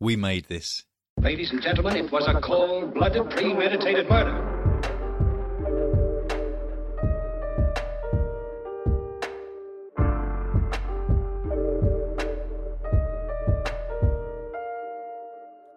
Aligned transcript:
We 0.00 0.16
made 0.16 0.46
this. 0.46 0.84
Ladies 1.20 1.50
and 1.50 1.60
gentlemen, 1.60 1.96
it 1.96 2.10
was 2.10 2.26
a 2.26 2.40
cold 2.40 2.94
blooded, 2.94 3.28
premeditated 3.28 4.08
murder. 4.08 4.48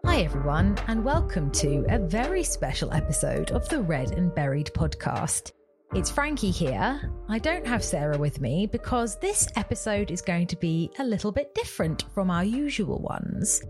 Hi, 0.06 0.22
everyone, 0.22 0.78
and 0.88 1.04
welcome 1.04 1.52
to 1.52 1.86
a 1.90 2.00
very 2.00 2.44
special 2.44 2.94
episode 2.94 3.52
of 3.52 3.68
the 3.68 3.82
Read 3.82 4.12
and 4.12 4.34
Buried 4.34 4.72
podcast. 4.74 5.52
It's 5.94 6.12
Frankie 6.12 6.52
here. 6.52 7.10
I 7.30 7.40
don't 7.40 7.66
have 7.66 7.84
Sarah 7.84 8.18
with 8.18 8.42
me 8.42 8.68
because 8.68 9.18
this 9.20 9.48
episode 9.56 10.12
is 10.12 10.22
going 10.22 10.48
to 10.48 10.58
be 10.58 10.92
a 11.00 11.04
little 11.06 11.32
bit 11.32 11.56
different 11.56 12.04
from 12.14 12.30
our 12.30 12.44
usual 12.44 13.00
ones. 13.00 13.62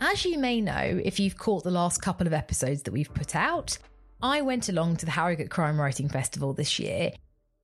As 0.00 0.26
you 0.26 0.38
may 0.38 0.60
know, 0.60 1.00
if 1.04 1.18
you've 1.18 1.38
caught 1.38 1.64
the 1.64 1.70
last 1.70 2.02
couple 2.02 2.26
of 2.26 2.34
episodes 2.34 2.82
that 2.82 2.92
we've 2.92 3.12
put 3.14 3.34
out, 3.34 3.78
I 4.20 4.42
went 4.42 4.68
along 4.68 4.96
to 4.96 5.06
the 5.06 5.12
Harrogate 5.12 5.50
Crime 5.50 5.80
Writing 5.80 6.08
Festival 6.08 6.52
this 6.52 6.78
year, 6.78 7.12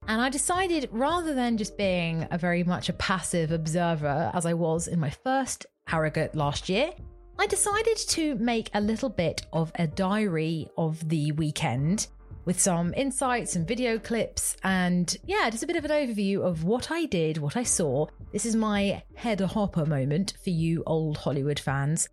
and 0.07 0.19
I 0.19 0.29
decided 0.29 0.89
rather 0.91 1.35
than 1.35 1.57
just 1.57 1.77
being 1.77 2.27
a 2.31 2.37
very 2.37 2.63
much 2.63 2.89
a 2.89 2.93
passive 2.93 3.51
observer 3.51 4.31
as 4.33 4.47
I 4.47 4.53
was 4.53 4.87
in 4.87 4.99
my 4.99 5.11
first 5.11 5.67
Harrogate 5.85 6.33
last 6.33 6.69
year, 6.69 6.91
I 7.37 7.45
decided 7.45 7.97
to 7.97 8.35
make 8.35 8.71
a 8.73 8.81
little 8.81 9.09
bit 9.09 9.45
of 9.53 9.71
a 9.75 9.85
diary 9.85 10.69
of 10.77 11.07
the 11.07 11.31
weekend 11.33 12.07
with 12.45 12.59
some 12.59 12.93
insights 12.95 13.55
and 13.55 13.67
video 13.67 13.99
clips 13.99 14.57
and 14.63 15.15
yeah, 15.25 15.49
just 15.49 15.63
a 15.63 15.67
bit 15.67 15.75
of 15.75 15.85
an 15.85 15.91
overview 15.91 16.41
of 16.41 16.63
what 16.63 16.91
I 16.91 17.05
did, 17.05 17.37
what 17.37 17.55
I 17.55 17.63
saw. 17.63 18.07
This 18.31 18.45
is 18.45 18.55
my 18.55 19.03
Hedda 19.15 19.47
Hopper 19.47 19.85
moment 19.85 20.33
for 20.43 20.49
you 20.49 20.83
old 20.85 21.17
Hollywood 21.17 21.59
fans. 21.59 22.09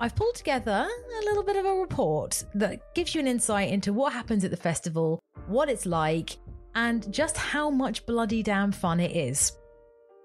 I've 0.00 0.14
pulled 0.14 0.36
together 0.36 0.88
a 0.88 1.24
little 1.24 1.42
bit 1.42 1.56
of 1.56 1.64
a 1.64 1.74
report 1.74 2.44
that 2.54 2.94
gives 2.94 3.14
you 3.14 3.20
an 3.20 3.26
insight 3.26 3.70
into 3.70 3.92
what 3.92 4.12
happens 4.12 4.44
at 4.44 4.50
the 4.50 4.56
festival, 4.56 5.20
what 5.46 5.68
it's 5.68 5.86
like, 5.86 6.36
and 6.74 7.12
just 7.12 7.36
how 7.36 7.68
much 7.68 8.06
bloody 8.06 8.42
damn 8.42 8.70
fun 8.70 9.00
it 9.00 9.10
is. 9.16 9.52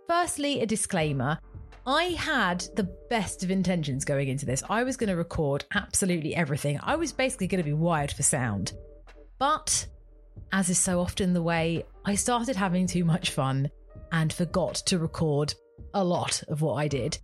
Firstly, 0.08 0.62
a 0.62 0.66
disclaimer. 0.66 1.40
I 1.88 2.04
had 2.04 2.66
the 2.76 2.90
best 3.10 3.44
of 3.44 3.50
intentions 3.50 4.06
going 4.06 4.30
into 4.30 4.46
this. 4.46 4.64
I 4.70 4.84
was 4.84 4.96
going 4.96 5.10
to 5.10 5.16
record 5.16 5.66
absolutely 5.74 6.36
everything. 6.36 6.80
I 6.84 6.96
was 6.96 7.12
basically 7.12 7.48
going 7.48 7.62
to 7.64 7.70
be 7.70 7.74
wired 7.74 8.12
for 8.12 8.24
sound. 8.24 8.74
But, 9.40 9.88
as 10.52 10.70
is 10.70 10.78
so 10.78 11.00
often 11.00 11.34
the 11.34 11.42
way, 11.42 11.84
I 12.06 12.16
started 12.16 12.56
having 12.56 12.86
too 12.86 13.04
much 13.04 13.32
fun 13.32 13.70
and 14.12 14.32
forgot 14.32 14.76
to 14.76 15.00
record 15.00 15.56
a 15.94 16.04
lot 16.04 16.44
of 16.48 16.62
what 16.62 16.76
I 16.76 16.88
did. 16.88 17.18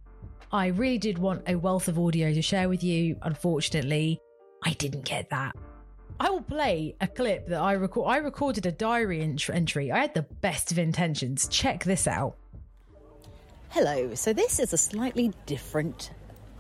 I 0.52 0.68
really 0.68 0.98
did 0.98 1.20
want 1.20 1.44
a 1.48 1.56
wealth 1.56 1.88
of 1.88 2.00
audio 2.00 2.34
to 2.34 2.42
share 2.42 2.70
with 2.70 2.84
you. 2.84 3.18
Unfortunately, 3.22 4.20
I 4.64 4.74
didn't 4.74 5.06
get 5.06 5.30
that. 5.30 5.56
I 6.20 6.30
will 6.32 6.42
play 6.42 6.96
a 7.00 7.08
clip 7.08 7.48
that 7.48 7.62
I 7.62 7.74
record. 7.74 8.10
I 8.10 8.18
recorded 8.18 8.66
a 8.66 8.72
diary 8.72 9.22
ent- 9.22 9.50
entry. 9.50 9.92
I 9.92 10.00
had 10.00 10.14
the 10.14 10.24
best 10.24 10.72
of 10.72 10.80
intentions. 10.80 11.48
Check 11.50 11.84
this 11.84 12.08
out. 12.08 12.36
Hello. 13.70 14.16
So 14.16 14.34
this 14.34 14.60
is 14.60 14.74
a 14.74 14.78
slightly 14.78 15.32
different 15.46 16.12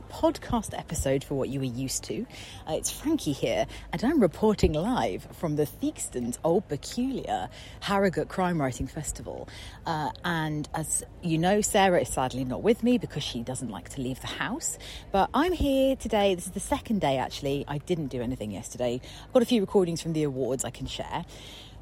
podcast 0.09 0.78
episode 0.78 1.24
for 1.24 1.36
what 1.36 1.50
you 1.50 1.59
were 1.59 1.66
used 1.66 2.03
to. 2.06 2.25
Uh, 2.68 2.74
it's 2.74 2.92
Frankie 2.92 3.31
here, 3.31 3.66
and 3.94 4.03
I'm 4.03 4.20
reporting 4.20 4.74
live 4.74 5.28
from 5.34 5.56
the 5.56 5.66
Theakston's 5.66 6.40
Old 6.44 6.68
Peculier 6.68 7.50
Harrogate 7.80 8.28
Crime 8.28 8.59
Writing 8.59 8.88
Festival. 8.88 9.48
Uh, 9.86 10.12
and 10.25 10.68
as 10.74 11.03
you 11.22 11.38
know, 11.38 11.62
Sarah 11.62 12.02
is 12.02 12.09
sadly 12.09 12.44
not 12.44 12.64
with 12.64 12.84
me 12.84 12.98
because 12.98 13.24
she 13.24 13.42
doesn't 13.42 13.69
like 13.69 13.90
to 13.90 14.02
leave 14.02 14.19
the 14.22 14.28
house. 14.28 14.78
But 15.12 15.30
I'm 15.34 15.53
here 15.53 15.96
today. 15.96 16.36
This 16.36 16.48
is 16.48 16.52
the 16.52 16.59
second 16.59 17.02
day 17.02 17.18
actually. 17.18 17.66
I 17.68 17.78
didn't 17.78 18.08
do 18.08 18.22
anything 18.22 18.52
yesterday. 18.52 19.00
I've 19.25 19.34
got 19.34 19.44
a 19.44 19.46
few 19.46 19.62
recordings 19.62 20.02
from 20.02 20.14
the 20.14 20.24
awards 20.24 20.66
I 20.66 20.72
can 20.72 20.88
share. 20.88 21.25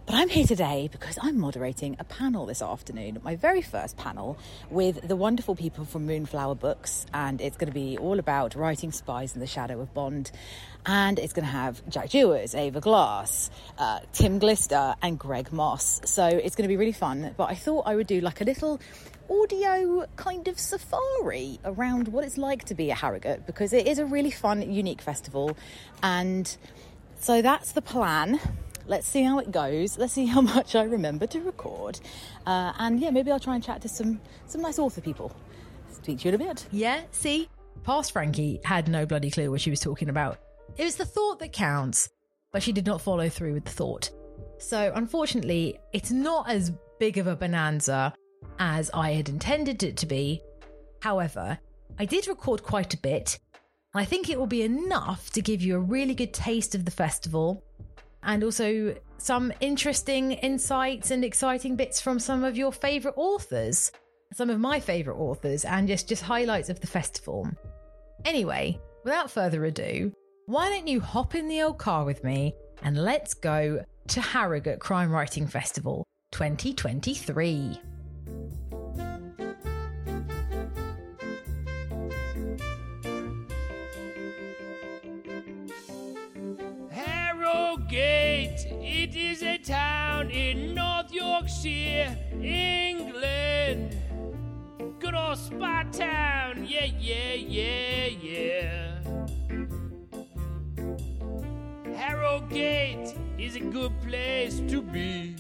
But 0.08 0.16
I'm 0.16 0.30
here 0.30 0.48
today 0.48 0.88
because 0.90 1.20
I'm 1.22 1.38
moderating 1.38 1.98
a 2.00 2.06
panel 2.06 2.46
this 2.46 2.62
afternoon, 2.62 3.20
my 3.26 3.36
very 3.36 3.62
first 3.62 3.98
panel 3.98 4.38
with 4.70 5.06
the 5.06 5.18
wonderful 5.18 5.54
people 5.54 5.84
from 5.84 6.06
Moonflower 6.06 6.56
Books. 6.56 7.06
And 7.14 7.42
it's 7.42 7.58
going 7.58 7.68
to 7.68 7.74
be 7.74 7.98
all 7.98 8.18
about 8.18 8.56
writing 8.56 8.94
spies 8.94 9.34
in 9.34 9.42
the 9.42 9.48
shadow 9.48 9.82
of 9.82 9.94
Bond. 9.94 10.32
And 10.86 11.20
it's 11.20 11.34
going 11.34 11.44
to 11.44 11.52
have 11.52 11.82
Jack 11.90 12.08
Jewers, 12.08 12.56
Ava 12.56 12.80
Glass, 12.80 13.50
uh, 13.78 14.00
Tim 14.14 14.40
Glister, 14.40 14.96
and 15.02 15.20
Greg 15.20 15.52
Mosse. 15.52 16.00
So 16.06 16.26
it's 16.26 16.56
going 16.56 16.64
to 16.64 16.72
be 16.72 16.78
really 16.78 16.94
fun. 16.94 17.36
But 17.36 17.50
I 17.50 17.56
thought 17.56 17.86
I 17.86 17.98
would 17.98 18.08
do 18.08 18.22
like 18.22 18.40
a 18.40 18.46
little 18.46 18.80
audio 19.30 20.06
kind 20.16 20.48
of 20.48 20.58
safari 20.58 21.60
around 21.66 22.08
what 22.08 22.24
it's 22.24 22.38
like 22.38 22.64
to 22.68 22.76
be 22.76 22.92
a 22.92 22.96
Harrogate 22.96 23.46
because 23.46 23.74
it 23.74 23.86
is 23.86 24.00
a 24.00 24.06
really 24.06 24.32
fun, 24.32 24.72
unique 24.72 25.02
festival. 25.02 25.58
And 26.02 26.56
so 27.20 27.42
that's 27.42 27.74
the 27.74 27.82
plan 27.82 28.40
let's 28.88 29.08
see 29.08 29.24
how 29.24 29.40
it 29.40 29.52
goes. 29.52 29.98
Let's 29.98 30.14
see 30.14 30.26
how 30.26 30.42
much 30.56 30.76
I 30.76 30.84
remember 30.84 31.28
to 31.28 31.42
record. 31.42 32.00
Uh, 32.46 32.74
and 32.80 33.00
yeah, 33.00 33.12
maybe 33.12 33.32
I'll 33.32 33.40
try 33.40 33.56
and 33.56 33.64
chat 33.64 33.82
to 33.82 33.90
some, 33.90 34.20
some 34.46 34.62
nice 34.62 34.80
author 34.80 35.02
people. 35.02 35.32
Speak 35.92 36.20
to 36.20 36.30
you 36.30 36.36
in 36.36 36.42
a 36.42 36.46
bit. 36.46 36.66
Yeah, 36.72 37.02
see? 37.12 37.50
Past 37.84 38.12
Frankie 38.12 38.60
had 38.64 38.88
no 38.88 39.06
bloody 39.06 39.30
clue 39.30 39.52
what 39.52 39.62
she 39.62 39.70
was 39.70 39.80
talking 39.80 40.10
about. 40.10 40.40
It 40.78 40.84
was 40.84 40.96
the 40.96 41.06
thought 41.06 41.40
that 41.40 41.54
counts, 41.54 42.10
but 42.52 42.64
she 42.64 42.72
did 42.72 42.86
not 42.86 43.02
follow 43.02 43.30
through 43.30 43.54
with 43.54 43.66
the 43.66 43.72
thought. 43.72 44.10
So, 44.60 44.92
unfortunately, 44.96 45.80
it's 45.94 46.12
not 46.12 46.50
as 46.50 46.72
big 47.00 47.18
of 47.18 47.28
a 47.28 47.36
bonanza 47.36 48.14
as 48.60 48.90
I 48.94 49.12
had 49.12 49.30
intended 49.30 49.84
it 49.84 49.98
to 49.98 50.06
be. 50.06 50.42
However, 51.02 51.60
I 52.00 52.06
did 52.06 52.28
record 52.28 52.64
quite 52.64 52.94
a 52.94 52.98
bit, 52.98 53.40
and 53.94 54.02
I 54.02 54.06
think 54.06 54.30
it 54.30 54.40
will 54.40 54.48
be 54.48 54.64
enough 54.64 55.30
to 55.32 55.42
give 55.42 55.62
you 55.62 55.76
a 55.76 55.80
really 55.80 56.16
good 56.16 56.34
taste 56.34 56.76
of 56.76 56.86
the 56.86 56.92
festival 56.92 57.64
and 58.24 58.44
also 58.44 58.96
some 59.18 59.52
interesting 59.60 60.34
insights 60.34 61.12
and 61.12 61.24
exciting 61.24 61.76
bits 61.76 62.00
from 62.00 62.20
some 62.20 62.44
of 62.44 62.58
your 62.58 62.72
favourite 62.72 63.18
authors, 63.18 63.92
some 64.34 64.50
of 64.50 64.60
my 64.60 64.80
favourite 64.80 65.18
authors, 65.18 65.66
and 65.66 65.88
just, 65.88 66.08
just 66.08 66.24
highlights 66.24 66.70
of 66.70 66.80
the 66.80 66.88
festival. 66.88 67.50
Anyway, 68.26 68.80
without 69.04 69.32
further 69.32 69.66
ado, 69.66 70.12
why 70.46 70.70
don't 70.70 70.88
you 70.88 71.00
hop 71.00 71.36
in 71.36 71.48
the 71.48 71.62
old 71.62 71.78
car 71.78 72.06
with 72.06 72.24
me 72.24 72.54
and 72.84 72.98
let's 72.98 73.34
go 73.34 73.84
to 74.08 74.22
Harrogate 74.22 74.80
Crime 74.80 75.12
Writing 75.12 75.48
Festival 75.48 76.06
2023. 76.32 77.80
Newgate. 87.88 88.66
It 88.82 89.16
is 89.16 89.42
a 89.44 89.58
town 89.58 90.30
in 90.30 90.74
North 90.74 91.12
Yorkshire, 91.14 92.18
England. 92.42 93.96
Good 95.00 95.16
old 95.16 95.38
spa 95.38 95.84
town, 95.92 96.66
yeah, 96.68 96.86
yeah, 97.00 97.34
yeah, 97.34 98.08
yeah. 98.22 99.00
Harrogate 101.96 103.16
is 103.38 103.56
a 103.56 103.62
good 103.62 103.94
place 104.02 104.60
to 104.68 104.82
be. 104.82 105.36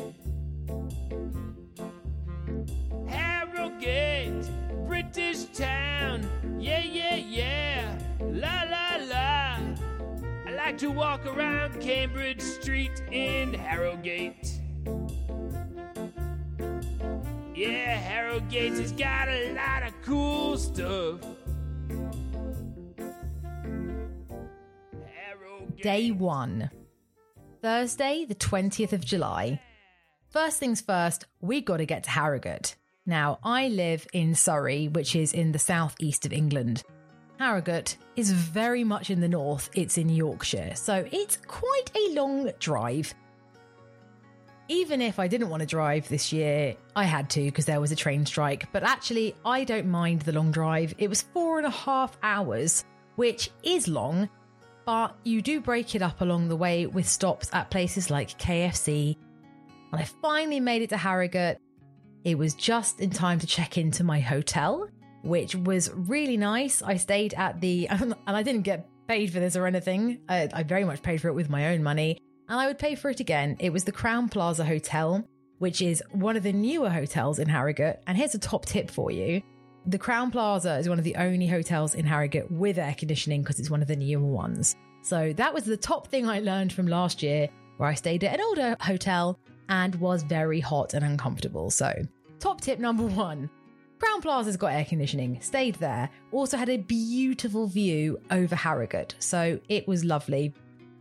Harrogate, 3.07 4.49
British 4.87 5.45
town, 5.53 6.25
yeah, 6.59 6.79
yeah, 6.83 7.15
yeah, 7.15 7.97
la 8.21 8.63
la 8.69 9.05
la. 9.05 9.57
I 10.47 10.51
like 10.55 10.77
to 10.77 10.91
walk 10.91 11.25
around 11.25 11.81
Cambridge 11.81 12.36
Street 12.67 13.01
in 13.13 13.53
Harrogate. 13.53 14.59
Yeah, 17.55 17.95
Harrogate 17.95 18.73
has 18.73 18.91
got 18.91 19.29
a 19.29 19.53
lot 19.53 19.83
of 19.83 19.93
cool 20.03 20.57
stuff. 20.57 21.21
Harrogate. 25.15 25.81
Day 25.81 26.11
one. 26.11 26.69
Thursday, 27.61 28.25
the 28.25 28.35
20th 28.35 28.91
of 28.91 29.05
July. 29.05 29.61
First 30.29 30.59
things 30.59 30.81
first, 30.81 31.23
we 31.39 31.61
got 31.61 31.77
to 31.77 31.85
get 31.85 32.03
to 32.03 32.09
Harrogate. 32.09 32.75
Now, 33.05 33.39
I 33.45 33.69
live 33.69 34.05
in 34.11 34.35
Surrey, 34.35 34.89
which 34.89 35.15
is 35.15 35.31
in 35.31 35.53
the 35.53 35.59
southeast 35.59 36.25
of 36.25 36.33
England. 36.33 36.83
Harrogate 37.39 37.97
is 38.15 38.31
very 38.31 38.83
much 38.83 39.09
in 39.09 39.21
the 39.21 39.27
north, 39.27 39.69
it's 39.75 39.97
in 39.97 40.09
Yorkshire, 40.09 40.73
so 40.75 41.07
it's 41.11 41.37
quite 41.47 41.91
a 41.95 42.13
long 42.13 42.51
drive. 42.59 43.13
Even 44.69 45.01
if 45.01 45.19
I 45.19 45.27
didn't 45.27 45.49
want 45.49 45.61
to 45.61 45.67
drive 45.67 46.09
this 46.09 46.33
year, 46.33 46.75
I 46.95 47.05
had 47.05 47.29
to 47.31 47.43
because 47.43 47.65
there 47.65 47.79
was 47.79 47.91
a 47.91 47.95
train 47.95 48.25
strike. 48.25 48.69
But 48.73 48.83
actually, 48.83 49.33
I 49.45 49.63
don't 49.63 49.87
mind 49.87 50.23
the 50.23 50.33
long 50.33 50.51
drive. 50.51 50.93
It 50.97 51.07
was 51.07 51.21
four 51.21 51.57
and 51.57 51.65
a 51.65 51.71
half 51.71 52.17
hours, 52.21 52.83
which 53.15 53.49
is 53.63 53.87
long, 53.87 54.27
but 54.85 55.15
you 55.23 55.41
do 55.41 55.61
break 55.61 55.95
it 55.95 56.01
up 56.01 56.19
along 56.19 56.49
the 56.49 56.55
way 56.55 56.85
with 56.85 57.07
stops 57.07 57.49
at 57.53 57.69
places 57.69 58.09
like 58.09 58.37
KFC. 58.39 59.15
And 59.93 60.01
I 60.01 60.03
finally 60.21 60.59
made 60.59 60.81
it 60.81 60.89
to 60.89 60.97
Harrogate, 60.97 61.59
it 62.23 62.37
was 62.37 62.55
just 62.55 62.99
in 62.99 63.09
time 63.09 63.39
to 63.39 63.47
check 63.47 63.77
into 63.77 64.03
my 64.03 64.19
hotel, 64.19 64.89
which 65.27 65.55
was 65.55 65.91
really 65.93 66.37
nice. 66.37 66.81
I 66.81 66.97
stayed 66.97 67.33
at 67.33 67.61
the, 67.61 67.87
and 67.89 68.15
I 68.25 68.43
didn't 68.43 68.63
get 68.63 68.89
paid 69.07 69.31
for 69.31 69.39
this 69.39 69.55
or 69.55 69.67
anything. 69.67 70.19
I, 70.27 70.49
I 70.53 70.63
very 70.63 70.83
much 70.83 71.01
paid 71.01 71.21
for 71.21 71.27
it 71.27 71.33
with 71.33 71.49
my 71.49 71.73
own 71.73 71.83
money 71.83 72.19
and 72.49 72.59
I 72.59 72.67
would 72.67 72.79
pay 72.79 72.95
for 72.95 73.09
it 73.09 73.19
again. 73.19 73.57
It 73.59 73.73
was 73.73 73.83
the 73.83 73.91
Crowne 73.91 74.31
Plaza 74.31 74.63
Hotel, 74.63 75.27
which 75.59 75.81
is 75.81 76.01
one 76.11 76.37
of 76.37 76.43
the 76.43 76.53
newer 76.53 76.89
hotels 76.89 77.39
in 77.39 77.49
Harrogate. 77.49 78.01
And 78.07 78.17
here's 78.17 78.35
a 78.35 78.39
top 78.39 78.65
tip 78.65 78.89
for 78.89 79.11
you. 79.11 79.41
The 79.85 79.99
Crowne 79.99 80.31
Plaza 80.31 80.77
is 80.77 80.89
one 80.89 80.97
of 80.97 81.03
the 81.03 81.15
only 81.15 81.47
hotels 81.47 81.95
in 81.95 82.05
Harrogate 82.05 82.51
with 82.51 82.77
air 82.77 82.95
conditioning 82.97 83.41
because 83.41 83.59
it's 83.59 83.69
one 83.69 83.81
of 83.81 83.87
the 83.87 83.95
newer 83.95 84.25
ones. 84.25 84.75
So 85.01 85.33
that 85.33 85.53
was 85.53 85.63
the 85.63 85.77
top 85.77 86.07
thing 86.07 86.27
I 86.27 86.39
learned 86.39 86.73
from 86.73 86.87
last 86.87 87.23
year, 87.23 87.49
where 87.77 87.89
I 87.89 87.93
stayed 87.93 88.23
at 88.23 88.33
an 88.33 88.41
older 88.41 88.75
hotel 88.81 89.39
and 89.69 89.95
was 89.95 90.23
very 90.23 90.59
hot 90.59 90.93
and 90.93 91.05
uncomfortable. 91.05 91.69
So, 91.69 91.93
top 92.39 92.61
tip 92.61 92.79
number 92.79 93.03
one 93.03 93.49
Crowne 93.97 94.21
Plaza's 94.21 94.57
got 94.57 94.73
air 94.73 94.85
conditioning, 94.85 95.39
stayed 95.41 95.75
there, 95.75 96.09
also 96.31 96.57
had 96.57 96.69
a 96.69 96.77
beautiful 96.77 97.67
view 97.67 98.19
over 98.29 98.55
Harrogate. 98.55 99.15
So, 99.19 99.59
it 99.69 99.87
was 99.87 100.05
lovely. 100.05 100.53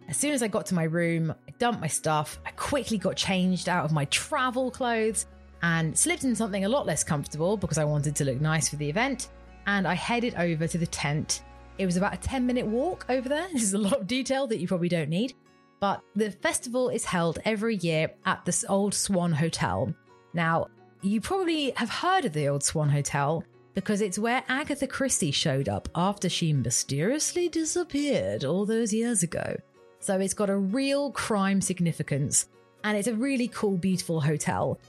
As 0.08 0.16
soon 0.16 0.32
as 0.32 0.43
I 0.43 0.48
got 0.48 0.66
to 0.66 0.75
my 0.75 0.84
room, 0.84 1.34
I 1.48 1.50
dumped 1.58 1.81
my 1.81 1.88
stuff, 1.88 2.38
I 2.46 2.50
quickly 2.52 2.96
got 2.96 3.16
changed 3.16 3.69
out 3.69 3.84
of 3.84 3.93
my 3.93 4.04
travel 4.06 4.70
clothes 4.70 5.26
and 5.62 5.96
slipped 5.98 6.25
in 6.25 6.34
something 6.37 6.64
a 6.64 6.69
lot 6.69 6.87
less 6.87 7.02
comfortable 7.02 7.56
because 7.56 7.78
I 7.78 7.84
wanted 7.84 8.14
to 8.16 8.25
look 8.25 8.40
nice 8.40 8.69
for 8.69 8.76
the 8.76 8.88
event. 8.88 9.28
And 9.66 9.87
I 9.87 9.94
headed 9.94 10.37
over 10.37 10.69
to 10.69 10.78
the 10.78 10.87
tent. 10.87 11.43
It 11.78 11.87
was 11.87 11.96
about 11.96 12.14
a 12.14 12.19
10 12.19 12.46
minute 12.46 12.66
walk 12.66 13.04
over 13.08 13.28
there. 13.28 13.48
This 13.52 13.64
is 13.64 13.75
a 13.75 13.78
lot 13.78 14.00
of 14.00 14.06
detail 14.06 14.46
that 14.46 14.58
you 14.58 14.69
probably 14.69 14.88
don't 14.88 15.08
need. 15.08 15.34
But 15.81 16.02
the 16.14 16.31
festival 16.31 16.88
is 16.88 17.04
held 17.04 17.38
every 17.44 17.76
year 17.76 18.10
at 18.25 18.44
this 18.44 18.64
Old 18.69 18.94
Swan 18.94 19.32
Hotel. 19.32 19.93
Now, 20.32 20.69
you 21.06 21.20
probably 21.20 21.73
have 21.76 21.88
heard 21.88 22.25
of 22.25 22.32
the 22.32 22.49
Old 22.49 22.64
Swan 22.64 22.88
Hotel 22.88 23.44
because 23.75 24.00
it's 24.00 24.19
where 24.19 24.43
Agatha 24.49 24.87
Christie 24.87 25.31
showed 25.31 25.69
up 25.69 25.88
after 25.94 26.29
she 26.29 26.53
mysteriously 26.53 27.49
disappeared 27.49 28.44
all 28.44 28.67
those 28.67 28.93
years 28.93 29.23
ago. 29.23 29.56
So 30.00 30.19
it's 30.19 30.35
got 30.35 30.50
a 30.50 30.56
real 30.56 31.12
crime 31.12 31.61
significance 31.61 32.49
and 32.82 32.97
it's 32.97 33.08
a 33.08 33.14
really 33.14 33.49
cool, 33.49 33.76
beautiful 33.76 34.20
hotel. 34.20 34.81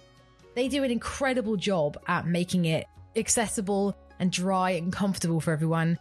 They 0.55 0.67
do 0.67 0.83
an 0.83 0.91
incredible 0.91 1.55
job 1.55 1.97
at 2.07 2.25
making 2.25 2.65
it 2.65 2.87
accessible 3.15 3.95
and 4.19 4.31
dry 4.31 4.71
and 4.71 4.91
comfortable 4.91 5.39
for 5.39 5.51
everyone. 5.51 5.99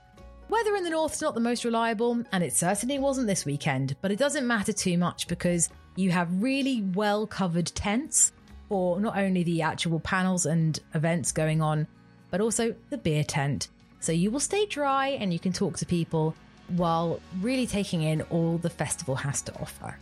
Weather 0.49 0.77
in 0.77 0.85
the 0.85 0.91
north 0.91 1.15
is 1.15 1.23
not 1.23 1.35
the 1.35 1.41
most 1.41 1.65
reliable, 1.65 2.23
and 2.31 2.45
it 2.45 2.55
certainly 2.55 3.01
wasn't 3.01 3.27
this 3.27 3.45
weekend, 3.45 3.97
but 4.01 4.13
it 4.13 4.19
doesn't 4.19 4.47
matter 4.47 4.73
too 4.73 4.97
much 4.97 5.27
because 5.27 5.69
you 5.97 6.11
have 6.13 6.41
really 6.41 6.83
well 6.95 7.27
covered 7.27 7.67
tents 7.67 8.33
for 8.69 9.01
not 9.01 9.17
only 9.17 9.43
the 9.43 9.63
actual 9.63 10.01
panels 10.01 10.47
and 10.47 10.79
events 10.95 11.33
going 11.33 11.63
on, 11.63 11.87
but 12.31 12.41
also 12.41 12.75
the 12.91 12.99
beer 12.99 13.25
tent. 13.25 13.69
So 14.01 14.13
you 14.13 14.31
will 14.31 14.41
stay 14.41 14.67
dry 14.67 15.09
and 15.09 15.33
you 15.33 15.39
can 15.39 15.53
talk 15.53 15.79
to 15.79 15.87
people 15.87 16.35
while 16.69 17.21
really 17.41 17.67
taking 17.67 18.03
in 18.03 18.23
all 18.23 18.59
the 18.59 18.71
festival 18.71 19.15
has 19.15 19.43
to 19.43 19.55
offer. 19.61 19.99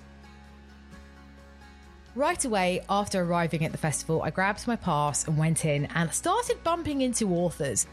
Right 2.15 2.45
away 2.45 2.81
after 2.89 3.23
arriving 3.23 3.65
at 3.65 3.73
the 3.73 3.79
festival, 3.79 4.23
I 4.23 4.31
grabbed 4.31 4.67
my 4.69 4.77
pass 4.77 5.27
and 5.27 5.37
went 5.37 5.65
in 5.65 5.87
and 5.87 6.13
started 6.13 6.63
bumping 6.63 7.01
into 7.01 7.35
authors. 7.35 7.87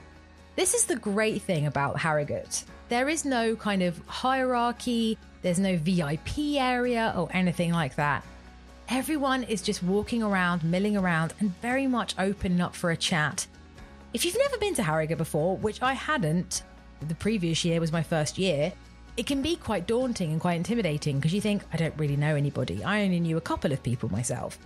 This 0.56 0.74
is 0.74 0.86
the 0.86 0.96
great 0.96 1.42
thing 1.42 1.66
about 1.66 2.00
Harrogate. 2.00 2.64
There 2.90 3.10
is 3.10 3.26
no 3.26 3.56
kind 3.56 3.82
of 3.82 4.00
hierarchy, 4.06 5.18
there's 5.42 5.60
no 5.60 5.78
VIP 5.78 6.60
area 6.60 7.14
or 7.18 7.30
anything 7.32 7.72
like 7.72 7.96
that. 7.96 8.24
Everyone 8.94 9.44
is 9.44 9.62
just 9.62 9.82
walking 9.82 10.22
around, 10.22 10.66
milling 10.66 10.98
around, 10.98 11.34
and 11.40 11.58
very 11.62 11.88
much 11.88 12.14
open 12.20 12.60
up 12.60 12.76
for 12.76 12.92
a 12.92 12.98
chat. 12.98 13.48
If 14.14 14.26
you've 14.26 14.38
never 14.38 14.58
been 14.58 14.74
to 14.76 14.84
Harrogate 14.84 15.18
before, 15.18 15.56
which 15.56 15.82
I 15.82 15.94
hadn't, 15.94 16.64
the 17.08 17.16
previous 17.16 17.64
year 17.64 17.80
was 17.80 17.94
my 17.94 18.04
first 18.04 18.38
year, 18.38 18.74
it 19.16 19.26
can 19.26 19.42
be 19.42 19.56
quite 19.56 19.88
daunting 19.88 20.34
and 20.34 20.42
quite 20.42 20.58
intimidating 20.58 21.20
because 21.20 21.34
you 21.34 21.40
think, 21.40 21.64
I 21.72 21.78
don't 21.78 21.98
really 21.98 22.18
know 22.18 22.36
anybody. 22.36 22.84
I 22.84 23.04
only 23.04 23.22
knew 23.22 23.38
a 23.38 23.42
couple 23.42 23.72
of 23.72 23.82
people 23.82 24.12
myself. 24.12 24.60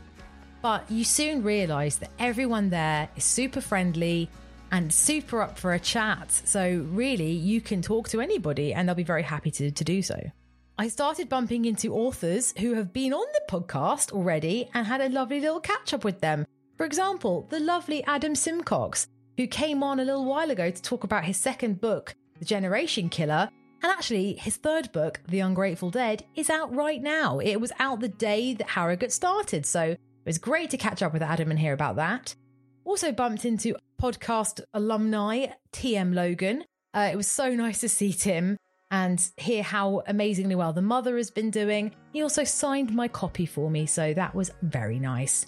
But 0.63 0.89
you 0.89 1.03
soon 1.03 1.43
realise 1.43 1.97
that 1.97 2.09
everyone 2.17 2.71
there 2.71 3.07
is 3.15 3.23
super 3.23 3.61
friendly 3.61 4.27
and 4.71 4.91
super 4.91 5.39
up 5.43 5.59
for 5.59 5.75
a 5.75 5.79
chat. 5.79 6.31
So, 6.31 6.83
really, 6.89 7.29
you 7.29 7.61
can 7.61 7.83
talk 7.83 8.09
to 8.09 8.21
anybody 8.21 8.73
and 8.73 8.87
they'll 8.89 8.95
be 8.95 9.03
very 9.03 9.21
happy 9.21 9.51
to, 9.51 9.69
to 9.69 9.83
do 9.83 10.01
so. 10.01 10.31
I 10.77 10.89
started 10.89 11.29
bumping 11.29 11.63
into 11.63 11.93
authors 11.93 12.53
who 12.59 12.73
have 12.73 12.91
been 12.91 13.13
on 13.13 13.25
the 13.31 13.41
podcast 13.49 14.11
already 14.11 14.69
and 14.73 14.85
had 14.85 14.99
a 14.99 15.07
lovely 15.07 15.39
little 15.39 15.61
catch 15.61 15.93
up 15.93 16.03
with 16.03 16.19
them. 16.19 16.45
For 16.75 16.85
example, 16.85 17.47
the 17.49 17.61
lovely 17.61 18.03
Adam 18.03 18.35
Simcox, 18.35 19.07
who 19.37 19.47
came 19.47 19.83
on 19.83 20.01
a 20.01 20.03
little 20.03 20.25
while 20.25 20.51
ago 20.51 20.69
to 20.69 20.81
talk 20.81 21.05
about 21.05 21.23
his 21.23 21.37
second 21.37 21.79
book, 21.79 22.13
The 22.39 22.45
Generation 22.45 23.07
Killer. 23.07 23.49
And 23.83 23.89
actually, 23.89 24.33
his 24.33 24.57
third 24.57 24.91
book, 24.91 25.21
The 25.29 25.39
Ungrateful 25.39 25.91
Dead, 25.91 26.25
is 26.35 26.49
out 26.49 26.75
right 26.75 27.01
now. 27.01 27.39
It 27.39 27.61
was 27.61 27.71
out 27.79 28.01
the 28.01 28.09
day 28.09 28.53
that 28.55 28.67
Harrogate 28.67 29.13
started. 29.13 29.65
So 29.65 29.81
it 29.81 29.99
was 30.25 30.37
great 30.37 30.71
to 30.71 30.77
catch 30.77 31.01
up 31.01 31.13
with 31.13 31.21
Adam 31.21 31.51
and 31.51 31.59
hear 31.59 31.73
about 31.73 31.95
that. 31.95 32.35
Also 32.83 33.13
bumped 33.13 33.45
into 33.45 33.77
podcast 34.01 34.59
alumni 34.73 35.47
TM 35.71 36.13
Logan. 36.13 36.65
Uh, 36.93 37.09
it 37.13 37.15
was 37.15 37.27
so 37.27 37.49
nice 37.55 37.79
to 37.79 37.87
see 37.87 38.11
Tim 38.11 38.57
and 38.95 39.29
hear 39.35 39.61
how 39.61 40.01
amazingly 40.07 40.55
well 40.55 40.71
the 40.71 40.81
mother 40.81 41.17
has 41.17 41.29
been 41.29 41.51
doing. 41.51 41.93
He 42.13 42.21
also 42.21 42.45
signed 42.45 42.95
my 42.95 43.09
copy 43.09 43.45
for 43.45 43.69
me, 43.69 43.85
so 43.85 44.13
that 44.13 44.33
was 44.33 44.51
very 44.61 44.99
nice. 44.99 45.47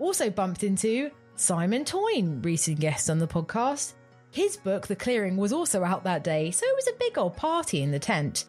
Also 0.00 0.28
bumped 0.30 0.64
into 0.64 1.08
Simon 1.36 1.84
Toyne, 1.84 2.42
recent 2.42 2.80
guest 2.80 3.08
on 3.08 3.20
the 3.20 3.28
podcast. 3.28 3.92
His 4.32 4.56
book, 4.56 4.88
The 4.88 4.96
Clearing, 4.96 5.36
was 5.36 5.52
also 5.52 5.84
out 5.84 6.02
that 6.02 6.24
day, 6.24 6.50
so 6.50 6.66
it 6.66 6.74
was 6.74 6.88
a 6.88 6.98
big 6.98 7.16
old 7.18 7.36
party 7.36 7.82
in 7.82 7.92
the 7.92 8.00
tent. 8.00 8.46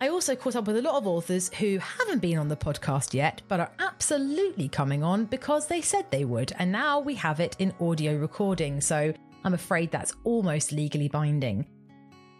I 0.00 0.08
also 0.08 0.36
caught 0.36 0.54
up 0.54 0.68
with 0.68 0.76
a 0.76 0.82
lot 0.82 0.94
of 0.94 1.08
authors 1.08 1.52
who 1.54 1.78
haven't 1.78 2.22
been 2.22 2.38
on 2.38 2.46
the 2.46 2.56
podcast 2.56 3.12
yet, 3.12 3.42
but 3.48 3.58
are 3.58 3.72
absolutely 3.80 4.68
coming 4.68 5.02
on 5.02 5.24
because 5.24 5.66
they 5.66 5.80
said 5.80 6.08
they 6.10 6.24
would, 6.24 6.52
and 6.60 6.70
now 6.70 7.00
we 7.00 7.16
have 7.16 7.40
it 7.40 7.56
in 7.58 7.74
audio 7.80 8.16
recording, 8.16 8.80
so 8.80 9.12
I'm 9.42 9.54
afraid 9.54 9.90
that's 9.90 10.14
almost 10.22 10.70
legally 10.70 11.08
binding. 11.08 11.66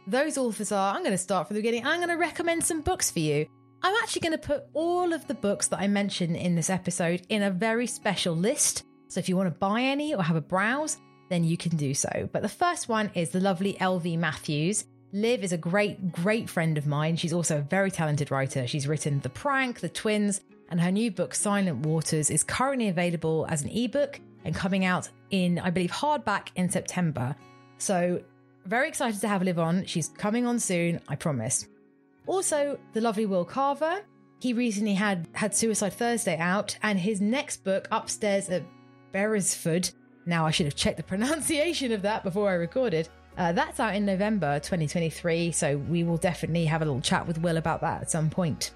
Those 0.06 0.36
authors 0.36 0.70
are, 0.70 0.94
I'm 0.94 1.02
going 1.02 1.12
to 1.12 1.18
start 1.18 1.48
from 1.48 1.54
the 1.54 1.60
beginning, 1.60 1.86
I'm 1.86 1.98
going 1.98 2.10
to 2.10 2.16
recommend 2.16 2.64
some 2.64 2.82
books 2.82 3.10
for 3.10 3.20
you. 3.20 3.46
I'm 3.82 3.94
actually 4.02 4.20
going 4.20 4.38
to 4.38 4.46
put 4.46 4.64
all 4.74 5.12
of 5.12 5.26
the 5.26 5.34
books 5.34 5.68
that 5.68 5.80
I 5.80 5.88
mention 5.88 6.36
in 6.36 6.54
this 6.54 6.70
episode 6.70 7.22
in 7.28 7.42
a 7.42 7.50
very 7.50 7.86
special 7.86 8.34
list. 8.34 8.84
So 9.08 9.20
if 9.20 9.28
you 9.28 9.36
want 9.36 9.46
to 9.48 9.58
buy 9.58 9.82
any 9.82 10.14
or 10.14 10.22
have 10.22 10.36
a 10.36 10.40
browse, 10.40 10.98
then 11.28 11.44
you 11.44 11.56
can 11.56 11.76
do 11.76 11.94
so. 11.94 12.28
But 12.32 12.42
the 12.42 12.48
first 12.48 12.88
one 12.88 13.10
is 13.14 13.30
the 13.30 13.40
lovely 13.40 13.74
LV 13.74 14.18
Matthews. 14.18 14.84
Liv 15.12 15.44
is 15.44 15.52
a 15.52 15.58
great, 15.58 16.12
great 16.12 16.50
friend 16.50 16.76
of 16.76 16.86
mine. 16.86 17.16
She's 17.16 17.32
also 17.32 17.58
a 17.58 17.62
very 17.62 17.90
talented 17.90 18.30
writer. 18.30 18.66
She's 18.66 18.88
written 18.88 19.20
The 19.20 19.28
Prank, 19.30 19.80
The 19.80 19.88
Twins, 19.88 20.40
and 20.70 20.80
her 20.80 20.90
new 20.90 21.10
book, 21.10 21.34
Silent 21.34 21.86
Waters, 21.86 22.30
is 22.30 22.42
currently 22.42 22.88
available 22.88 23.46
as 23.48 23.62
an 23.62 23.70
ebook 23.70 24.20
and 24.44 24.54
coming 24.54 24.84
out 24.84 25.08
in, 25.30 25.58
I 25.58 25.70
believe, 25.70 25.92
hardback 25.92 26.48
in 26.56 26.68
September. 26.68 27.36
So, 27.78 28.22
very 28.66 28.88
excited 28.88 29.20
to 29.20 29.28
have 29.28 29.42
Liv 29.42 29.58
on. 29.58 29.84
She's 29.84 30.08
coming 30.08 30.46
on 30.46 30.58
soon, 30.58 31.00
I 31.08 31.16
promise. 31.16 31.66
Also, 32.26 32.78
the 32.92 33.00
lovely 33.00 33.26
Will 33.26 33.44
Carver. 33.44 34.02
He 34.40 34.52
recently 34.52 34.94
had 34.94 35.28
had 35.32 35.54
Suicide 35.54 35.94
Thursday 35.94 36.38
out, 36.38 36.76
and 36.82 36.98
his 36.98 37.20
next 37.20 37.64
book, 37.64 37.88
Upstairs 37.90 38.48
at 38.50 38.62
Beresford, 39.12 39.90
now, 40.26 40.46
I 40.46 40.50
should 40.50 40.66
have 40.66 40.76
checked 40.76 40.96
the 40.96 41.02
pronunciation 41.14 41.92
of 41.92 42.02
that 42.02 42.22
before 42.22 42.50
I 42.50 42.54
recorded. 42.54 43.08
Uh, 43.36 43.52
that's 43.52 43.80
out 43.80 43.96
in 43.96 44.06
November 44.06 44.60
2023, 44.60 45.50
so 45.50 45.76
we 45.76 46.04
will 46.04 46.16
definitely 46.16 46.64
have 46.66 46.82
a 46.82 46.84
little 46.84 47.00
chat 47.00 47.26
with 47.26 47.38
Will 47.38 47.56
about 47.56 47.80
that 47.80 48.02
at 48.02 48.10
some 48.10 48.30
point. 48.30 48.72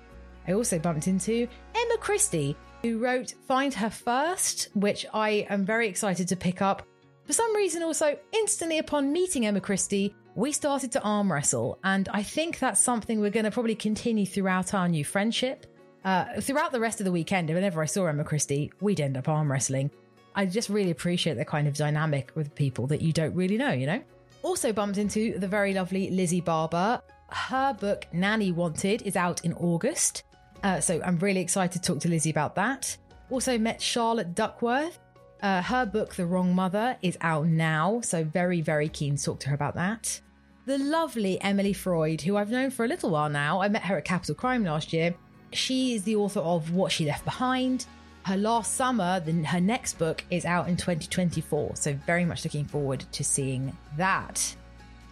I 0.48 0.52
also 0.52 0.78
bumped 0.78 1.06
into 1.06 1.46
Emma 1.74 1.98
Christie, 2.00 2.56
who 2.82 2.98
wrote 2.98 3.34
Find 3.46 3.72
Her 3.72 3.90
First, 3.90 4.68
which 4.74 5.06
I 5.14 5.46
am 5.48 5.64
very 5.64 5.88
excited 5.88 6.26
to 6.28 6.36
pick 6.36 6.60
up. 6.60 6.86
For 7.28 7.34
some 7.34 7.54
reason, 7.54 7.82
also, 7.82 8.18
instantly 8.32 8.78
upon 8.78 9.12
meeting 9.12 9.44
Emma 9.44 9.60
Christie, 9.60 10.14
we 10.34 10.50
started 10.50 10.90
to 10.92 11.02
arm 11.02 11.30
wrestle, 11.30 11.78
and 11.84 12.08
I 12.08 12.22
think 12.22 12.58
that's 12.58 12.80
something 12.80 13.20
we're 13.20 13.28
going 13.28 13.44
to 13.44 13.50
probably 13.50 13.74
continue 13.74 14.24
throughout 14.24 14.72
our 14.72 14.88
new 14.88 15.04
friendship. 15.04 15.66
Uh, 16.06 16.40
throughout 16.40 16.72
the 16.72 16.80
rest 16.80 17.02
of 17.02 17.04
the 17.04 17.12
weekend, 17.12 17.50
whenever 17.50 17.82
I 17.82 17.84
saw 17.84 18.06
Emma 18.06 18.24
Christie, 18.24 18.72
we'd 18.80 18.98
end 18.98 19.18
up 19.18 19.28
arm 19.28 19.52
wrestling. 19.52 19.90
I 20.34 20.46
just 20.46 20.70
really 20.70 20.90
appreciate 20.90 21.36
the 21.36 21.44
kind 21.44 21.68
of 21.68 21.74
dynamic 21.74 22.30
with 22.34 22.54
people 22.54 22.86
that 22.86 23.02
you 23.02 23.12
don't 23.12 23.34
really 23.34 23.58
know, 23.58 23.72
you 23.72 23.84
know? 23.84 24.02
Also 24.42 24.72
bumped 24.72 24.96
into 24.96 25.38
the 25.38 25.48
very 25.48 25.74
lovely 25.74 26.08
Lizzie 26.08 26.40
Barber. 26.40 27.02
Her 27.28 27.74
book, 27.74 28.06
Nanny 28.10 28.52
Wanted, 28.52 29.02
is 29.02 29.16
out 29.16 29.44
in 29.44 29.52
August. 29.52 30.22
Uh, 30.62 30.80
so 30.80 30.98
I'm 31.04 31.18
really 31.18 31.42
excited 31.42 31.82
to 31.82 31.92
talk 31.92 32.00
to 32.00 32.08
Lizzie 32.08 32.30
about 32.30 32.54
that. 32.54 32.96
Also 33.28 33.58
met 33.58 33.82
Charlotte 33.82 34.34
Duckworth. 34.34 34.98
Uh, 35.42 35.62
her 35.62 35.86
book, 35.86 36.14
The 36.14 36.26
Wrong 36.26 36.54
Mother, 36.54 36.96
is 37.02 37.16
out 37.20 37.46
now. 37.46 38.00
So 38.02 38.24
very, 38.24 38.60
very 38.60 38.88
keen 38.88 39.16
to 39.16 39.24
talk 39.24 39.40
to 39.40 39.50
her 39.50 39.54
about 39.54 39.74
that. 39.76 40.20
The 40.66 40.78
lovely 40.78 41.40
Emily 41.40 41.72
Freud, 41.72 42.22
who 42.22 42.36
I've 42.36 42.50
known 42.50 42.70
for 42.70 42.84
a 42.84 42.88
little 42.88 43.10
while 43.10 43.30
now. 43.30 43.60
I 43.60 43.68
met 43.68 43.84
her 43.84 43.96
at 43.96 44.04
Capital 44.04 44.34
Crime 44.34 44.64
last 44.64 44.92
year. 44.92 45.14
She 45.52 45.94
is 45.94 46.02
the 46.02 46.16
author 46.16 46.40
of 46.40 46.72
What 46.72 46.92
She 46.92 47.06
Left 47.06 47.24
Behind. 47.24 47.86
Her 48.24 48.36
last 48.36 48.74
summer, 48.74 49.20
the, 49.20 49.32
her 49.44 49.60
next 49.60 49.96
book 49.98 50.24
is 50.30 50.44
out 50.44 50.68
in 50.68 50.76
2024. 50.76 51.76
So 51.76 51.94
very 52.04 52.24
much 52.24 52.44
looking 52.44 52.66
forward 52.66 53.04
to 53.12 53.24
seeing 53.24 53.74
that. 53.96 54.54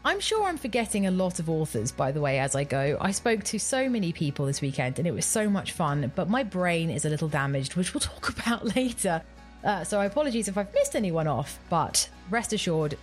I'm 0.05 0.21
sure 0.21 0.45
I'm 0.45 0.59
forgetting 0.59 1.07
a 1.07 1.11
lot 1.11 1.41
of 1.41 1.49
authors, 1.49 1.91
by 1.91 2.13
the 2.13 2.21
way, 2.21 2.39
as 2.39 2.55
I 2.55 2.65
go. 2.65 2.97
I 3.01 3.11
spoke 3.11 3.43
to 3.45 3.59
so 3.59 3.89
many 3.89 4.13
people 4.13 4.47
this 4.47 4.61
weekend 4.61 4.99
and 4.99 5.09
it 5.09 5.15
was 5.15 5.25
so 5.25 5.49
much 5.49 5.73
fun, 5.73 6.13
but 6.15 6.29
my 6.29 6.43
brain 6.43 6.91
is 6.91 7.05
a 7.05 7.09
little 7.09 7.29
damaged, 7.29 7.75
which 7.75 7.95
we'll 7.95 8.01
talk 8.03 8.29
about 8.29 8.77
later. 8.77 9.23
Uh, 9.67 9.83
so, 9.83 10.01
apologies 10.01 10.47
if 10.47 10.57
I've 10.57 10.73
missed 10.73 10.95
anyone 10.95 11.27
off, 11.27 11.59
but 11.69 12.09
rest 12.31 12.53
assured, 12.53 12.97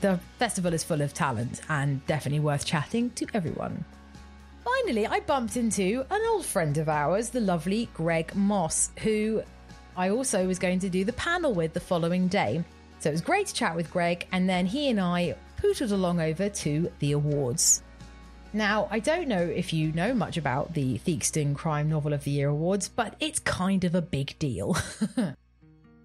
the 0.00 0.20
festival 0.38 0.72
is 0.72 0.84
full 0.84 1.02
of 1.02 1.12
talent 1.12 1.60
and 1.68 2.06
definitely 2.06 2.38
worth 2.38 2.64
chatting 2.64 3.10
to 3.16 3.26
everyone. 3.34 3.84
Finally, 4.64 5.08
I 5.08 5.18
bumped 5.20 5.56
into 5.56 6.06
an 6.10 6.20
old 6.28 6.46
friend 6.46 6.78
of 6.78 6.88
ours, 6.88 7.30
the 7.30 7.40
lovely 7.40 7.88
Greg 7.94 8.32
Mosse, 8.36 8.90
who 9.00 9.42
I 9.96 10.10
also 10.10 10.46
was 10.46 10.60
going 10.60 10.78
to 10.80 10.88
do 10.88 11.04
the 11.04 11.12
panel 11.14 11.52
with 11.52 11.72
the 11.72 11.80
following 11.80 12.28
day. 12.28 12.62
So 13.00 13.10
it 13.10 13.12
was 13.12 13.20
great 13.20 13.48
to 13.48 13.54
chat 13.54 13.74
with 13.74 13.90
Greg, 13.90 14.28
and 14.30 14.48
then 14.48 14.66
he 14.66 14.90
and 14.90 15.00
I 15.00 15.34
pootled 15.56 15.90
along 15.90 16.20
over 16.20 16.48
to 16.48 16.92
the 17.00 17.12
awards. 17.12 17.82
Now, 18.52 18.86
I 18.88 19.00
don't 19.00 19.26
know 19.26 19.42
if 19.42 19.72
you 19.72 19.90
know 19.90 20.14
much 20.14 20.36
about 20.36 20.74
the 20.74 20.96
Theakston 20.98 21.56
Crime 21.56 21.88
Novel 21.88 22.12
of 22.12 22.22
the 22.22 22.30
Year 22.30 22.50
Awards, 22.50 22.88
but 22.88 23.16
it's 23.18 23.40
kind 23.40 23.82
of 23.82 23.96
a 23.96 24.02
big 24.02 24.38
deal. 24.38 24.76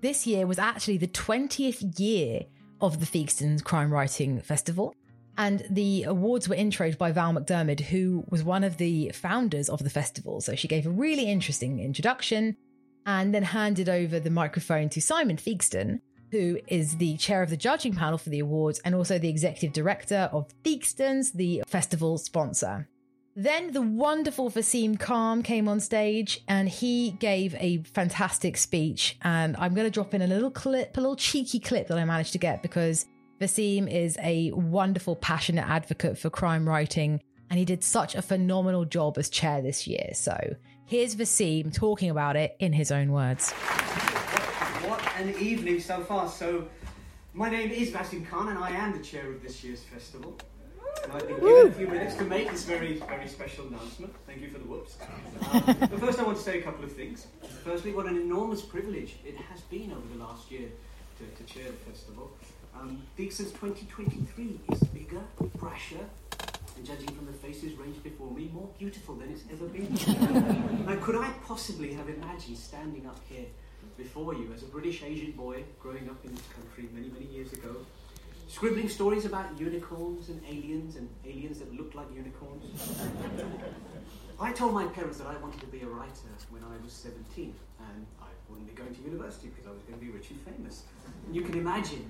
this 0.02 0.26
year 0.26 0.48
was 0.48 0.60
actually 0.60 0.98
the 0.98 1.08
20th 1.08 2.00
year 2.00 2.42
of 2.82 3.00
the 3.00 3.06
Theakston 3.06 3.64
Crime 3.64 3.92
Writing 3.92 4.40
Festival. 4.42 4.94
And 5.38 5.66
the 5.70 6.04
awards 6.04 6.50
were 6.50 6.56
introed 6.56 6.98
by 6.98 7.12
Val 7.14 7.34
McDermid, 7.34 7.80
who 7.80 8.26
was 8.30 8.44
one 8.44 8.64
of 8.64 8.78
the 8.78 9.12
founders 9.14 9.70
of 9.70 9.84
the 9.84 9.90
festival. 9.90 10.42
So 10.42 10.56
she 10.56 10.68
gave 10.68 10.86
a 10.86 10.90
really 10.90 11.32
interesting 11.32 11.80
introduction 11.80 12.58
and 13.06 13.34
then 13.34 13.44
handed 13.44 13.88
over 13.88 14.20
the 14.20 14.30
microphone 14.30 14.90
to 14.90 15.02
Simon 15.02 15.38
Theakston, 15.38 16.02
who 16.32 16.60
is 16.68 16.98
the 16.98 17.16
chair 17.18 17.42
of 17.42 17.50
the 17.50 17.58
judging 17.58 17.96
panel 17.96 18.18
for 18.18 18.30
the 18.30 18.40
awards 18.40 18.80
and 18.80 18.94
also 18.94 19.18
the 19.18 19.30
executive 19.30 19.72
director 19.72 20.30
of 20.34 20.50
Theakston's, 20.64 21.32
the 21.32 21.64
festival 21.68 22.18
sponsor. 22.18 22.88
Then 23.36 23.72
the 23.72 23.82
wonderful 23.82 24.50
Vaseem 24.50 25.00
Khan 25.00 25.44
came 25.44 25.68
on 25.68 25.80
stage 25.80 26.44
and 26.48 26.68
he 26.68 27.12
gave 27.12 27.56
a 27.56 27.84
fantastic 27.84 28.58
speech. 28.58 29.18
And 29.22 29.56
I'm 29.58 29.74
going 29.74 29.86
to 29.86 29.92
drop 29.92 30.14
in 30.14 30.22
a 30.22 30.28
little 30.28 30.52
clip, 30.52 30.98
a 30.98 31.00
little 31.00 31.16
cheeky 31.16 31.60
clip 31.60 31.88
that 31.88 31.98
I 31.98 32.06
managed 32.06 32.34
to 32.34 32.38
get 32.38 32.62
because 32.62 33.06
Vaseem 33.40 33.90
is 33.92 34.18
a 34.22 34.52
wonderful, 34.52 35.16
passionate 35.16 35.68
advocate 35.68 36.18
for 36.18 36.30
crime 36.30 36.68
writing. 36.68 37.22
And 37.50 37.58
he 37.58 37.66
did 37.66 37.84
such 37.84 38.16
a 38.16 38.22
phenomenal 38.22 38.86
job 38.86 39.18
as 39.18 39.30
chair 39.30 39.62
this 39.62 39.88
year. 39.88 40.10
So 40.14 40.38
here's 40.86 41.16
Vaseem 41.16 41.74
talking 41.74 42.10
about 42.10 42.36
it 42.36 42.56
in 42.60 42.74
his 42.74 42.92
own 42.92 43.12
words 43.12 43.52
What 43.52 45.02
an 45.18 45.30
evening 45.40 45.80
so 45.80 46.02
far. 46.02 46.28
So, 46.30 46.68
my 47.34 47.50
name 47.50 47.70
is 47.70 47.92
Vaseem 47.92 48.28
Khan, 48.28 48.50
and 48.50 48.58
I 48.58 48.72
am 48.72 48.98
the 48.98 49.04
chair 49.04 49.32
of 49.32 49.42
this 49.42 49.64
year's 49.64 49.84
festival. 49.84 50.36
And 51.04 51.14
I've 51.14 51.28
been 51.28 51.40
given 51.40 51.68
a 51.68 51.72
few 51.72 51.88
minutes 51.88 52.16
to 52.16 52.24
make 52.26 52.52
this 52.52 52.64
very, 52.64 53.00
very 53.00 53.28
special 53.28 53.68
announcement. 53.68 54.14
Thank 54.28 54.42
you 54.42 54.50
for 54.50 54.60
the 54.60 54.66
whoops. 54.66 54.98
Um, 55.52 55.64
but 55.80 56.00
first, 56.00 56.20
I 56.20 56.24
want 56.24 56.38
to 56.38 56.44
say 56.44 56.60
a 56.60 56.62
couple 56.62 56.84
of 56.84 56.92
things. 56.92 57.28
Firstly, 57.64 57.92
what 57.94 58.06
an 58.06 58.18
enormous 58.18 58.62
privilege 58.62 59.16
it 59.26 59.36
has 59.36 59.62
been 59.62 59.92
over 59.92 60.08
the 60.14 60.24
last 60.24 60.52
year 60.52 60.70
to, 61.18 61.44
to 61.44 61.54
chair 61.54 61.66
the 61.66 61.92
festival. 61.92 62.32
Um, 62.80 63.02
Theakston's 63.18 63.52
2023 63.52 64.60
is 64.72 64.84
bigger, 64.84 65.22
brasher, 65.58 66.06
and 66.78 66.86
judging 66.86 67.08
from 67.08 67.26
the 67.26 67.34
faces 67.34 67.74
ranged 67.78 68.04
before 68.04 68.32
me, 68.32 68.50
more 68.54 68.70
beautiful 68.78 69.16
than 69.16 69.30
it's 69.32 69.44
ever 69.52 69.66
been. 69.66 69.94
now, 70.86 70.96
could 71.02 71.16
I 71.16 71.30
possibly 71.46 71.94
have 71.94 72.08
imagined 72.10 72.58
standing 72.58 73.06
up 73.06 73.20
here 73.28 73.46
before 73.98 74.34
you 74.34 74.52
as 74.56 74.64
a 74.64 74.68
British 74.68 75.04
Asian 75.04 75.32
boy 75.32 75.64
growing 75.80 76.10
up 76.10 76.24
in 76.24 76.34
this 76.34 76.46
country 76.56 76.88
many, 76.94 77.10
many 77.10 77.26
years 77.26 77.52
ago, 77.54 77.76
scribbling 78.50 78.90
stories 78.90 79.26
about 79.26 79.46
unicorns 79.60 80.30
and 80.30 80.42
aliens 80.46 80.96
and 80.96 81.08
aliens 81.24 81.60
that 81.60 81.72
looked 81.74 81.96
like 81.96 82.08
unicorns. 82.14 82.66
I 84.42 84.52
told 84.52 84.74
my 84.74 84.86
parents 84.86 85.20
that 85.20 85.28
I 85.28 85.36
wanted 85.38 85.62
to 85.62 85.68
be 85.68 85.82
a 85.82 85.86
writer 85.86 86.34
when 86.50 86.64
I 86.64 86.84
was 86.84 86.92
17 86.92 87.54
and 87.80 88.06
I 88.20 88.26
wouldn't 88.50 88.68
be 88.68 88.74
going 88.74 88.96
to 88.96 89.02
university 89.04 89.50
because 89.50 89.68
I 89.68 89.72
was 89.72 89.82
going 89.84 90.00
to 90.00 90.06
be 90.06 90.12
rich 90.12 90.32
and 90.32 90.42
famous. 90.42 90.84
And 91.28 91.36
you 91.36 91.44
can 91.44 91.56
imagine 91.60 92.10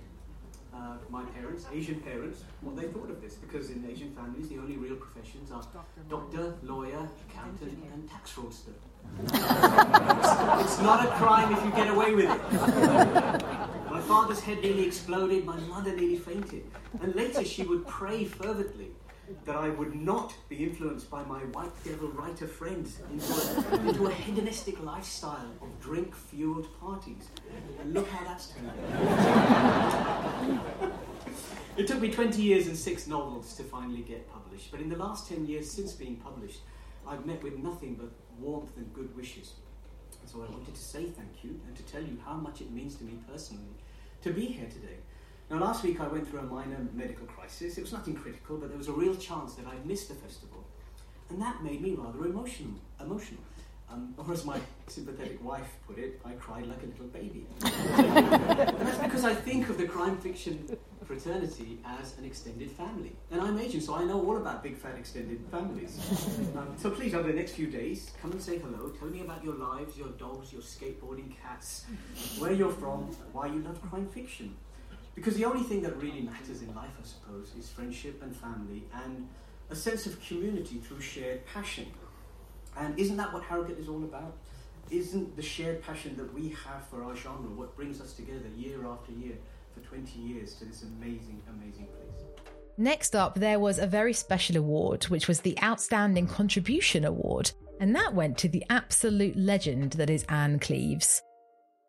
uh, 0.74 0.96
my 1.10 1.24
parents, 1.24 1.66
Asian 1.74 2.00
parents, 2.00 2.44
what 2.62 2.78
they 2.78 2.88
thought 2.88 3.10
of 3.10 3.22
this 3.22 3.34
because 3.34 3.70
in 3.70 3.86
Asian 3.92 4.12
families 4.12 4.48
the 4.48 4.60
only 4.60 4.78
real 4.78 4.96
professions 4.96 5.52
are 5.52 5.64
doctor, 6.08 6.56
lawyer, 6.64 7.10
accountant, 7.28 7.78
and 7.92 8.10
tax 8.10 8.32
fraudster 8.32 8.74
it's 9.24 10.80
not 10.80 11.06
a 11.06 11.10
crime 11.12 11.54
if 11.54 11.64
you 11.64 11.72
get 11.72 11.90
away 11.90 12.16
with 12.16 12.30
it. 12.30 12.42
My 13.90 14.02
father's 14.02 14.40
head 14.40 14.62
nearly 14.62 14.86
exploded, 14.86 15.46
my 15.46 15.58
mother 15.62 15.96
nearly 15.96 16.18
fainted. 16.18 16.64
And 17.02 17.16
later 17.16 17.44
she 17.44 17.64
would 17.64 17.86
pray 17.88 18.26
fervently 18.26 18.92
that 19.46 19.56
I 19.56 19.70
would 19.70 19.96
not 19.96 20.34
be 20.48 20.64
influenced 20.64 21.10
by 21.10 21.24
my 21.24 21.40
white 21.40 21.72
devil 21.84 22.10
writer 22.10 22.48
friends 22.48 23.00
into 23.12 23.34
a, 23.34 23.88
into 23.88 24.08
a 24.08 24.12
hedonistic 24.12 24.82
lifestyle 24.84 25.52
of 25.62 25.80
drink 25.82 26.16
fueled 26.16 26.68
parties. 26.80 27.28
And 27.82 27.94
look 27.94 28.10
how 28.10 28.24
that's 28.26 28.48
turned 28.48 28.70
out. 28.70 28.80
it 31.78 31.88
took 31.88 32.02
me 32.02 32.10
20 32.10 32.42
years 32.42 32.68
and 32.68 32.78
six 32.78 33.08
novels 33.08 33.54
to 33.56 33.64
finally 33.64 34.02
get 34.02 34.32
published, 34.32 34.72
but 34.72 34.80
in 34.82 34.90
the 34.90 34.98
last 34.98 35.30
10 35.30 35.46
years 35.46 35.70
since 35.70 35.94
being 35.94 36.16
published, 36.18 36.62
I've 37.08 37.26
met 37.26 37.42
with 37.44 37.58
nothing 37.58 37.96
but 37.96 38.12
warmth 38.42 38.76
and 38.78 38.94
good 38.94 39.16
wishes. 39.16 39.54
So 40.26 40.44
I 40.44 40.52
wanted 40.52 40.76
to 40.76 40.82
say 40.82 41.06
thank 41.06 41.44
you 41.44 41.60
and 41.66 41.76
to 41.76 41.84
tell 41.84 42.02
you 42.02 42.18
how 42.24 42.36
much 42.36 42.62
it 42.62 42.72
means 42.72 42.96
to 42.96 43.04
me 43.04 43.14
personally 43.32 43.74
to 44.22 44.32
be 44.32 44.46
here 44.46 44.68
today. 44.68 44.98
Now, 45.50 45.58
last 45.58 45.84
week 45.84 46.00
I 46.00 46.08
went 46.08 46.30
through 46.30 46.42
a 46.42 46.44
minor 46.44 46.78
medical 46.94 47.26
crisis. 47.26 47.78
It 47.78 47.82
was 47.82 47.92
nothing 47.92 48.14
critical, 48.14 48.58
but 48.58 48.70
there 48.70 48.78
was 48.78 48.88
a 48.88 48.94
real 48.94 49.16
chance 49.16 49.56
that 49.56 49.66
I'd 49.66 49.86
miss 49.86 50.06
the 50.06 50.14
festival. 50.14 50.64
And 51.30 51.42
that 51.42 51.64
made 51.64 51.82
me 51.82 51.96
rather 51.96 52.26
emotional. 52.26 52.76
emotional. 53.02 53.42
Um, 53.92 54.14
or 54.18 54.32
as 54.32 54.46
my 54.46 54.60
sympathetic 54.88 55.44
wife 55.44 55.68
put 55.88 55.98
it, 55.98 56.22
I 56.24 56.34
cried 56.34 56.68
like 56.68 56.84
a 56.84 56.86
little 56.86 57.08
baby. 57.08 57.48
because 59.20 59.38
I 59.38 59.42
think 59.42 59.68
of 59.68 59.78
the 59.78 59.86
crime 59.86 60.18
fiction 60.18 60.66
fraternity 61.04 61.80
as 61.84 62.18
an 62.18 62.24
extended 62.24 62.72
family. 62.72 63.12
And 63.32 63.42
I'm 63.42 63.60
Asian, 63.60 63.82
so 63.82 63.96
I 63.96 64.06
know 64.06 64.26
all 64.26 64.38
about 64.38 64.64
big 64.64 64.78
fat 64.78 64.96
extended 64.98 65.42
families. 65.52 66.00
um, 66.58 66.74
so 66.78 66.90
please, 66.90 67.14
over 67.14 67.28
the 67.28 67.34
next 67.34 67.52
few 67.52 67.68
days, 67.68 68.12
come 68.22 68.32
and 68.32 68.42
say 68.42 68.60
hello. 68.60 68.88
Tell 68.98 69.10
me 69.10 69.20
about 69.20 69.44
your 69.44 69.56
lives, 69.56 69.98
your 69.98 70.08
dogs, 70.10 70.54
your 70.54 70.62
skateboarding 70.62 71.36
cats, 71.42 71.86
where 72.38 72.54
you're 72.54 72.72
from, 72.72 73.14
why 73.34 73.48
you 73.48 73.60
love 73.60 73.82
crime 73.90 74.08
fiction. 74.08 74.56
Because 75.16 75.36
the 75.36 75.44
only 75.44 75.64
thing 75.64 75.82
that 75.82 75.98
really 75.98 76.22
matters 76.22 76.62
in 76.62 76.74
life, 76.74 76.96
I 76.98 77.06
suppose, 77.06 77.52
is 77.60 77.70
friendship 77.70 78.24
and 78.24 78.34
family 78.34 78.84
and 79.04 79.28
a 79.70 79.76
sense 79.76 80.06
of 80.06 80.26
community 80.26 80.78
through 80.78 81.02
shared 81.02 81.46
passion. 81.46 81.88
And 82.78 82.98
isn't 82.98 83.18
that 83.18 83.34
what 83.34 83.44
Harrogate 83.44 83.80
is 83.80 83.90
all 83.90 84.04
about? 84.06 84.38
Isn't 84.92 85.36
the 85.36 85.42
shared 85.42 85.84
passion 85.84 86.16
that 86.18 86.34
we 86.34 86.50
have 86.66 86.86
for 86.90 87.04
our 87.04 87.16
genre 87.16 87.50
what 87.50 87.76
brings 87.76 88.02
us 88.02 88.14
together 88.14 88.48
year 88.56 88.88
after 88.88 89.12
year 89.12 89.36
for 89.74 89.82
20 89.82 90.20
years 90.20 90.56
to 90.56 90.66
this 90.66 90.84
amazing, 90.84 91.42
amazing 91.50 91.88
place? 91.88 92.26
Next 92.78 93.16
up, 93.16 93.36
there 93.36 93.60
was 93.60 93.78
a 93.78 93.86
very 93.86 94.14
special 94.14 94.58
award, 94.58 95.04
which 95.06 95.28
was 95.28 95.42
the 95.42 95.58
Outstanding 95.62 96.28
Contribution 96.28 97.06
Award, 97.06 97.52
and 97.80 97.96
that 97.96 98.14
went 98.14 98.38
to 98.40 98.50
the 98.50 98.66
absolute 98.70 99.36
legend 99.36 99.94
that 99.94 100.10
is 100.10 100.24
Ann 100.24 100.60
Cleeves. 100.60 101.22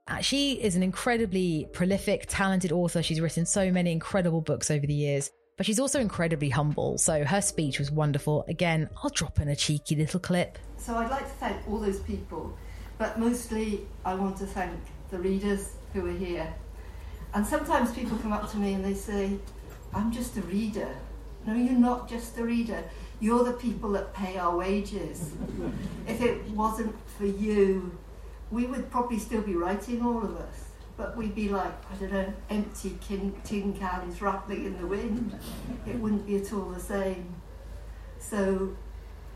Uh, 0.08 0.18
she 0.18 0.54
is 0.54 0.76
an 0.76 0.82
incredibly 0.82 1.68
prolific, 1.72 2.26
talented 2.28 2.72
author. 2.72 3.02
She's 3.02 3.20
written 3.20 3.46
so 3.46 3.70
many 3.70 3.92
incredible 3.92 4.40
books 4.40 4.70
over 4.70 4.86
the 4.86 4.94
years 4.94 5.30
but 5.60 5.66
she's 5.66 5.78
also 5.78 6.00
incredibly 6.00 6.48
humble. 6.48 6.96
So 6.96 7.22
her 7.22 7.42
speech 7.42 7.78
was 7.78 7.90
wonderful. 7.90 8.46
Again, 8.48 8.88
I'll 9.04 9.10
drop 9.10 9.40
in 9.40 9.48
a 9.48 9.54
cheeky 9.54 9.94
little 9.94 10.18
clip. 10.18 10.56
So 10.78 10.96
I'd 10.96 11.10
like 11.10 11.24
to 11.24 11.34
thank 11.34 11.68
all 11.68 11.78
those 11.78 12.00
people, 12.00 12.56
but 13.00 13.18
mostly 13.18 13.86
I 14.04 14.14
want 14.14 14.36
to 14.36 14.46
thank 14.46 14.78
the 15.10 15.18
readers 15.18 15.72
who 15.94 16.06
are 16.06 16.12
here. 16.12 16.52
And 17.32 17.46
sometimes 17.46 17.92
people 17.92 18.18
come 18.18 18.30
up 18.30 18.50
to 18.50 18.58
me 18.58 18.74
and 18.74 18.84
they 18.84 18.92
say, 18.92 19.38
I'm 19.94 20.12
just 20.12 20.36
a 20.36 20.42
reader. 20.42 20.94
No, 21.46 21.54
you're 21.54 21.72
not 21.72 22.10
just 22.10 22.36
a 22.36 22.44
reader. 22.44 22.84
You're 23.18 23.42
the 23.42 23.54
people 23.54 23.90
that 23.92 24.12
pay 24.12 24.36
our 24.36 24.54
wages. 24.54 25.32
if 26.06 26.20
it 26.20 26.46
wasn't 26.50 26.94
for 27.16 27.24
you, 27.24 27.98
we 28.50 28.66
would 28.66 28.90
probably 28.90 29.18
still 29.18 29.40
be 29.40 29.56
writing, 29.56 30.04
all 30.04 30.22
of 30.22 30.36
us. 30.36 30.66
But 30.98 31.16
we'd 31.16 31.34
be 31.34 31.48
like, 31.48 31.72
I 31.90 31.94
don't 31.94 32.12
know, 32.12 32.34
empty 32.50 32.98
tin, 33.00 33.72
cans 33.78 34.20
rattling 34.20 34.66
in 34.66 34.78
the 34.78 34.86
wind. 34.86 35.38
It 35.86 35.96
wouldn't 35.98 36.26
be 36.26 36.36
at 36.36 36.52
all 36.52 36.66
the 36.68 36.80
same. 36.80 37.34
So 38.18 38.76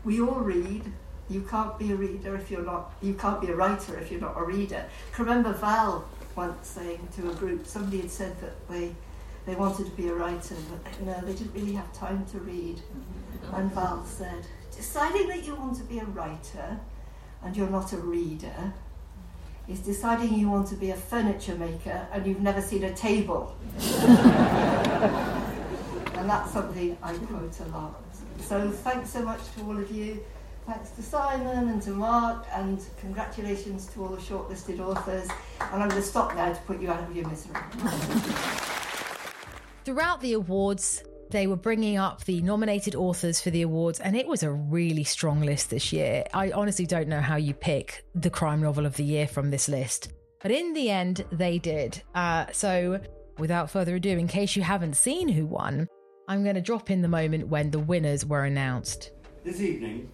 we 0.03 0.21
all 0.21 0.41
read. 0.41 0.83
You 1.29 1.41
can't 1.41 1.77
be 1.79 1.91
a 1.91 1.95
reader 1.95 2.35
if 2.35 2.51
you're 2.51 2.63
not, 2.63 2.93
you 3.01 3.13
can't 3.13 3.41
be 3.41 3.47
a 3.47 3.55
writer 3.55 3.97
if 3.97 4.11
you're 4.11 4.21
not 4.21 4.37
a 4.37 4.43
reader. 4.43 4.85
I 5.17 5.21
remember 5.21 5.53
Val 5.53 6.07
once 6.35 6.67
saying 6.67 7.07
to 7.15 7.31
a 7.31 7.33
group, 7.33 7.65
somebody 7.65 8.01
had 8.01 8.11
said 8.11 8.39
that 8.41 8.67
they, 8.69 8.93
they 9.45 9.55
wanted 9.55 9.85
to 9.85 9.91
be 9.93 10.07
a 10.07 10.13
writer, 10.13 10.55
but 10.69 11.01
no, 11.01 11.19
they 11.21 11.33
didn't 11.33 11.53
really 11.53 11.73
have 11.73 11.91
time 11.93 12.25
to 12.27 12.39
read. 12.39 12.81
And 13.53 13.71
Val 13.73 14.05
said, 14.05 14.45
deciding 14.75 15.27
that 15.29 15.45
you 15.45 15.55
want 15.55 15.77
to 15.77 15.83
be 15.83 15.99
a 15.99 16.05
writer 16.05 16.79
and 17.43 17.55
you're 17.55 17.69
not 17.69 17.93
a 17.93 17.97
reader 17.97 18.73
is 19.67 19.79
deciding 19.79 20.33
you 20.33 20.49
want 20.49 20.67
to 20.67 20.75
be 20.75 20.91
a 20.91 20.95
furniture 20.95 21.55
maker 21.55 22.07
and 22.11 22.25
you've 22.25 22.41
never 22.41 22.61
seen 22.61 22.83
a 22.83 22.93
table. 22.93 23.55
and 26.15 26.29
that's 26.29 26.51
something 26.51 26.97
I 27.01 27.13
quote 27.13 27.59
a 27.59 27.65
lot. 27.69 28.01
So 28.39 28.69
thanks 28.69 29.09
so 29.11 29.23
much 29.23 29.39
to 29.55 29.63
all 29.63 29.77
of 29.77 29.89
you. 29.89 30.23
Thanks 30.65 30.89
to 30.91 31.03
Simon 31.03 31.69
and 31.69 31.81
to 31.83 31.91
Mark, 31.91 32.47
and 32.51 32.83
congratulations 32.99 33.85
to 33.87 34.01
all 34.01 34.09
the 34.09 34.17
shortlisted 34.17 34.79
authors. 34.79 35.29
And 35.59 35.83
I'm 35.83 35.89
going 35.89 36.01
to 36.01 36.07
stop 36.07 36.35
now 36.35 36.51
to 36.51 36.61
put 36.61 36.81
you 36.81 36.89
out 36.89 37.07
of 37.07 37.15
your 37.15 37.27
misery. 37.29 37.53
Throughout 39.85 40.21
the 40.21 40.33
awards, 40.33 41.03
they 41.29 41.45
were 41.45 41.55
bringing 41.55 41.97
up 41.97 42.23
the 42.23 42.41
nominated 42.41 42.95
authors 42.95 43.39
for 43.39 43.51
the 43.51 43.61
awards, 43.61 43.99
and 43.99 44.15
it 44.15 44.25
was 44.25 44.41
a 44.41 44.51
really 44.51 45.03
strong 45.03 45.41
list 45.41 45.69
this 45.69 45.93
year. 45.93 46.23
I 46.33 46.49
honestly 46.49 46.87
don't 46.87 47.09
know 47.09 47.21
how 47.21 47.35
you 47.35 47.53
pick 47.53 48.03
the 48.15 48.31
crime 48.31 48.61
novel 48.61 48.87
of 48.87 48.95
the 48.95 49.03
year 49.03 49.27
from 49.27 49.51
this 49.51 49.69
list, 49.69 50.13
but 50.41 50.49
in 50.49 50.73
the 50.73 50.89
end, 50.89 51.25
they 51.31 51.59
did. 51.59 52.01
Uh, 52.15 52.47
so, 52.51 52.99
without 53.37 53.69
further 53.69 53.97
ado, 53.97 54.17
in 54.17 54.27
case 54.27 54.55
you 54.55 54.63
haven't 54.63 54.95
seen 54.95 55.27
who 55.27 55.45
won, 55.45 55.87
I'm 56.27 56.41
going 56.41 56.55
to 56.55 56.61
drop 56.61 56.89
in 56.89 57.03
the 57.03 57.07
moment 57.07 57.49
when 57.49 57.69
the 57.69 57.77
winners 57.77 58.25
were 58.25 58.45
announced. 58.45 59.11
This 59.43 59.61
evening, 59.61 60.09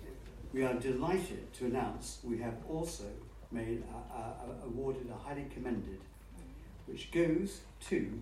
we 0.53 0.63
are 0.63 0.74
delighted 0.74 1.53
to 1.53 1.65
announce 1.65 2.20
we 2.24 2.38
have 2.39 2.55
also 2.70 3.05
made 3.51 3.84
uh, 4.13 4.17
uh, 4.17 4.65
awarded 4.65 5.08
a 5.10 5.17
highly 5.17 5.46
commended, 5.53 6.00
which 6.88 7.12
goes 7.12 7.62
to 7.88 8.22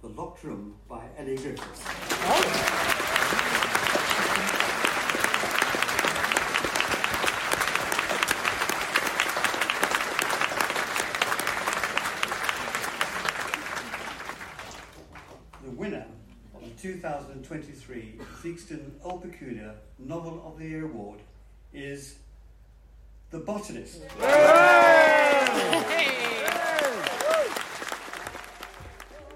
the 0.00 0.08
Locked 0.08 0.42
Room 0.44 0.74
by 0.88 1.04
Elly 1.18 1.36
Griffiths. 1.36 1.84
The 15.62 15.70
winner 15.72 16.06
of 16.54 16.62
the 16.62 16.82
2023 16.82 18.18
Theakston 18.42 18.92
Old 19.02 19.22
Peculier 19.22 19.74
Novel 19.98 20.42
of 20.46 20.58
the 20.58 20.66
Year 20.66 20.84
Award 20.84 21.20
is 21.72 22.16
The 23.30 23.38
Botanist. 23.38 24.02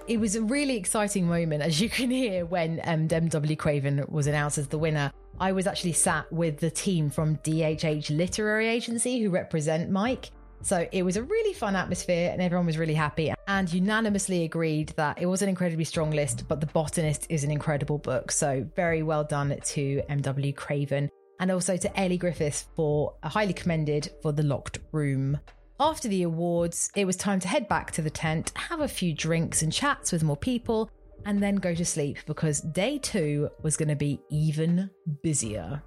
It 0.07 0.19
was 0.19 0.35
a 0.35 0.41
really 0.43 0.75
exciting 0.75 1.27
moment, 1.27 1.63
as 1.63 1.81
you 1.81 1.89
can 1.89 2.11
hear, 2.11 2.45
when 2.45 2.79
um, 2.83 3.07
M.W. 3.09 3.55
Craven 3.55 4.05
was 4.07 4.27
announced 4.27 4.59
as 4.59 4.67
the 4.67 4.77
winner. 4.77 5.11
I 5.39 5.51
was 5.51 5.65
actually 5.65 5.93
sat 5.93 6.31
with 6.31 6.59
the 6.59 6.69
team 6.69 7.09
from 7.09 7.37
DHH 7.37 8.15
Literary 8.15 8.67
Agency 8.67 9.19
who 9.21 9.31
represent 9.31 9.89
Mike. 9.89 10.29
So 10.61 10.87
it 10.91 11.03
was 11.03 11.17
a 11.17 11.23
really 11.23 11.53
fun 11.53 11.75
atmosphere 11.75 12.29
and 12.31 12.41
everyone 12.41 12.65
was 12.65 12.77
really 12.77 12.93
happy 12.93 13.33
and 13.47 13.71
unanimously 13.71 14.43
agreed 14.43 14.89
that 14.95 15.21
it 15.21 15.25
was 15.25 15.41
an 15.41 15.49
incredibly 15.49 15.83
strong 15.83 16.11
list, 16.11 16.47
but 16.47 16.59
The 16.59 16.67
Botanist 16.67 17.27
is 17.29 17.43
an 17.43 17.51
incredible 17.51 17.97
book. 17.97 18.31
So 18.31 18.65
very 18.75 19.03
well 19.03 19.23
done 19.23 19.57
to 19.59 20.01
M.W. 20.09 20.53
Craven 20.53 21.09
and 21.39 21.51
also 21.51 21.77
to 21.77 21.99
Elly 21.99 22.17
Griffiths 22.17 22.65
for 22.75 23.15
a 23.23 23.29
highly 23.29 23.53
commended 23.53 24.11
for 24.21 24.31
The 24.31 24.43
Locked 24.43 24.79
Room. 24.91 25.39
After 25.79 26.07
the 26.07 26.23
awards, 26.23 26.89
it 26.95 27.05
was 27.05 27.17
time 27.17 27.39
to 27.41 27.47
head 27.47 27.67
back 27.67 27.91
to 27.91 28.01
the 28.01 28.09
tent, 28.09 28.51
have 28.55 28.79
a 28.79 28.87
few 28.87 29.13
drinks 29.13 29.61
and 29.61 29.73
chats 29.73 30.11
with 30.11 30.23
more 30.23 30.37
people, 30.37 30.89
and 31.25 31.41
then 31.41 31.55
go 31.55 31.73
to 31.73 31.83
sleep 31.83 32.19
because 32.25 32.61
day 32.61 32.97
two 32.97 33.49
was 33.61 33.75
going 33.75 33.89
to 33.89 33.95
be 33.95 34.21
even 34.29 34.89
busier. 35.21 35.81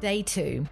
Day 0.00 0.22
two. 0.22 0.66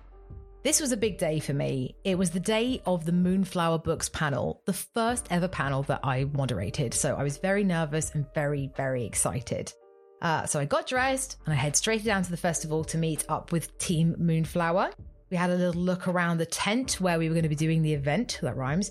This 0.65 0.81
was 0.81 0.91
a 0.91 0.97
big 0.97 1.19
day 1.19 1.39
for 1.39 1.55
me. 1.55 1.95
It 2.03 2.19
was 2.19 2.31
the 2.31 2.41
day 2.41 2.83
of 2.85 3.05
the 3.05 3.13
Moonflower 3.13 3.79
Books 3.79 4.09
panel, 4.09 4.61
the 4.67 4.73
first 4.73 5.29
ever 5.31 5.47
panel 5.47 5.85
that 5.85 6.01
I 6.03 6.25
moderated. 6.25 6.93
So 6.93 7.15
I 7.15 7.23
was 7.23 7.39
very 7.39 7.63
nervous 7.63 8.13
and 8.15 8.27
very, 8.35 8.71
very 8.77 9.05
excited. 9.05 9.73
Uh, 10.21 10.47
so 10.47 10.59
I 10.59 10.65
got 10.65 10.89
dressed 10.89 11.37
and 11.47 11.55
I 11.55 11.57
head 11.57 11.77
straight 11.77 12.05
down 12.05 12.25
to 12.25 12.31
the 12.33 12.37
festival 12.37 12.83
to 12.85 12.99
meet 12.99 13.25
up 13.29 13.53
with 13.53 13.79
Team 13.79 14.17
Moonflower. 14.19 14.91
We 15.31 15.37
had 15.37 15.51
a 15.51 15.55
little 15.55 15.81
look 15.81 16.09
around 16.09 16.39
the 16.39 16.47
tent 16.47 17.01
where 17.01 17.21
we 17.21 17.29
were 17.29 17.35
going 17.35 17.45
to 17.45 17.49
be 17.49 17.55
doing 17.55 17.83
the 17.83 17.95
event. 17.95 18.41
That 18.43 18.57
rhymes. 18.57 18.91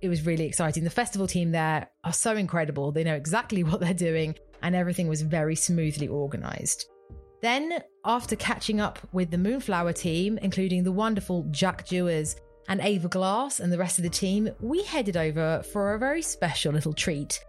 It 0.00 0.08
was 0.08 0.24
really 0.24 0.44
exciting. 0.44 0.84
The 0.84 0.90
festival 0.90 1.26
team 1.26 1.50
there 1.50 1.88
are 2.04 2.12
so 2.12 2.36
incredible. 2.36 2.92
They 2.92 3.02
know 3.02 3.14
exactly 3.14 3.64
what 3.64 3.80
they're 3.80 3.94
doing, 3.94 4.36
and 4.62 4.76
everything 4.76 5.08
was 5.08 5.22
very 5.22 5.56
smoothly 5.56 6.06
organized. 6.06 6.86
Then, 7.44 7.82
after 8.06 8.36
catching 8.36 8.80
up 8.80 8.98
with 9.12 9.30
the 9.30 9.36
Moonflower 9.36 9.92
team, 9.92 10.38
including 10.38 10.82
the 10.82 10.90
wonderful 10.90 11.46
Jack 11.50 11.86
Jewers 11.86 12.36
and 12.68 12.80
Ava 12.80 13.06
Glass 13.06 13.60
and 13.60 13.70
the 13.70 13.76
rest 13.76 13.98
of 13.98 14.02
the 14.02 14.08
team, 14.08 14.48
we 14.62 14.82
headed 14.82 15.18
over 15.18 15.62
for 15.70 15.92
a 15.92 15.98
very 15.98 16.22
special 16.22 16.72
little 16.72 16.94
treat. 16.94 17.44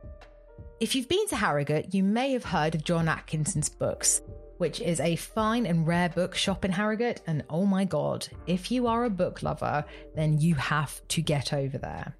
If 0.81 0.95
you've 0.95 1.07
been 1.07 1.25
to 1.29 1.37
Harrogate, 1.37 1.93
you 1.93 2.03
may 2.03 2.33
have 2.33 2.43
heard 2.43 2.75
of 2.75 2.83
John 2.83 3.07
Atkinson's 3.07 3.69
books, 3.69 4.21
which 4.57 4.81
is 4.81 4.99
a 4.99 5.15
fine 5.15 5.65
and 5.65 5.87
rare 5.87 6.09
book 6.09 6.35
shop 6.35 6.65
in 6.65 6.73
Harrogate. 6.73 7.21
And 7.25 7.45
oh 7.49 7.65
my 7.65 7.85
god, 7.85 8.27
if 8.47 8.71
you 8.71 8.87
are 8.87 9.05
a 9.05 9.09
book 9.09 9.43
lover, 9.43 9.85
then 10.13 10.41
you 10.41 10.55
have 10.55 11.07
to 11.07 11.21
get 11.21 11.53
over 11.53 11.77
there. 11.77 12.13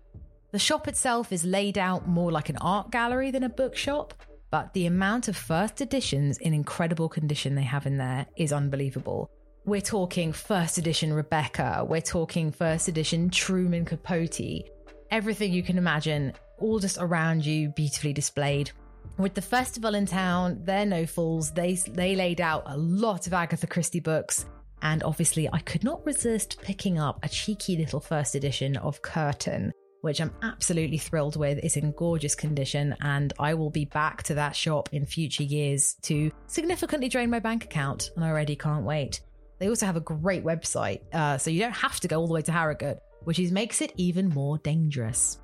The 0.53 0.59
shop 0.59 0.87
itself 0.87 1.33
is 1.33 1.43
laid 1.43 1.77
out 1.77 2.07
more 2.07 2.31
like 2.31 2.47
an 2.47 2.57
art 2.61 2.89
gallery 2.89 3.31
than 3.31 3.43
a 3.43 3.49
bookshop, 3.49 4.13
but 4.55 4.71
the 4.71 4.85
amount 4.85 5.27
of 5.27 5.35
first 5.35 5.81
editions 5.81 6.37
in 6.37 6.53
incredible 6.53 7.09
condition 7.09 7.55
they 7.55 7.63
have 7.63 7.85
in 7.85 7.97
there 7.97 8.25
is 8.37 8.53
unbelievable. 8.53 9.29
We're 9.65 9.81
talking 9.81 10.31
first 10.31 10.77
edition 10.77 11.11
Rebecca, 11.11 11.85
we're 11.85 11.99
talking 11.99 12.53
first 12.53 12.87
edition 12.87 13.29
Truman 13.29 13.83
Capote, 13.83 14.63
everything 15.11 15.51
you 15.51 15.61
can 15.61 15.77
imagine 15.77 16.31
all 16.57 16.79
just 16.79 16.97
around 17.01 17.45
you, 17.45 17.67
beautifully 17.67 18.13
displayed. 18.13 18.71
With 19.17 19.33
the 19.33 19.41
festival 19.41 19.93
in 19.93 20.05
town, 20.05 20.61
they're 20.63 20.85
no 20.85 21.05
fools. 21.05 21.51
They 21.51 21.73
they 21.89 22.15
laid 22.15 22.39
out 22.39 22.63
a 22.65 22.77
lot 22.77 23.27
of 23.27 23.33
Agatha 23.33 23.67
Christie 23.67 23.99
books, 23.99 24.45
and 24.81 25.03
obviously, 25.03 25.49
I 25.51 25.59
could 25.59 25.83
not 25.83 26.05
resist 26.05 26.61
picking 26.61 26.97
up 26.97 27.19
a 27.23 27.27
cheeky 27.27 27.75
little 27.75 27.99
first 27.99 28.35
edition 28.35 28.77
of 28.77 29.01
Curtain, 29.01 29.73
which 30.05 30.21
I'm 30.21 30.31
absolutely 30.43 30.99
thrilled 30.99 31.35
with. 31.35 31.57
It's 31.63 31.77
in 31.77 31.91
gorgeous 31.93 32.35
condition, 32.35 32.95
and 33.01 33.33
I 33.39 33.55
will 33.55 33.71
be 33.71 33.85
back 33.85 34.21
to 34.23 34.35
that 34.35 34.55
shop 34.55 34.87
in 34.91 35.07
future 35.07 35.41
years 35.41 35.95
to 36.03 36.31
significantly 36.45 37.09
drain 37.09 37.31
my 37.31 37.39
bank 37.39 37.65
account, 37.65 38.11
and 38.15 38.23
I 38.23 38.29
already 38.29 38.55
can't 38.55 38.85
wait. 38.85 39.21
They 39.57 39.67
also 39.67 39.87
have 39.87 39.95
a 39.95 40.01
great 40.01 40.43
website, 40.43 41.01
uh, 41.11 41.39
so 41.39 41.49
you 41.49 41.59
don't 41.59 41.71
have 41.71 41.99
to 42.01 42.07
go 42.07 42.19
all 42.19 42.27
the 42.27 42.35
way 42.35 42.43
to 42.43 42.51
Harrogate, 42.51 42.99
which 43.23 43.39
is, 43.39 43.51
makes 43.51 43.81
it 43.81 43.93
even 43.97 44.29
more 44.29 44.59
dangerous. 44.59 45.39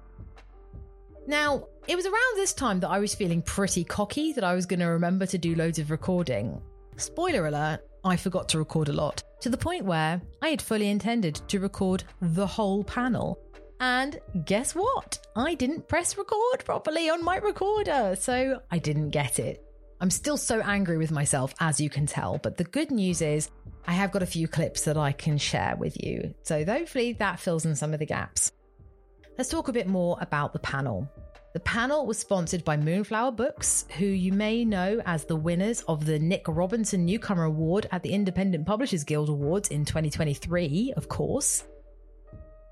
Now, 1.26 1.66
it 1.88 1.96
was 1.96 2.06
around 2.06 2.36
this 2.36 2.54
time 2.54 2.82
that 2.82 2.90
I 2.90 3.00
was 3.00 3.16
feeling 3.16 3.42
pretty 3.42 3.84
cocky 3.84 4.32
that 4.34 4.44
I 4.44 4.54
was 4.54 4.68
going 4.68 4.82
to 4.82 4.86
remember 4.86 5.26
to 5.26 5.40
do 5.40 5.56
loads 5.56 5.80
of 5.80 5.90
recording. 5.90 6.62
Spoiler 6.98 7.48
alert, 7.48 7.80
I 8.04 8.16
forgot 8.16 8.48
to 8.50 8.60
record 8.60 8.90
a 8.90 8.94
lot, 8.94 9.24
to 9.40 9.50
the 9.50 9.58
point 9.58 9.86
where 9.86 10.22
I 10.44 10.50
had 10.50 10.62
fully 10.62 10.90
intended 10.90 11.42
to 11.48 11.60
record 11.60 12.04
the 12.22 12.46
whole 12.46 12.84
panel. 12.84 13.40
And 13.82 14.20
guess 14.46 14.76
what? 14.76 15.18
I 15.36 15.56
didn't 15.56 15.88
press 15.88 16.16
record 16.16 16.64
properly 16.64 17.10
on 17.10 17.24
my 17.24 17.38
recorder, 17.38 18.16
so 18.18 18.62
I 18.70 18.78
didn't 18.78 19.10
get 19.10 19.40
it. 19.40 19.66
I'm 20.00 20.12
still 20.12 20.38
so 20.38 20.62
angry 20.62 21.00
with 21.00 21.10
myself, 21.10 21.56
as 21.60 21.82
you 21.82 21.90
can 21.90 22.06
tell, 22.06 22.38
but 22.38 22.58
the 22.58 22.64
good 22.64 22.92
news 22.92 23.24
is 23.24 23.50
I 23.88 23.94
have 23.94 24.12
got 24.12 24.22
a 24.22 24.28
few 24.28 24.48
clips 24.48 24.82
that 24.82 24.98
I 24.98 25.14
can 25.14 25.40
share 25.40 25.76
with 25.78 25.98
you. 26.04 26.36
So 26.44 26.64
hopefully 26.64 27.14
that 27.14 27.40
fills 27.40 27.66
in 27.66 27.76
some 27.76 27.92
of 27.94 28.00
the 28.00 28.06
gaps. 28.06 28.52
let's 29.40 29.50
talk 29.50 29.68
a 29.68 29.74
bit 29.74 29.88
more 29.88 30.16
about 30.22 30.54
the 30.54 30.60
panel. 30.60 31.10
The 31.54 31.60
panel 31.62 32.06
was 32.06 32.20
sponsored 32.20 32.64
by 32.64 32.78
Moonflower 32.78 33.32
Books, 33.32 33.86
who 33.98 34.06
you 34.06 34.32
may 34.32 34.64
know 34.64 35.02
as 35.08 35.26
the 35.26 35.36
winners 35.36 35.82
of 35.88 36.06
the 36.06 36.20
Nick 36.20 36.48
Robinson 36.48 37.04
Newcomer 37.04 37.46
Award 37.46 37.88
at 37.92 38.04
the 38.04 38.12
Independent 38.12 38.68
Publishers 38.68 39.04
Guild 39.04 39.30
Awards 39.30 39.70
in 39.70 39.86
2023, 39.86 40.94
of 40.96 41.10
course. 41.10 41.64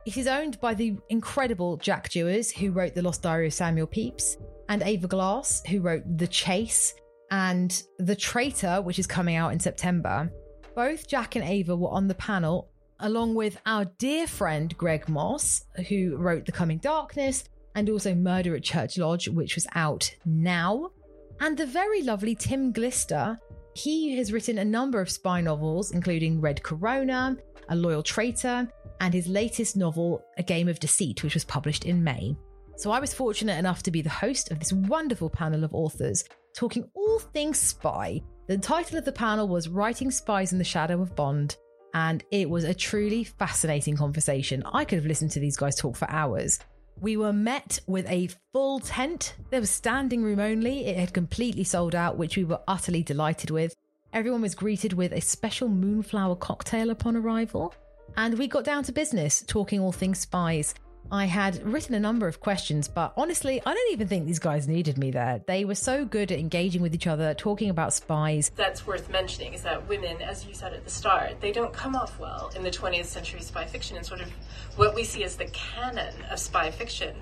It 0.05 0.17
is 0.17 0.27
owned 0.27 0.59
by 0.61 0.73
the 0.73 0.97
incredible 1.09 1.77
Jack 1.77 2.09
Jewers, 2.09 2.51
who 2.51 2.71
wrote 2.71 2.95
The 2.95 3.01
Lost 3.01 3.21
Diary 3.21 3.47
of 3.47 3.53
Samuel 3.53 3.87
Pepys, 3.87 4.37
and 4.69 4.81
Ava 4.81 5.07
Glass, 5.07 5.61
who 5.67 5.81
wrote 5.81 6.03
The 6.17 6.27
Chase 6.27 6.95
and 7.31 7.83
The 7.99 8.15
Traitor, 8.15 8.81
which 8.81 8.97
is 8.97 9.05
coming 9.05 9.35
out 9.35 9.51
in 9.51 9.59
September. 9.59 10.31
Both 10.75 11.07
Jack 11.07 11.35
and 11.35 11.45
Ava 11.45 11.75
were 11.75 11.89
on 11.89 12.07
the 12.07 12.15
panel, 12.15 12.69
along 13.01 13.35
with 13.35 13.59
our 13.65 13.85
dear 13.97 14.25
friend 14.25 14.75
Greg 14.77 15.09
Mosse, 15.09 15.65
who 15.89 16.15
wrote 16.15 16.45
The 16.45 16.51
Coming 16.51 16.77
Darkness 16.77 17.43
and 17.75 17.89
also 17.89 18.15
Murder 18.15 18.55
at 18.55 18.63
Church 18.63 18.97
Lodge, 18.97 19.27
which 19.27 19.55
was 19.55 19.67
out 19.75 20.09
now. 20.25 20.91
And 21.39 21.57
the 21.57 21.65
very 21.65 22.03
lovely 22.03 22.35
Tim 22.35 22.71
Glister. 22.71 23.39
He 23.75 24.17
has 24.17 24.33
written 24.33 24.57
a 24.57 24.65
number 24.65 24.99
of 24.99 25.09
spy 25.09 25.41
novels, 25.41 25.91
including 25.91 26.41
Red 26.41 26.63
Corona, 26.63 27.37
A 27.69 27.75
Loyal 27.75 28.03
Traitor, 28.03 28.67
and 28.99 29.13
his 29.13 29.27
latest 29.27 29.77
novel, 29.77 30.23
A 30.37 30.43
Game 30.43 30.67
of 30.67 30.79
Deceit, 30.79 31.23
which 31.23 31.33
was 31.33 31.45
published 31.45 31.85
in 31.85 32.03
May. 32.03 32.35
So 32.77 32.91
I 32.91 32.99
was 32.99 33.13
fortunate 33.13 33.57
enough 33.57 33.83
to 33.83 33.91
be 33.91 34.01
the 34.01 34.09
host 34.09 34.51
of 34.51 34.59
this 34.59 34.71
wonderful 34.71 35.29
panel 35.29 35.63
of 35.63 35.73
authors 35.73 36.23
talking 36.55 36.89
all 36.93 37.19
things 37.19 37.59
spy. 37.59 38.21
The 38.47 38.57
title 38.57 38.97
of 38.97 39.05
the 39.05 39.11
panel 39.11 39.47
was 39.47 39.69
Writing 39.69 40.11
Spies 40.11 40.53
in 40.53 40.57
the 40.57 40.63
Shadow 40.63 41.01
of 41.01 41.15
Bond, 41.15 41.57
and 41.93 42.23
it 42.31 42.49
was 42.49 42.63
a 42.63 42.73
truly 42.73 43.23
fascinating 43.23 43.97
conversation. 43.97 44.63
I 44.63 44.85
could 44.85 44.97
have 44.97 45.05
listened 45.05 45.31
to 45.31 45.39
these 45.39 45.57
guys 45.57 45.75
talk 45.75 45.95
for 45.95 46.09
hours. 46.09 46.59
We 47.01 47.17
were 47.17 47.33
met 47.33 47.79
with 47.87 48.09
a 48.09 48.29
full 48.51 48.79
tent. 48.79 49.35
There 49.51 49.61
was 49.61 49.69
standing 49.69 50.23
room 50.23 50.39
only. 50.39 50.85
It 50.85 50.97
had 50.97 51.13
completely 51.13 51.63
sold 51.63 51.95
out, 51.95 52.17
which 52.17 52.35
we 52.35 52.43
were 52.43 52.61
utterly 52.67 53.03
delighted 53.03 53.51
with. 53.51 53.73
Everyone 54.11 54.41
was 54.41 54.55
greeted 54.55 54.93
with 54.93 55.13
a 55.13 55.21
special 55.21 55.69
moonflower 55.69 56.35
cocktail 56.35 56.89
upon 56.89 57.15
arrival. 57.15 57.73
And 58.19 58.37
we 58.37 58.49
got 58.49 58.65
down 58.65 58.83
to 58.83 58.91
business, 58.91 59.45
talking 59.47 59.79
all 59.79 59.93
things 59.93 60.19
spies. 60.19 60.75
I 61.09 61.23
had 61.23 61.63
written 61.63 61.95
a 61.95 62.01
number 62.01 62.27
of 62.27 62.41
questions, 62.41 62.89
but 62.89 63.13
honestly, 63.15 63.61
I 63.65 63.73
don't 63.73 63.93
even 63.93 64.09
think 64.09 64.25
these 64.25 64.39
guys 64.39 64.67
needed 64.67 64.97
me 64.97 65.09
there. 65.09 65.41
They 65.47 65.63
were 65.63 65.73
so 65.73 66.03
good 66.03 66.29
at 66.33 66.37
engaging 66.37 66.81
with 66.81 66.93
each 66.93 67.07
other, 67.07 67.33
talking 67.33 67.69
about 67.69 67.93
spies. 67.93 68.51
That's 68.57 68.85
worth 68.85 69.09
mentioning 69.09 69.53
is 69.53 69.61
that 69.61 69.87
women, 69.87 70.21
as 70.21 70.45
you 70.45 70.53
said 70.53 70.73
at 70.73 70.83
the 70.83 70.89
start, 70.89 71.39
they 71.39 71.53
don't 71.53 71.71
come 71.71 71.95
off 71.95 72.19
well 72.19 72.51
in 72.57 72.61
the 72.61 72.71
20th 72.71 73.05
century 73.05 73.39
spy 73.39 73.63
fiction 73.63 73.95
and 73.95 74.05
sort 74.05 74.19
of 74.19 74.27
what 74.75 74.93
we 74.95 75.05
see 75.05 75.23
as 75.23 75.37
the 75.37 75.45
canon 75.45 76.13
of 76.29 76.39
spy 76.39 76.71
fiction. 76.71 77.15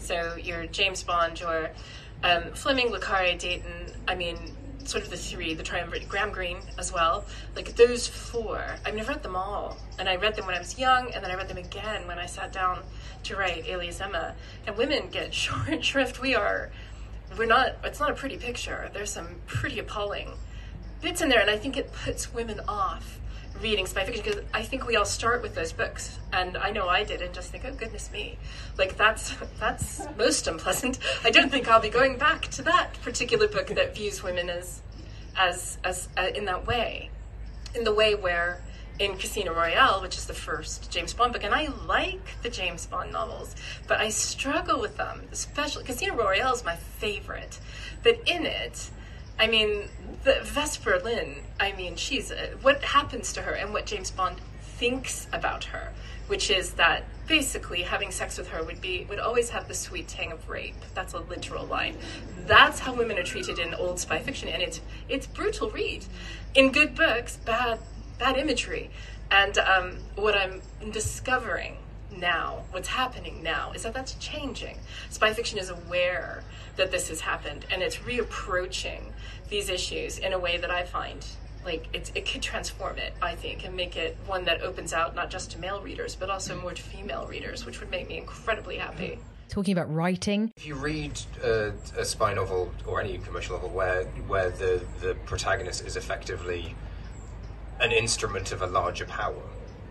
So 0.00 0.36
your 0.36 0.66
James 0.66 1.02
Bond, 1.02 1.40
your 1.40 1.70
um, 2.24 2.52
Fleming, 2.52 2.90
Le 2.90 3.00
Carre, 3.00 3.38
Deighton. 3.38 3.90
I 4.06 4.16
mean, 4.16 4.36
sort 4.84 5.04
of 5.04 5.10
the 5.10 5.16
three, 5.16 5.54
the 5.54 5.62
triumvirate, 5.62 6.08
Graham 6.08 6.30
Greene 6.30 6.58
as 6.78 6.92
well. 6.92 7.24
Like 7.54 7.74
those 7.76 8.06
four, 8.06 8.64
I've 8.84 8.98
I've 8.98 9.08
read 9.08 9.22
them 9.22 9.36
all, 9.36 9.78
and 9.98 10.08
I 10.08 10.16
read 10.16 10.36
them 10.36 10.46
when 10.46 10.54
I 10.54 10.58
was 10.58 10.78
young, 10.78 11.12
and 11.12 11.24
then 11.24 11.30
I 11.30 11.34
read 11.34 11.48
them 11.48 11.56
again 11.56 12.06
when 12.06 12.18
I 12.18 12.26
sat 12.26 12.52
down 12.52 12.80
to 13.24 13.36
write 13.36 13.66
Alias 13.66 14.00
Emma. 14.00 14.34
And 14.66 14.76
women 14.76 15.08
get 15.10 15.34
short 15.44 15.84
shrift. 15.84 16.20
We 16.20 16.34
are, 16.34 16.70
we're 17.36 17.46
not. 17.46 17.76
It's 17.84 18.00
not 18.00 18.10
a 18.10 18.14
pretty 18.14 18.36
picture. 18.36 18.90
There's 18.92 19.10
some 19.10 19.36
pretty 19.46 19.78
appalling 19.78 20.32
bits 21.00 21.20
in 21.20 21.28
there, 21.28 21.40
and 21.40 21.50
I 21.50 21.56
think 21.56 21.76
it 21.76 21.92
puts 21.92 22.32
women 22.32 22.60
off 22.68 23.18
reading 23.62 23.86
spy 23.86 24.04
fiction 24.04 24.24
because 24.24 24.42
I 24.52 24.62
think 24.62 24.86
we 24.86 24.96
all 24.96 25.04
start 25.04 25.40
with 25.40 25.54
those 25.54 25.72
books, 25.72 26.18
and 26.32 26.56
I 26.56 26.70
know 26.70 26.88
I 26.88 27.04
did, 27.04 27.22
and 27.22 27.32
just 27.32 27.52
think, 27.52 27.64
oh 27.66 27.72
goodness 27.72 28.10
me, 28.10 28.38
like 28.76 28.96
that's 28.96 29.34
that's 29.60 30.02
most 30.18 30.46
unpleasant. 30.46 30.98
I 31.24 31.30
don't 31.30 31.50
think 31.50 31.68
I'll 31.68 31.80
be 31.80 31.88
going 31.88 32.18
back 32.18 32.42
to 32.48 32.62
that 32.62 33.00
particular 33.02 33.46
book 33.46 33.68
that 33.68 33.94
views 33.94 34.22
women 34.22 34.50
as 34.50 34.82
as 35.36 35.78
as 35.84 36.08
uh, 36.18 36.28
in 36.34 36.44
that 36.46 36.66
way, 36.66 37.10
in 37.74 37.84
the 37.84 37.94
way 37.94 38.14
where 38.14 38.60
in 38.98 39.16
Casino 39.16 39.54
Royale, 39.54 40.02
which 40.02 40.16
is 40.16 40.26
the 40.26 40.34
first 40.34 40.90
James 40.90 41.14
Bond 41.14 41.32
book, 41.32 41.44
and 41.44 41.54
I 41.54 41.68
like 41.86 42.42
the 42.42 42.50
James 42.50 42.86
Bond 42.86 43.12
novels, 43.12 43.54
but 43.86 44.00
I 44.00 44.10
struggle 44.10 44.80
with 44.80 44.96
them. 44.96 45.22
Especially 45.30 45.84
Casino 45.84 46.16
Royale 46.16 46.52
is 46.52 46.64
my 46.64 46.76
favorite, 46.76 47.58
but 48.02 48.20
in 48.26 48.44
it 48.44 48.90
I 49.42 49.48
mean, 49.48 49.88
the 50.22 50.38
Vesper 50.44 51.00
Lynd, 51.00 51.42
I 51.58 51.72
mean, 51.72 51.96
she's 51.96 52.30
a, 52.30 52.50
what 52.62 52.80
happens 52.84 53.32
to 53.32 53.42
her 53.42 53.54
and 53.54 53.72
what 53.72 53.86
James 53.86 54.08
Bond 54.08 54.36
thinks 54.60 55.26
about 55.32 55.64
her, 55.64 55.92
which 56.28 56.48
is 56.48 56.74
that 56.74 57.02
basically 57.26 57.82
having 57.82 58.12
sex 58.12 58.38
with 58.38 58.50
her 58.50 58.62
would 58.62 58.80
be 58.80 59.04
would 59.10 59.18
always 59.18 59.50
have 59.50 59.66
the 59.66 59.74
sweet 59.74 60.06
tang 60.06 60.30
of 60.30 60.48
rape. 60.48 60.76
That's 60.94 61.12
a 61.14 61.18
literal 61.18 61.66
line. 61.66 61.96
That's 62.46 62.78
how 62.78 62.94
women 62.94 63.18
are 63.18 63.24
treated 63.24 63.58
in 63.58 63.74
old 63.74 63.98
spy 63.98 64.20
fiction, 64.20 64.48
and 64.48 64.62
it's 64.62 64.80
it's 65.08 65.26
brutal 65.26 65.70
read. 65.70 66.04
In 66.54 66.70
good 66.70 66.94
books, 66.94 67.36
bad 67.38 67.80
bad 68.20 68.36
imagery. 68.36 68.90
And 69.32 69.58
um, 69.58 69.96
what 70.14 70.36
I'm 70.36 70.62
discovering 70.92 71.78
now, 72.18 72.64
what's 72.70 72.88
happening 72.88 73.42
now, 73.42 73.72
is 73.72 73.82
that 73.82 73.94
that's 73.94 74.14
changing. 74.14 74.78
Spy 75.10 75.32
fiction 75.32 75.58
is 75.58 75.70
aware 75.70 76.42
that 76.76 76.90
this 76.90 77.08
has 77.08 77.20
happened, 77.20 77.66
and 77.70 77.82
it's 77.82 77.96
reapproaching 77.96 79.12
these 79.48 79.68
issues 79.68 80.18
in 80.18 80.32
a 80.32 80.38
way 80.38 80.56
that 80.56 80.70
I 80.70 80.84
find 80.84 81.24
like 81.64 81.88
it, 81.92 82.10
it 82.14 82.28
could 82.28 82.42
transform 82.42 82.98
it, 82.98 83.14
I 83.22 83.34
think, 83.34 83.64
and 83.64 83.76
make 83.76 83.96
it 83.96 84.16
one 84.26 84.44
that 84.44 84.62
opens 84.62 84.92
out 84.92 85.14
not 85.14 85.30
just 85.30 85.52
to 85.52 85.58
male 85.58 85.80
readers, 85.80 86.14
but 86.16 86.30
also 86.30 86.60
more 86.60 86.72
to 86.72 86.82
female 86.82 87.26
readers, 87.26 87.64
which 87.64 87.80
would 87.80 87.90
make 87.90 88.08
me 88.08 88.18
incredibly 88.18 88.76
happy. 88.76 89.18
Talking 89.48 89.76
about 89.76 89.92
writing. 89.92 90.50
If 90.56 90.66
you 90.66 90.74
read 90.74 91.20
uh, 91.44 91.70
a 91.96 92.04
spy 92.04 92.34
novel 92.34 92.72
or 92.86 93.00
any 93.00 93.18
commercial 93.18 93.56
novel 93.56 93.70
where 93.70 94.04
where 94.26 94.50
the, 94.50 94.82
the 95.00 95.14
protagonist 95.26 95.86
is 95.86 95.96
effectively 95.96 96.74
an 97.80 97.92
instrument 97.92 98.52
of 98.52 98.62
a 98.62 98.66
larger 98.66 99.04
power, 99.04 99.42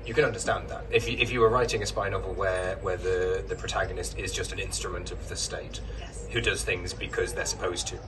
you 0.05 0.13
can 0.13 0.25
understand 0.25 0.69
that. 0.69 0.85
If 0.91 1.09
you, 1.09 1.17
if 1.19 1.31
you 1.31 1.39
were 1.41 1.49
writing 1.49 1.83
a 1.83 1.85
spy 1.85 2.09
novel 2.09 2.33
where, 2.33 2.77
where 2.77 2.97
the, 2.97 3.43
the 3.47 3.55
protagonist 3.55 4.17
is 4.17 4.33
just 4.33 4.51
an 4.51 4.59
instrument 4.59 5.11
of 5.11 5.29
the 5.29 5.35
state 5.35 5.79
yes. 5.99 6.27
who 6.31 6.41
does 6.41 6.63
things 6.63 6.93
because 6.93 7.33
they're 7.33 7.45
supposed 7.45 7.87
to, 7.87 7.95
yeah. 7.95 8.01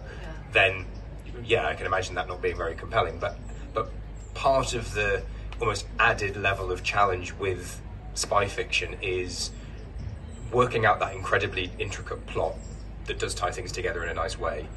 then 0.52 0.86
yeah, 1.46 1.68
I 1.68 1.76
can 1.76 1.86
imagine 1.86 2.16
that 2.16 2.28
not 2.28 2.42
being 2.42 2.58
very 2.58 2.76
compelling. 2.76 3.20
But 3.20 3.38
but 3.74 3.90
part 4.34 4.74
of 4.74 4.94
the 4.94 5.24
almost 5.60 5.86
added 6.00 6.36
level 6.38 6.72
of 6.72 6.84
challenge 6.84 7.34
with 7.34 7.82
spy 8.14 8.48
fiction 8.48 8.96
is 9.02 9.52
working 10.52 10.86
out 10.86 11.00
that 11.00 11.14
incredibly 11.14 11.72
intricate 11.80 12.26
plot 12.28 12.56
that 13.06 13.20
does 13.20 13.34
tie 13.34 13.52
things 13.52 13.72
together 13.72 14.04
in 14.04 14.10
a 14.10 14.14
nice 14.14 14.38
way, 14.38 14.68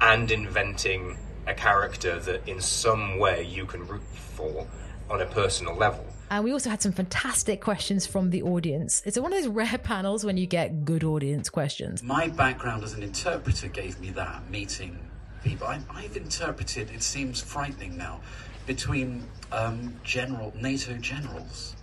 and 0.00 0.30
inventing 0.30 1.16
a 1.46 1.54
character 1.54 2.18
that 2.20 2.46
in 2.48 2.60
some 2.60 3.18
way 3.18 3.42
you 3.42 3.66
can 3.66 3.86
root 3.86 4.02
for 4.14 4.66
on 5.10 5.20
a 5.20 5.26
personal 5.26 5.74
level. 5.74 6.04
And 6.30 6.42
we 6.42 6.52
also 6.52 6.70
had 6.70 6.82
some 6.82 6.92
fantastic 6.92 7.60
questions 7.60 8.06
from 8.06 8.30
the 8.30 8.42
audience. 8.42 9.02
It's 9.04 9.18
one 9.18 9.32
of 9.32 9.42
those 9.42 9.48
rare 9.48 9.78
panels 9.78 10.24
when 10.24 10.36
you 10.36 10.46
get 10.46 10.84
good 10.84 11.04
audience 11.04 11.50
questions. 11.50 12.02
My 12.02 12.28
background 12.28 12.82
as 12.82 12.94
an 12.94 13.02
interpreter 13.02 13.68
gave 13.68 14.00
me 14.00 14.10
that 14.10 14.50
meeting 14.50 14.98
people. 15.42 15.66
I, 15.66 15.78
have 16.02 16.16
interpreted, 16.16 16.90
it 16.90 17.02
seems 17.02 17.40
frightening 17.40 17.96
now, 17.96 18.20
between 18.66 19.22
um, 19.52 19.94
general 20.02 20.52
NATO 20.56 20.94
generals. 20.94 21.76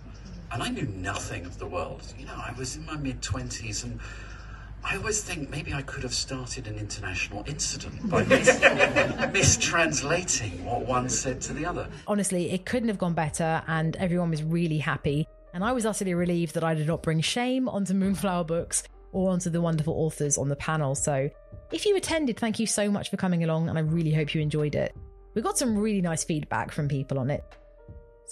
And 0.50 0.62
I 0.62 0.68
knew 0.68 0.86
nothing 0.86 1.46
of 1.46 1.58
the 1.58 1.66
world. 1.66 2.02
You 2.18 2.26
know, 2.26 2.34
I 2.34 2.52
was 2.58 2.76
in 2.76 2.84
my 2.84 2.96
mid 2.96 3.22
20s 3.22 3.84
and 3.84 3.98
I 4.84 4.96
always 4.96 5.22
think 5.22 5.50
maybe 5.50 5.72
I 5.72 5.82
could 5.82 6.02
have 6.02 6.14
started 6.14 6.66
an 6.66 6.76
international 6.76 7.44
incident 7.46 8.08
by 8.10 8.24
mis- 8.24 8.58
mistranslating 8.58 10.64
what 10.64 10.86
one 10.86 11.08
said 11.08 11.40
to 11.42 11.52
the 11.52 11.64
other. 11.64 11.88
Honestly, 12.06 12.50
it 12.50 12.66
couldn't 12.66 12.88
have 12.88 12.98
gone 12.98 13.14
better, 13.14 13.62
and 13.66 13.96
everyone 13.96 14.30
was 14.30 14.42
really 14.42 14.78
happy. 14.78 15.26
And 15.54 15.62
I 15.62 15.72
was 15.72 15.86
utterly 15.86 16.14
relieved 16.14 16.54
that 16.54 16.64
I 16.64 16.74
did 16.74 16.86
not 16.86 17.02
bring 17.02 17.20
shame 17.20 17.68
onto 17.68 17.94
Moonflower 17.94 18.44
Books 18.44 18.84
or 19.12 19.30
onto 19.30 19.50
the 19.50 19.60
wonderful 19.60 19.94
authors 19.94 20.38
on 20.38 20.48
the 20.48 20.56
panel. 20.56 20.94
So 20.94 21.30
if 21.70 21.86
you 21.86 21.96
attended, 21.96 22.38
thank 22.38 22.58
you 22.58 22.66
so 22.66 22.90
much 22.90 23.10
for 23.10 23.16
coming 23.16 23.44
along, 23.44 23.68
and 23.68 23.78
I 23.78 23.82
really 23.82 24.12
hope 24.12 24.34
you 24.34 24.40
enjoyed 24.40 24.74
it. 24.74 24.94
We 25.34 25.42
got 25.42 25.58
some 25.58 25.78
really 25.78 26.00
nice 26.00 26.24
feedback 26.24 26.72
from 26.72 26.88
people 26.88 27.18
on 27.18 27.30
it. 27.30 27.44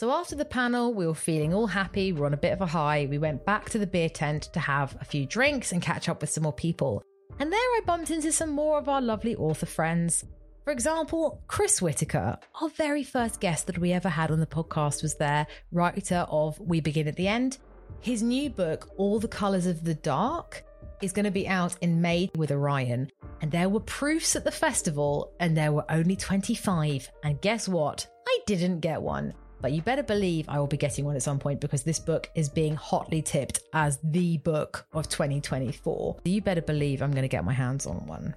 So 0.00 0.10
after 0.12 0.34
the 0.34 0.46
panel, 0.46 0.94
we 0.94 1.06
were 1.06 1.14
feeling 1.14 1.52
all 1.52 1.66
happy, 1.66 2.10
we 2.10 2.22
are 2.22 2.24
on 2.24 2.32
a 2.32 2.38
bit 2.38 2.54
of 2.54 2.62
a 2.62 2.66
high. 2.66 3.06
We 3.10 3.18
went 3.18 3.44
back 3.44 3.68
to 3.68 3.78
the 3.78 3.86
beer 3.86 4.08
tent 4.08 4.44
to 4.54 4.58
have 4.58 4.96
a 4.98 5.04
few 5.04 5.26
drinks 5.26 5.72
and 5.72 5.82
catch 5.82 6.08
up 6.08 6.22
with 6.22 6.30
some 6.30 6.44
more 6.44 6.54
people. 6.54 7.02
And 7.38 7.52
there 7.52 7.60
I 7.60 7.82
bumped 7.84 8.10
into 8.10 8.32
some 8.32 8.48
more 8.48 8.78
of 8.78 8.88
our 8.88 9.02
lovely 9.02 9.36
author 9.36 9.66
friends. 9.66 10.24
For 10.64 10.70
example, 10.70 11.42
Chris 11.48 11.82
Whitaker, 11.82 12.38
our 12.62 12.70
very 12.70 13.02
first 13.02 13.40
guest 13.40 13.66
that 13.66 13.76
we 13.76 13.92
ever 13.92 14.08
had 14.08 14.30
on 14.30 14.40
the 14.40 14.46
podcast, 14.46 15.02
was 15.02 15.16
there, 15.16 15.46
writer 15.70 16.24
of 16.30 16.58
We 16.58 16.80
Begin 16.80 17.06
at 17.06 17.16
the 17.16 17.28
End. 17.28 17.58
His 18.00 18.22
new 18.22 18.48
book, 18.48 18.88
All 18.96 19.20
the 19.20 19.28
Colours 19.28 19.66
of 19.66 19.84
the 19.84 19.96
Dark, 19.96 20.64
is 21.02 21.12
going 21.12 21.26
to 21.26 21.30
be 21.30 21.46
out 21.46 21.76
in 21.82 22.00
May 22.00 22.30
with 22.36 22.52
Orion. 22.52 23.10
And 23.42 23.52
there 23.52 23.68
were 23.68 23.80
proofs 23.80 24.34
at 24.34 24.44
the 24.44 24.50
festival, 24.50 25.34
and 25.40 25.54
there 25.54 25.72
were 25.72 25.84
only 25.90 26.16
25. 26.16 27.10
And 27.22 27.38
guess 27.42 27.68
what? 27.68 28.06
I 28.26 28.38
didn't 28.46 28.80
get 28.80 29.02
one. 29.02 29.34
But 29.60 29.72
you 29.72 29.82
better 29.82 30.02
believe 30.02 30.48
I 30.48 30.58
will 30.58 30.66
be 30.66 30.76
getting 30.76 31.04
one 31.04 31.16
at 31.16 31.22
some 31.22 31.38
point 31.38 31.60
because 31.60 31.82
this 31.82 31.98
book 31.98 32.30
is 32.34 32.48
being 32.48 32.74
hotly 32.74 33.22
tipped 33.22 33.60
as 33.72 33.98
the 34.02 34.38
book 34.38 34.86
of 34.92 35.08
2024. 35.08 36.16
You 36.24 36.40
better 36.40 36.62
believe 36.62 37.02
I'm 37.02 37.10
going 37.10 37.22
to 37.22 37.28
get 37.28 37.44
my 37.44 37.52
hands 37.52 37.86
on 37.86 38.06
one. 38.06 38.34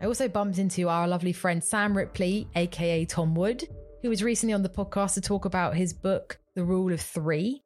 I 0.00 0.06
also 0.06 0.28
bumped 0.28 0.58
into 0.58 0.88
our 0.88 1.08
lovely 1.08 1.32
friend 1.32 1.62
Sam 1.62 1.96
Ripley, 1.96 2.48
aka 2.54 3.04
Tom 3.04 3.34
Wood, 3.34 3.66
who 4.02 4.08
was 4.08 4.22
recently 4.22 4.52
on 4.52 4.62
the 4.62 4.68
podcast 4.68 5.14
to 5.14 5.20
talk 5.20 5.44
about 5.44 5.74
his 5.74 5.92
book, 5.92 6.38
The 6.54 6.64
Rule 6.64 6.92
of 6.92 7.00
Three. 7.00 7.62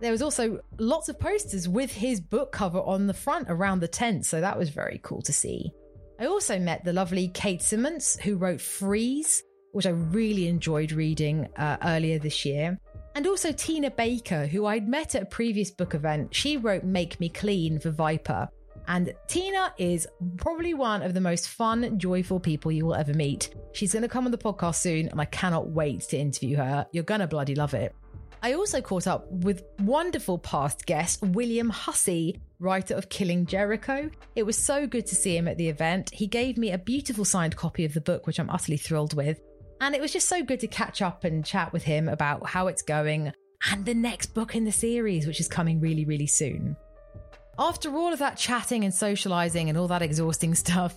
There 0.00 0.12
was 0.12 0.22
also 0.22 0.60
lots 0.78 1.08
of 1.08 1.18
posters 1.18 1.68
with 1.68 1.92
his 1.92 2.20
book 2.20 2.52
cover 2.52 2.80
on 2.80 3.06
the 3.06 3.14
front 3.14 3.46
around 3.48 3.80
the 3.80 3.88
tent, 3.88 4.26
so 4.26 4.40
that 4.40 4.58
was 4.58 4.68
very 4.68 5.00
cool 5.02 5.22
to 5.22 5.32
see. 5.32 5.72
I 6.20 6.26
also 6.26 6.58
met 6.58 6.84
the 6.84 6.92
lovely 6.92 7.28
Kate 7.28 7.60
Simants, 7.60 8.18
who 8.20 8.36
wrote 8.36 8.60
Freeze, 8.60 9.42
which 9.72 9.86
I 9.86 9.90
really 9.90 10.48
enjoyed 10.48 10.92
reading 10.92 11.48
uh, 11.56 11.76
earlier 11.82 12.18
this 12.18 12.44
year. 12.44 12.78
And 13.14 13.26
also 13.26 13.52
Tina 13.52 13.90
Baker, 13.90 14.46
who 14.46 14.66
I'd 14.66 14.88
met 14.88 15.14
at 15.14 15.22
a 15.22 15.26
previous 15.26 15.70
book 15.70 15.94
event. 15.94 16.34
She 16.34 16.56
wrote 16.56 16.84
Make 16.84 17.20
Me 17.20 17.28
Clean 17.28 17.78
for 17.78 17.90
Viper. 17.90 18.48
And 18.88 19.14
Tina 19.28 19.72
is 19.78 20.08
probably 20.38 20.74
one 20.74 21.02
of 21.02 21.14
the 21.14 21.20
most 21.20 21.48
fun, 21.48 21.98
joyful 21.98 22.40
people 22.40 22.72
you 22.72 22.86
will 22.86 22.94
ever 22.94 23.14
meet. 23.14 23.54
She's 23.72 23.92
going 23.92 24.02
to 24.02 24.08
come 24.08 24.24
on 24.24 24.32
the 24.32 24.38
podcast 24.38 24.76
soon, 24.76 25.08
and 25.08 25.20
I 25.20 25.24
cannot 25.26 25.68
wait 25.70 26.00
to 26.08 26.16
interview 26.16 26.56
her. 26.56 26.86
You're 26.92 27.04
going 27.04 27.20
to 27.20 27.26
bloody 27.26 27.54
love 27.54 27.74
it. 27.74 27.94
I 28.42 28.54
also 28.54 28.80
caught 28.80 29.06
up 29.06 29.30
with 29.30 29.62
wonderful 29.78 30.36
past 30.36 30.84
guest 30.84 31.22
William 31.22 31.70
Hussey, 31.70 32.40
writer 32.58 32.94
of 32.94 33.08
Killing 33.08 33.46
Jericho. 33.46 34.10
It 34.34 34.42
was 34.42 34.58
so 34.58 34.86
good 34.86 35.06
to 35.06 35.14
see 35.14 35.36
him 35.36 35.46
at 35.46 35.58
the 35.58 35.68
event. 35.68 36.10
He 36.12 36.26
gave 36.26 36.58
me 36.58 36.72
a 36.72 36.78
beautiful 36.78 37.24
signed 37.24 37.54
copy 37.54 37.84
of 37.84 37.94
the 37.94 38.00
book, 38.00 38.26
which 38.26 38.40
I'm 38.40 38.50
utterly 38.50 38.78
thrilled 38.78 39.14
with. 39.14 39.40
And 39.82 39.96
it 39.96 40.00
was 40.00 40.12
just 40.12 40.28
so 40.28 40.44
good 40.44 40.60
to 40.60 40.68
catch 40.68 41.02
up 41.02 41.24
and 41.24 41.44
chat 41.44 41.72
with 41.72 41.82
him 41.82 42.08
about 42.08 42.46
how 42.46 42.68
it's 42.68 42.82
going 42.82 43.32
and 43.68 43.84
the 43.84 43.94
next 43.94 44.26
book 44.26 44.54
in 44.54 44.64
the 44.64 44.70
series, 44.70 45.26
which 45.26 45.40
is 45.40 45.48
coming 45.48 45.80
really, 45.80 46.04
really 46.04 46.28
soon. 46.28 46.76
After 47.58 47.92
all 47.96 48.12
of 48.12 48.20
that 48.20 48.36
chatting 48.36 48.84
and 48.84 48.94
socializing 48.94 49.68
and 49.68 49.76
all 49.76 49.88
that 49.88 50.00
exhausting 50.00 50.54
stuff, 50.64 50.96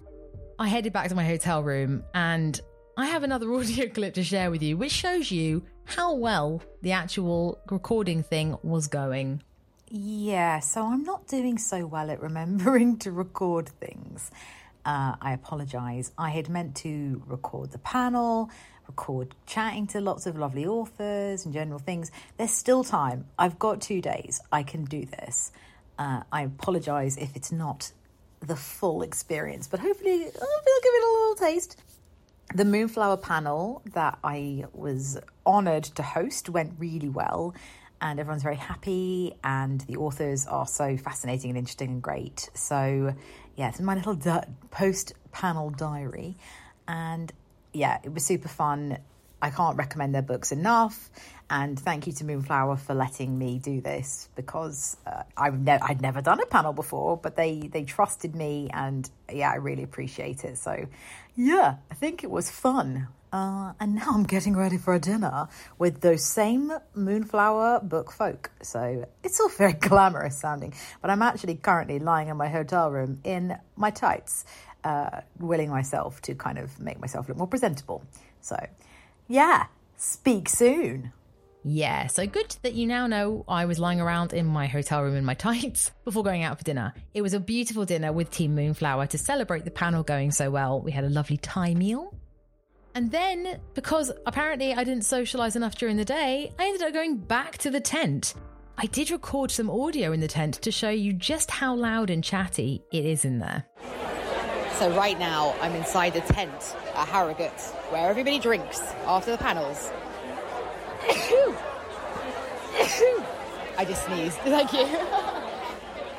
I 0.60 0.68
headed 0.68 0.94
back 0.94 1.10
to 1.10 1.16
my 1.16 1.26
hotel 1.26 1.64
room 1.64 2.04
and 2.14 2.62
I 2.96 3.08
have 3.08 3.24
another 3.24 3.52
audio 3.56 3.90
clip 3.90 4.14
to 4.14 4.24
share 4.24 4.52
with 4.52 4.62
you, 4.62 4.78
which 4.78 4.92
shows 4.92 5.32
you 5.32 5.64
how 5.86 6.14
well 6.14 6.62
the 6.84 6.92
actual 6.92 7.60
recording 7.72 8.22
thing 8.22 8.56
was 8.62 8.86
going. 8.86 9.42
Yeah, 9.90 10.60
so 10.60 10.86
I'm 10.86 11.04
not 11.04 11.26
doing 11.26 11.58
so 11.58 11.88
well 11.88 12.12
at 12.12 12.22
remembering 12.22 12.98
to 13.00 13.12
record 13.12 13.68
things. 13.68 14.30
Uh, 14.86 15.16
I 15.20 15.34
apologise. 15.34 16.12
I 16.16 16.30
had 16.30 16.48
meant 16.48 16.76
to 16.78 17.24
record 17.26 17.72
the 17.72 17.80
panel, 17.80 18.52
record 18.88 19.36
chatting 19.46 19.88
to 19.88 20.02
lots 20.02 20.26
of 20.26 20.38
lovely 20.38 20.66
authors 20.66 21.46
and 21.46 21.54
general 21.54 21.80
things. 21.80 22.12
There's 22.38 22.52
still 22.52 22.84
time. 22.84 23.26
I've 23.38 23.60
got 23.60 23.82
two 23.82 24.02
days. 24.02 24.40
I 24.52 24.64
can 24.64 24.86
do 24.86 25.06
this. 25.06 25.52
Uh, 25.98 26.22
I 26.32 26.44
apologise 26.44 27.18
if 27.18 27.36
it's 27.36 27.52
not 27.52 27.92
the 28.42 28.56
full 28.56 29.02
experience, 29.02 29.68
but 29.68 29.80
hopefully, 29.80 30.24
hopefully 30.24 30.42
I'll 30.42 30.82
give 30.84 30.94
it 30.94 31.04
a 31.04 31.08
little 31.08 31.36
taste. 31.36 31.82
The 32.54 32.66
Moonflower 32.66 33.18
panel 33.18 33.82
that 33.94 34.20
I 34.24 34.66
was 34.74 35.18
honoured 35.46 35.84
to 35.86 36.04
host 36.04 36.50
went 36.50 36.74
really 36.78 37.10
well, 37.10 37.56
and 38.02 38.20
everyone's 38.20 38.44
very 38.44 38.56
happy, 38.56 39.34
and 39.44 39.82
the 39.82 39.98
authors 39.98 40.46
are 40.46 40.68
so 40.68 40.96
fascinating 40.96 41.50
and 41.50 41.58
interesting 41.58 41.90
and 41.90 42.02
great. 42.02 42.50
So, 42.54 43.16
yeah, 43.56 43.70
it's 43.70 43.80
my 43.80 43.96
little 43.96 44.16
di- 44.16 44.46
post 44.70 45.14
panel 45.32 45.72
diary, 45.72 46.38
and 46.88 47.32
yeah, 47.76 48.00
it 48.04 48.14
was 48.14 48.26
super 48.26 48.48
fun. 48.48 48.98
I 49.42 49.50
can't 49.50 49.78
recommend 49.78 50.16
their 50.16 50.22
books 50.22 50.52
enough. 50.52 51.10
And 51.50 51.80
thank 51.80 52.08
you 52.08 52.14
to 52.14 52.26
Moonflower 52.26 52.78
for 52.78 52.96
letting 52.96 53.38
me 53.38 53.60
do 53.60 53.80
this 53.80 54.30
because 54.36 54.98
uh, 55.06 55.24
I've 55.38 55.60
ne- 55.60 55.80
I'd 55.80 56.02
never 56.02 56.22
done 56.22 56.40
a 56.40 56.46
panel 56.48 56.74
before, 56.74 57.18
but 57.18 57.36
they 57.36 57.70
they 57.72 57.84
trusted 57.84 58.36
me, 58.36 58.70
and 58.74 59.08
yeah, 59.32 59.52
I 59.52 59.56
really 59.58 59.84
appreciate 59.84 60.44
it. 60.44 60.58
So, 60.58 60.88
yeah, 61.36 61.76
I 61.92 61.94
think 61.94 62.24
it 62.24 62.32
was 62.32 62.50
fun. 62.50 63.10
Uh, 63.32 63.74
and 63.82 63.96
now 63.96 64.12
I'm 64.12 64.24
getting 64.24 64.56
ready 64.56 64.78
for 64.78 64.94
a 64.96 65.00
dinner 65.00 65.50
with 65.78 66.00
those 66.00 66.24
same 66.24 66.72
Moonflower 66.96 67.82
book 67.82 68.12
folk. 68.12 68.50
So 68.62 69.06
it's 69.24 69.40
all 69.42 69.50
very 69.50 69.74
glamorous 69.88 70.38
sounding, 70.38 70.74
but 71.02 71.12
I'm 71.12 71.22
actually 71.22 71.56
currently 71.56 72.00
lying 72.00 72.30
in 72.30 72.38
my 72.38 72.48
hotel 72.48 72.90
room 72.90 73.20
in 73.26 73.58
my 73.76 73.92
tights, 73.92 74.46
uh, 74.86 75.22
willing 75.40 75.70
myself 75.70 76.22
to 76.22 76.36
kind 76.36 76.58
of 76.58 76.80
make 76.80 77.02
myself 77.02 77.28
look 77.28 77.38
more 77.38 77.48
presentable. 77.48 78.04
So, 78.40 78.56
yeah, 79.28 79.66
speak 79.98 80.48
soon. 80.48 81.12
Yeah, 81.68 82.06
so 82.06 82.28
good 82.28 82.56
that 82.62 82.76
you 82.76 82.86
now 82.86 83.08
know 83.08 83.44
I 83.48 83.66
was 83.66 83.80
lying 83.80 84.00
around 84.00 84.34
in 84.34 84.46
my 84.46 84.68
hotel 84.68 85.02
room 85.02 85.16
in 85.16 85.26
my 85.26 85.34
tights 85.48 85.90
before 86.04 86.24
going 86.24 86.44
out 86.44 86.60
for 86.60 86.64
dinner. 86.64 86.94
It 87.16 87.24
was 87.24 87.34
a 87.34 87.40
beautiful 87.40 87.86
dinner 87.86 88.14
with 88.14 88.30
Team 88.30 88.54
Moonflower 88.54 89.08
to 89.08 89.18
celebrate 89.18 89.66
the 89.66 89.72
panel 89.72 90.04
going 90.04 90.30
so 90.30 90.52
well. 90.52 90.80
We 90.80 90.92
had 90.92 91.04
a 91.04 91.10
lovely 91.10 91.38
Thai 91.38 91.74
meal. 91.74 92.14
And 92.94 93.12
then, 93.12 93.60
because 93.74 94.12
apparently 94.28 94.74
I 94.74 94.84
didn't 94.84 95.04
socialize 95.04 95.56
enough 95.56 95.76
during 95.76 95.98
the 95.98 96.06
day, 96.06 96.54
I 96.60 96.66
ended 96.68 96.84
up 96.84 96.94
going 96.94 97.18
back 97.18 97.58
to 97.58 97.72
the 97.72 97.82
tent. 97.82 98.36
I 98.78 98.86
did 98.86 99.10
record 99.10 99.50
some 99.50 99.70
audio 99.70 100.12
in 100.12 100.20
the 100.20 100.28
tent 100.28 100.56
to 100.62 100.72
show 100.72 100.90
you 100.90 101.14
just 101.14 101.50
how 101.50 101.76
loud 101.76 102.10
and 102.10 102.24
chatty 102.24 102.84
it 102.92 103.06
is 103.06 103.26
in 103.26 103.40
there. 103.40 103.66
So, 104.78 104.94
right 104.96 105.18
now, 105.18 105.56
I'm 105.62 105.74
inside 105.74 106.14
the 106.14 106.22
tent 106.22 106.76
at 106.96 107.08
Harrogate, 107.08 107.62
where 107.92 108.10
everybody 108.10 108.40
drinks 108.40 108.82
after 109.06 109.32
the 109.32 109.38
panels. 109.38 109.90
I 113.78 113.86
just 113.86 114.06
sneezed. 114.06 114.38
Thank 114.44 114.74
you. 114.74 114.86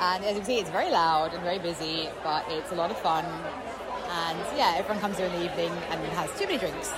and 0.00 0.24
as 0.24 0.30
you 0.30 0.36
can 0.36 0.44
see, 0.44 0.58
it's 0.58 0.70
very 0.70 0.90
loud 0.90 1.34
and 1.34 1.42
very 1.42 1.58
busy, 1.58 2.08
but 2.22 2.44
it's 2.48 2.72
a 2.72 2.74
lot 2.74 2.90
of 2.90 2.98
fun. 2.98 3.24
And 3.24 4.38
yeah, 4.56 4.74
everyone 4.76 5.00
comes 5.00 5.18
here 5.18 5.26
in 5.26 5.32
the 5.32 5.44
evening 5.44 5.72
and 5.90 6.00
has 6.12 6.30
too 6.38 6.46
many 6.46 6.58
drinks. 6.58 6.92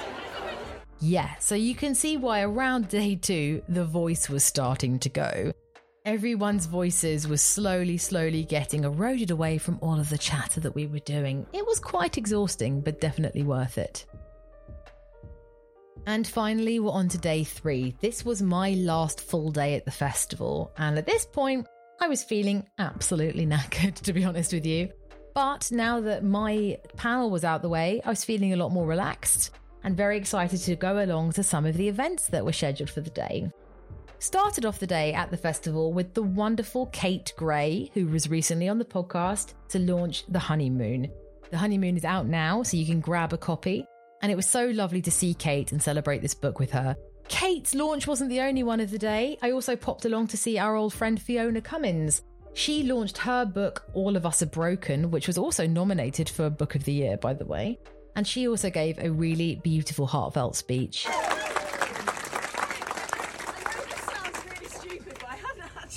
Yeah, 1.00 1.34
so 1.38 1.54
you 1.54 1.74
can 1.74 1.94
see 1.94 2.16
why 2.16 2.42
around 2.42 2.88
day 2.88 3.16
two, 3.16 3.62
the 3.68 3.84
voice 3.84 4.28
was 4.28 4.44
starting 4.44 4.98
to 5.00 5.08
go. 5.08 5.52
Everyone's 6.04 6.66
voices 6.66 7.28
were 7.28 7.36
slowly, 7.36 7.98
slowly 7.98 8.44
getting 8.44 8.84
eroded 8.84 9.30
away 9.30 9.58
from 9.58 9.78
all 9.82 9.98
of 9.98 10.08
the 10.08 10.18
chatter 10.18 10.60
that 10.60 10.74
we 10.74 10.86
were 10.86 11.00
doing. 11.00 11.46
It 11.52 11.66
was 11.66 11.80
quite 11.80 12.16
exhausting, 12.16 12.80
but 12.80 13.00
definitely 13.00 13.42
worth 13.42 13.78
it. 13.78 14.06
And 16.06 16.26
finally, 16.26 16.80
we're 16.80 16.92
on 16.92 17.08
to 17.08 17.18
day 17.18 17.44
three. 17.44 17.94
This 18.00 18.24
was 18.24 18.40
my 18.40 18.70
last 18.70 19.20
full 19.20 19.50
day 19.50 19.74
at 19.74 19.84
the 19.84 19.90
festival, 19.90 20.72
and 20.78 20.96
at 20.96 21.04
this 21.04 21.26
point, 21.26 21.66
I 22.00 22.08
was 22.08 22.22
feeling 22.22 22.66
absolutely 22.78 23.46
knackered, 23.52 23.96
to 23.96 24.12
be 24.12 24.24
honest 24.24 24.52
with 24.52 24.64
you. 24.64 24.88
But 25.34 25.70
now 25.70 26.00
that 26.00 26.24
my 26.24 26.78
panel 26.96 27.28
was 27.28 27.44
out 27.44 27.60
the 27.60 27.68
way, 27.68 28.00
I 28.04 28.08
was 28.08 28.24
feeling 28.24 28.52
a 28.52 28.56
lot 28.56 28.72
more 28.72 28.86
relaxed 28.86 29.50
and 29.84 29.96
very 29.96 30.16
excited 30.16 30.60
to 30.60 30.76
go 30.76 31.04
along 31.04 31.32
to 31.32 31.42
some 31.42 31.66
of 31.66 31.76
the 31.76 31.88
events 31.88 32.28
that 32.28 32.44
were 32.44 32.52
scheduled 32.52 32.90
for 32.90 33.00
the 33.02 33.10
day. 33.10 33.50
Started 34.20 34.66
off 34.66 34.80
the 34.80 34.86
day 34.86 35.12
at 35.14 35.30
the 35.30 35.36
festival 35.36 35.92
with 35.92 36.12
the 36.12 36.22
wonderful 36.22 36.86
Kate 36.86 37.32
Gray, 37.36 37.88
who 37.94 38.08
was 38.08 38.28
recently 38.28 38.68
on 38.68 38.78
the 38.78 38.84
podcast 38.84 39.54
to 39.68 39.78
launch 39.78 40.24
The 40.26 40.40
Honeymoon. 40.40 41.08
The 41.50 41.56
Honeymoon 41.56 41.96
is 41.96 42.04
out 42.04 42.26
now, 42.26 42.64
so 42.64 42.76
you 42.76 42.84
can 42.84 42.98
grab 43.00 43.32
a 43.32 43.38
copy. 43.38 43.86
And 44.20 44.32
it 44.32 44.34
was 44.34 44.46
so 44.46 44.66
lovely 44.66 45.00
to 45.02 45.10
see 45.12 45.34
Kate 45.34 45.70
and 45.70 45.80
celebrate 45.80 46.20
this 46.20 46.34
book 46.34 46.58
with 46.58 46.72
her. 46.72 46.96
Kate's 47.28 47.76
launch 47.76 48.08
wasn't 48.08 48.30
the 48.30 48.40
only 48.40 48.64
one 48.64 48.80
of 48.80 48.90
the 48.90 48.98
day. 48.98 49.38
I 49.40 49.52
also 49.52 49.76
popped 49.76 50.04
along 50.04 50.26
to 50.28 50.36
see 50.36 50.58
our 50.58 50.74
old 50.74 50.92
friend 50.92 51.22
Fiona 51.22 51.60
Cummins. 51.60 52.22
She 52.54 52.82
launched 52.82 53.18
her 53.18 53.44
book, 53.44 53.84
All 53.94 54.16
of 54.16 54.26
Us 54.26 54.42
Are 54.42 54.46
Broken, 54.46 55.12
which 55.12 55.28
was 55.28 55.38
also 55.38 55.64
nominated 55.64 56.28
for 56.28 56.50
Book 56.50 56.74
of 56.74 56.82
the 56.82 56.92
Year, 56.92 57.18
by 57.18 57.34
the 57.34 57.46
way. 57.46 57.78
And 58.16 58.26
she 58.26 58.48
also 58.48 58.68
gave 58.68 58.98
a 58.98 59.12
really 59.12 59.60
beautiful, 59.62 60.08
heartfelt 60.08 60.56
speech. 60.56 61.06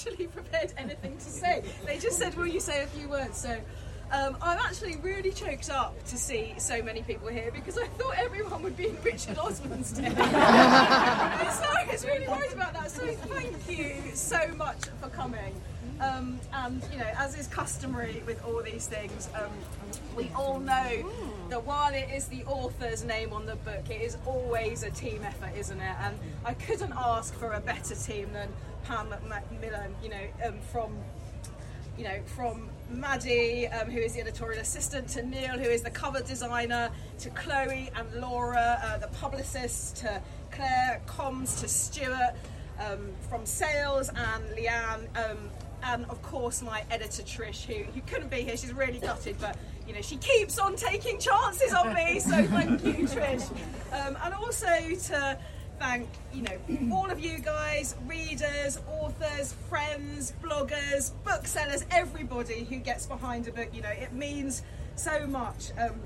actually 0.06 0.28
prepared 0.62 0.74
anything 0.78 1.18
to 1.18 1.24
say. 1.24 1.64
They 1.86 1.98
just 1.98 2.18
said, 2.18 2.36
Will 2.36 2.48
you 2.48 2.60
say 2.60 2.84
a 2.84 2.88
few 2.88 3.10
words? 3.10 3.38
So 3.38 3.58
um, 4.12 4.38
I'm 4.42 4.58
actually 4.60 4.98
really 4.98 5.32
choked 5.32 5.70
up 5.70 6.04
to 6.06 6.18
see 6.18 6.54
so 6.58 6.82
many 6.82 7.02
people 7.02 7.30
here 7.30 7.52
because 7.54 7.78
I 7.78 7.88
thought 7.88 8.16
everyone 8.18 8.62
would 8.64 8.78
be 8.78 8.90
in 8.90 8.98
Richard 9.04 9.38
Osman's 9.38 9.92
day. 9.92 10.10
so 10.10 10.16
I 10.20 11.88
was 11.90 12.06
really 12.06 12.28
worried 12.28 12.54
about 12.54 12.74
that. 12.74 12.92
So 12.92 13.08
thank 13.08 13.70
you 13.70 14.02
so 14.14 14.48
much 14.56 14.86
for 15.02 15.10
coming. 15.10 15.62
Um, 16.02 16.40
and 16.52 16.82
you 16.92 16.98
know, 16.98 17.12
as 17.16 17.38
is 17.38 17.46
customary 17.48 18.24
with 18.26 18.44
all 18.44 18.64
these 18.64 18.88
things, 18.88 19.30
um, 19.36 19.52
we 20.18 20.32
all 20.36 20.60
know 20.60 21.12
that 21.50 21.64
while 21.64 21.94
it 21.94 22.10
is 22.12 22.26
the 22.28 22.44
author's 22.46 23.04
name 23.04 23.32
on 23.34 23.46
the 23.46 23.56
book, 23.58 23.88
it 23.88 24.02
is 24.02 24.18
always 24.26 24.82
a 24.82 24.90
team 24.90 25.22
effort, 25.24 25.52
isn't 25.56 25.80
it? 25.80 25.96
And 26.02 26.18
I 26.44 26.56
couldn't 26.56 26.94
ask 26.98 27.36
for 27.36 27.54
a 27.54 27.60
better 27.60 27.94
team 27.94 28.34
than 28.34 28.50
Pan 28.86 29.10
Macmillan, 29.30 29.94
you 30.02 30.10
know, 30.10 30.28
um, 30.44 30.56
from 30.72 30.98
you 31.98 32.06
know, 32.06 32.20
from 32.36 32.70
Maddie, 32.90 33.68
um, 33.68 33.92
who 33.92 34.00
is 34.00 34.14
the 34.14 34.22
editorial 34.22 34.60
assistant, 34.60 35.08
to 35.10 35.24
Neil, 35.24 35.60
who 35.60 35.70
is 35.70 35.84
the 35.84 35.92
cover 35.92 36.22
designer, 36.22 36.90
to 37.20 37.30
Chloe 37.32 37.92
and 37.96 38.14
Laura, 38.16 38.80
uh, 38.84 38.98
the 38.98 39.08
publicists, 39.08 39.92
to 40.02 40.22
Claire, 40.52 41.02
comms, 41.06 41.60
to 41.60 41.68
Stuart 41.68 42.34
um, 42.80 43.12
from 43.30 43.46
sales, 43.46 44.10
and 44.10 44.44
Leanne, 44.58 45.30
um, 45.30 45.50
and 45.84 46.06
of 46.06 46.22
course 46.22 46.62
my 46.62 46.84
editor 46.92 47.24
Trish, 47.24 47.66
who, 47.66 47.84
who 47.92 48.02
couldn't 48.02 48.30
be 48.30 48.42
here. 48.42 48.58
She's 48.58 48.74
really 48.74 49.00
gutted, 49.00 49.38
but 49.40 49.58
you 49.88 49.94
know 49.94 50.02
she 50.02 50.18
keeps 50.18 50.60
on 50.60 50.76
taking 50.76 51.20
chances 51.20 51.74
on 51.74 51.94
me. 51.94 52.20
So 52.20 52.44
thank 52.46 52.84
you, 52.84 52.94
Trish, 53.08 53.50
um, 53.92 54.18
and 54.24 54.34
also 54.34 54.68
to 54.68 55.38
thank 55.80 56.08
you 56.34 56.44
know 56.44 56.96
all 56.96 57.10
of 57.10 57.20
you 57.20 57.40
guys, 57.40 57.96
readers, 58.06 58.80
authors, 58.88 59.54
friends, 59.70 60.34
bloggers, 60.42 61.12
booksellers, 61.24 61.86
everybody 61.92 62.64
who 62.64 62.78
gets 62.78 63.06
behind 63.06 63.48
a 63.48 63.52
book. 63.52 63.70
You 63.74 63.82
know 63.82 63.90
it 63.90 64.14
means 64.14 64.64
so 64.96 65.26
much. 65.28 65.72
Um, 65.78 66.00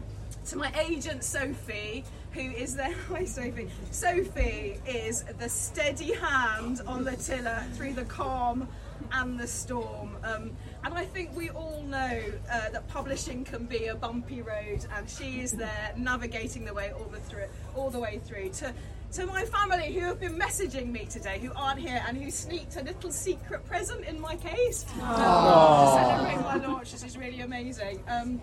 to 0.48 0.58
my 0.58 0.72
agent 0.80 1.24
Sophie, 1.24 2.04
who 2.32 2.42
is 2.42 2.76
there. 2.76 2.94
Hi 3.10 3.26
Sophie. 3.26 3.70
Sophie 3.92 4.80
is 4.86 5.24
the 5.40 5.50
steady 5.50 6.14
hand 6.14 6.82
on 6.86 7.04
the 7.04 7.16
tiller 7.16 7.64
through 7.74 7.94
the 7.94 8.06
calm 8.06 8.68
and 9.12 9.40
the 9.40 9.48
storm. 9.48 10.18
Um, 10.24 10.52
and 10.84 10.94
I 10.94 11.06
think 11.06 11.36
we 11.36 11.50
all 11.50 11.84
know 11.88 12.22
uh, 12.52 12.70
that 12.70 12.88
publishing 12.88 13.44
can 13.44 13.66
be 13.66 13.86
a 13.88 13.96
bumpy 13.96 14.42
road, 14.42 14.86
and 14.96 15.10
she 15.10 15.42
is 15.42 15.52
there 15.52 15.94
navigating 15.98 16.66
the 16.66 16.74
way 16.74 16.92
all 16.92 17.06
the 17.06 17.20
through, 17.20 17.48
all 17.76 17.90
the 17.90 18.00
way 18.00 18.20
through. 18.26 18.50
To 18.50 18.74
to 19.14 19.26
my 19.28 19.46
family 19.46 19.94
who 19.94 20.02
have 20.02 20.20
been 20.20 20.38
messaging 20.38 20.92
me 20.92 21.06
today, 21.06 21.40
who 21.40 21.52
aren't 21.56 21.80
here, 21.80 22.04
and 22.08 22.18
who 22.18 22.30
sneaked 22.30 22.76
a 22.76 22.84
little 22.84 23.12
secret 23.12 23.66
present 23.66 24.04
in 24.06 24.20
my 24.20 24.36
case 24.36 24.86
um, 25.02 25.16
to 25.16 25.92
celebrate 25.96 26.42
my 26.42 26.58
launch. 26.68 26.92
This 26.92 27.04
is 27.04 27.18
really 27.18 27.42
amazing. 27.42 28.04
Um, 28.08 28.42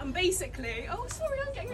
and 0.00 0.12
basically, 0.12 0.88
oh, 0.90 1.06
sorry, 1.08 1.38
I'm 1.46 1.54
getting. 1.54 1.72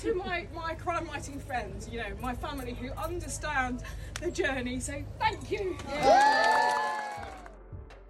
To 0.00 0.14
my, 0.14 0.46
my 0.54 0.74
crime 0.74 1.06
writing 1.06 1.38
friends, 1.38 1.88
you 1.88 1.98
know, 1.98 2.06
my 2.20 2.34
family 2.34 2.74
who 2.74 2.90
understand 2.92 3.82
the 4.20 4.30
journey. 4.30 4.80
So 4.80 5.02
thank 5.18 5.50
you. 5.50 5.76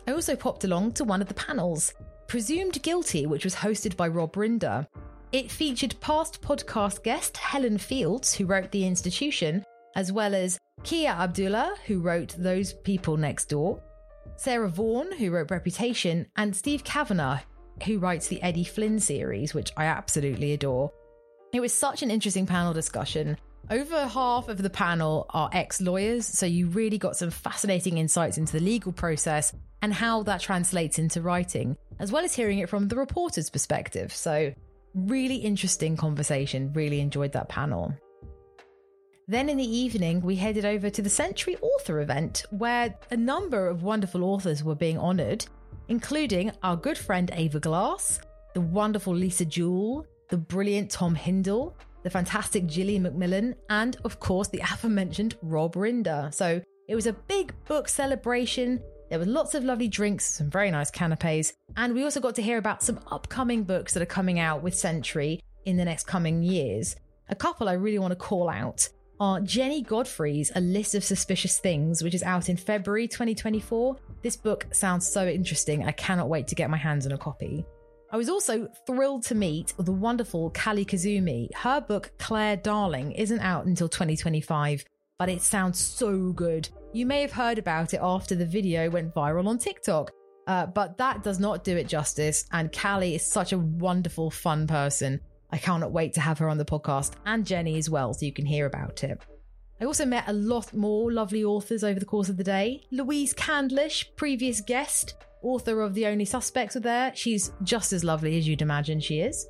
I 0.06 0.12
also 0.12 0.36
popped 0.36 0.64
along 0.64 0.92
to 0.92 1.04
one 1.04 1.20
of 1.20 1.28
the 1.28 1.34
panels, 1.34 1.92
Presumed 2.28 2.80
Guilty, 2.82 3.26
which 3.26 3.44
was 3.44 3.54
hosted 3.56 3.96
by 3.96 4.08
Rob 4.08 4.32
Rinder. 4.34 4.86
It 5.32 5.50
featured 5.50 5.96
past 6.00 6.40
podcast 6.40 7.02
guest 7.02 7.36
Helen 7.36 7.78
Fields, 7.78 8.32
who 8.34 8.46
wrote 8.46 8.70
The 8.70 8.86
Institution, 8.86 9.64
as 9.96 10.12
well 10.12 10.34
as 10.34 10.58
Kia 10.84 11.10
Abdullah, 11.10 11.74
who 11.86 12.00
wrote 12.00 12.34
Those 12.38 12.72
People 12.72 13.16
Next 13.16 13.46
Door, 13.46 13.82
Sarah 14.36 14.68
Vaughan, 14.68 15.12
who 15.12 15.30
wrote 15.30 15.50
Reputation, 15.50 16.26
and 16.36 16.54
Steve 16.54 16.84
Cavanagh, 16.84 17.40
who 17.84 17.98
writes 17.98 18.28
the 18.28 18.42
Eddie 18.42 18.64
Flynn 18.64 18.98
series, 19.00 19.52
which 19.52 19.72
I 19.76 19.86
absolutely 19.86 20.52
adore. 20.52 20.92
It 21.52 21.60
was 21.60 21.74
such 21.74 22.02
an 22.02 22.10
interesting 22.10 22.46
panel 22.46 22.72
discussion. 22.72 23.36
Over 23.70 24.06
half 24.06 24.48
of 24.48 24.62
the 24.62 24.70
panel 24.70 25.26
are 25.30 25.50
ex 25.52 25.82
lawyers, 25.82 26.26
so 26.26 26.46
you 26.46 26.68
really 26.68 26.96
got 26.96 27.14
some 27.14 27.30
fascinating 27.30 27.98
insights 27.98 28.38
into 28.38 28.54
the 28.54 28.64
legal 28.64 28.90
process 28.90 29.52
and 29.82 29.92
how 29.92 30.22
that 30.22 30.40
translates 30.40 30.98
into 30.98 31.20
writing, 31.20 31.76
as 31.98 32.10
well 32.10 32.24
as 32.24 32.34
hearing 32.34 32.60
it 32.60 32.70
from 32.70 32.88
the 32.88 32.96
reporter's 32.96 33.50
perspective. 33.50 34.14
So, 34.14 34.54
really 34.94 35.36
interesting 35.36 35.94
conversation. 35.94 36.72
Really 36.72 37.00
enjoyed 37.00 37.32
that 37.32 37.50
panel. 37.50 37.94
Then 39.28 39.50
in 39.50 39.58
the 39.58 39.76
evening, 39.76 40.22
we 40.22 40.36
headed 40.36 40.64
over 40.64 40.88
to 40.88 41.02
the 41.02 41.10
Century 41.10 41.58
Author 41.60 42.00
event, 42.00 42.46
where 42.48 42.94
a 43.10 43.16
number 43.16 43.68
of 43.68 43.82
wonderful 43.82 44.24
authors 44.24 44.64
were 44.64 44.74
being 44.74 44.98
honoured, 44.98 45.44
including 45.88 46.50
our 46.62 46.76
good 46.76 46.96
friend 46.96 47.30
Ava 47.34 47.60
Glass, 47.60 48.20
the 48.54 48.60
wonderful 48.62 49.14
Lisa 49.14 49.44
Jewell, 49.44 50.06
the 50.32 50.38
brilliant 50.38 50.90
Tom 50.90 51.14
Hindle, 51.14 51.76
the 52.04 52.08
fantastic 52.08 52.66
Gillian 52.66 53.02
Macmillan, 53.02 53.54
and 53.68 53.98
of 54.02 54.18
course 54.18 54.48
the 54.48 54.60
aforementioned 54.72 55.36
Rob 55.42 55.74
Rinder. 55.74 56.32
So 56.32 56.62
it 56.88 56.94
was 56.94 57.06
a 57.06 57.12
big 57.12 57.52
book 57.66 57.86
celebration. 57.86 58.80
There 59.10 59.18
were 59.18 59.26
lots 59.26 59.54
of 59.54 59.62
lovely 59.62 59.88
drinks, 59.88 60.24
some 60.24 60.48
very 60.48 60.70
nice 60.70 60.90
canapes, 60.90 61.52
and 61.76 61.92
we 61.92 62.02
also 62.02 62.18
got 62.18 62.34
to 62.36 62.42
hear 62.42 62.56
about 62.56 62.82
some 62.82 62.98
upcoming 63.08 63.64
books 63.64 63.92
that 63.92 64.02
are 64.02 64.06
coming 64.06 64.38
out 64.38 64.62
with 64.62 64.74
Century 64.74 65.38
in 65.66 65.76
the 65.76 65.84
next 65.84 66.06
coming 66.06 66.42
years. 66.42 66.96
A 67.28 67.34
couple 67.34 67.68
I 67.68 67.74
really 67.74 67.98
want 67.98 68.12
to 68.12 68.16
call 68.16 68.48
out 68.48 68.88
are 69.20 69.38
Jennie 69.40 69.82
Godfrey's 69.82 70.50
A 70.54 70.62
List 70.62 70.94
of 70.94 71.04
Suspicious 71.04 71.58
Things, 71.58 72.02
which 72.02 72.14
is 72.14 72.22
out 72.22 72.48
in 72.48 72.56
February 72.56 73.06
2024. 73.06 73.96
This 74.22 74.36
book 74.36 74.66
sounds 74.72 75.06
so 75.06 75.26
interesting. 75.26 75.84
I 75.84 75.92
cannot 75.92 76.30
wait 76.30 76.48
to 76.48 76.54
get 76.54 76.70
my 76.70 76.78
hands 76.78 77.04
on 77.04 77.12
a 77.12 77.18
copy. 77.18 77.66
I 78.12 78.18
was 78.18 78.28
also 78.28 78.68
thrilled 78.86 79.22
to 79.24 79.34
meet 79.34 79.72
the 79.78 79.90
wonderful 79.90 80.50
Callie 80.50 80.84
Kazumi. 80.84 81.48
Her 81.54 81.80
book, 81.80 82.12
Claire 82.18 82.58
Darling, 82.58 83.12
isn't 83.12 83.40
out 83.40 83.64
until 83.64 83.88
2025, 83.88 84.84
but 85.18 85.30
it 85.30 85.40
sounds 85.40 85.80
so 85.80 86.30
good. 86.32 86.68
You 86.92 87.06
may 87.06 87.22
have 87.22 87.32
heard 87.32 87.56
about 87.56 87.94
it 87.94 88.00
after 88.02 88.34
the 88.34 88.44
video 88.44 88.90
went 88.90 89.14
viral 89.14 89.46
on 89.46 89.56
TikTok, 89.56 90.10
uh, 90.46 90.66
but 90.66 90.98
that 90.98 91.22
does 91.22 91.40
not 91.40 91.64
do 91.64 91.74
it 91.78 91.88
justice. 91.88 92.44
And 92.52 92.70
Callie 92.70 93.14
is 93.14 93.24
such 93.24 93.54
a 93.54 93.58
wonderful, 93.58 94.30
fun 94.30 94.66
person. 94.66 95.18
I 95.50 95.56
cannot 95.56 95.92
wait 95.92 96.12
to 96.12 96.20
have 96.20 96.38
her 96.40 96.50
on 96.50 96.58
the 96.58 96.66
podcast 96.66 97.12
and 97.24 97.46
Jennie 97.46 97.78
as 97.78 97.88
well, 97.88 98.12
so 98.12 98.26
you 98.26 98.32
can 98.32 98.44
hear 98.44 98.66
about 98.66 99.04
it. 99.04 99.22
I 99.80 99.86
also 99.86 100.04
met 100.04 100.28
a 100.28 100.34
lot 100.34 100.74
more 100.74 101.10
lovely 101.10 101.44
authors 101.44 101.82
over 101.82 101.98
the 101.98 102.04
course 102.04 102.28
of 102.28 102.36
the 102.36 102.44
day. 102.44 102.82
Louise 102.90 103.32
Candlish, 103.32 104.04
previous 104.16 104.60
guest, 104.60 105.14
author 105.42 105.80
of 105.82 105.94
The 105.94 106.06
Only 106.06 106.24
Suspects, 106.24 106.74
were 106.74 106.80
there. 106.80 107.12
She's 107.14 107.52
just 107.62 107.92
as 107.92 108.04
lovely 108.04 108.38
as 108.38 108.46
you'd 108.46 108.62
imagine 108.62 109.00
she 109.00 109.20
is. 109.20 109.46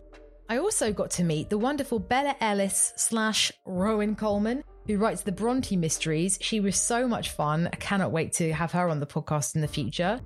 I 0.48 0.59
also 0.59 0.92
got 0.92 1.11
to 1.12 1.24
meet 1.24 1.48
the 1.48 1.59
wonderful 1.59 1.98
Bella 1.98 2.37
Ellis 2.40 2.92
slash 2.96 3.52
Rowan 3.64 4.14
Coleman, 4.14 4.62
who 4.87 4.98
writes 4.98 5.22
the 5.22 5.33
Bronte 5.33 5.76
mysteries. 5.76 6.38
She 6.42 6.61
was 6.61 6.76
so 6.76 7.07
much 7.07 7.31
fun. 7.31 7.68
I 7.72 7.76
cannot 7.76 8.12
wait 8.12 8.33
to 8.35 8.52
have 8.52 8.72
her 8.72 8.88
on 8.88 9.00
the 9.00 9.07
podcast 9.07 9.55
in 9.55 9.61
the 9.61 9.68
future. 9.68 10.20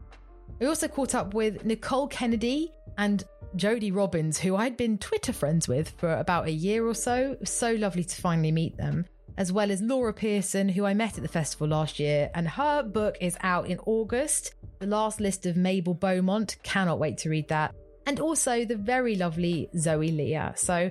I 0.61 0.65
also 0.65 0.89
caught 0.89 1.15
up 1.15 1.35
with 1.35 1.65
Nicole 1.65 2.09
Kennedy 2.09 2.73
and 2.99 3.23
Jodie 3.57 3.95
Robbins, 3.95 4.39
who 4.39 4.57
I'd 4.57 4.77
been 4.77 4.99
Twitter 4.99 5.33
friends 5.33 5.69
with 5.69 5.91
for 5.99 6.15
about 6.15 6.47
a 6.47 6.53
year 6.53 6.87
or 6.87 6.95
so. 6.95 7.33
It 7.33 7.41
was 7.41 7.51
so 7.51 7.73
lovely 7.73 8.05
to 8.05 8.21
finally 8.21 8.53
meet 8.53 8.77
them. 8.77 9.05
As 9.39 9.53
well 9.53 9.71
as 9.71 9.83
Laura 9.83 10.15
Pearson, 10.15 10.69
who 10.69 10.85
I 10.85 10.95
met 10.95 11.17
at 11.17 11.23
the 11.23 11.29
festival 11.29 11.69
last 11.69 11.99
year, 11.99 12.31
and 12.35 12.49
her 12.49 12.83
book 12.83 13.19
is 13.21 13.37
out 13.43 13.69
in 13.69 13.79
August. 13.87 14.55
The 14.79 14.87
last 14.87 15.21
list 15.21 15.47
of 15.47 15.57
Mabel 15.57 15.95
Beaumont. 15.95 16.57
Cannot 16.63 16.99
wait 16.99 17.19
to 17.19 17.31
read 17.31 17.49
that. 17.49 17.75
And 18.07 18.21
also 18.21 18.65
the 18.65 18.77
very 18.77 19.17
lovely 19.17 19.69
Zoe 19.77 20.11
Leah. 20.11 20.55
So, 20.57 20.91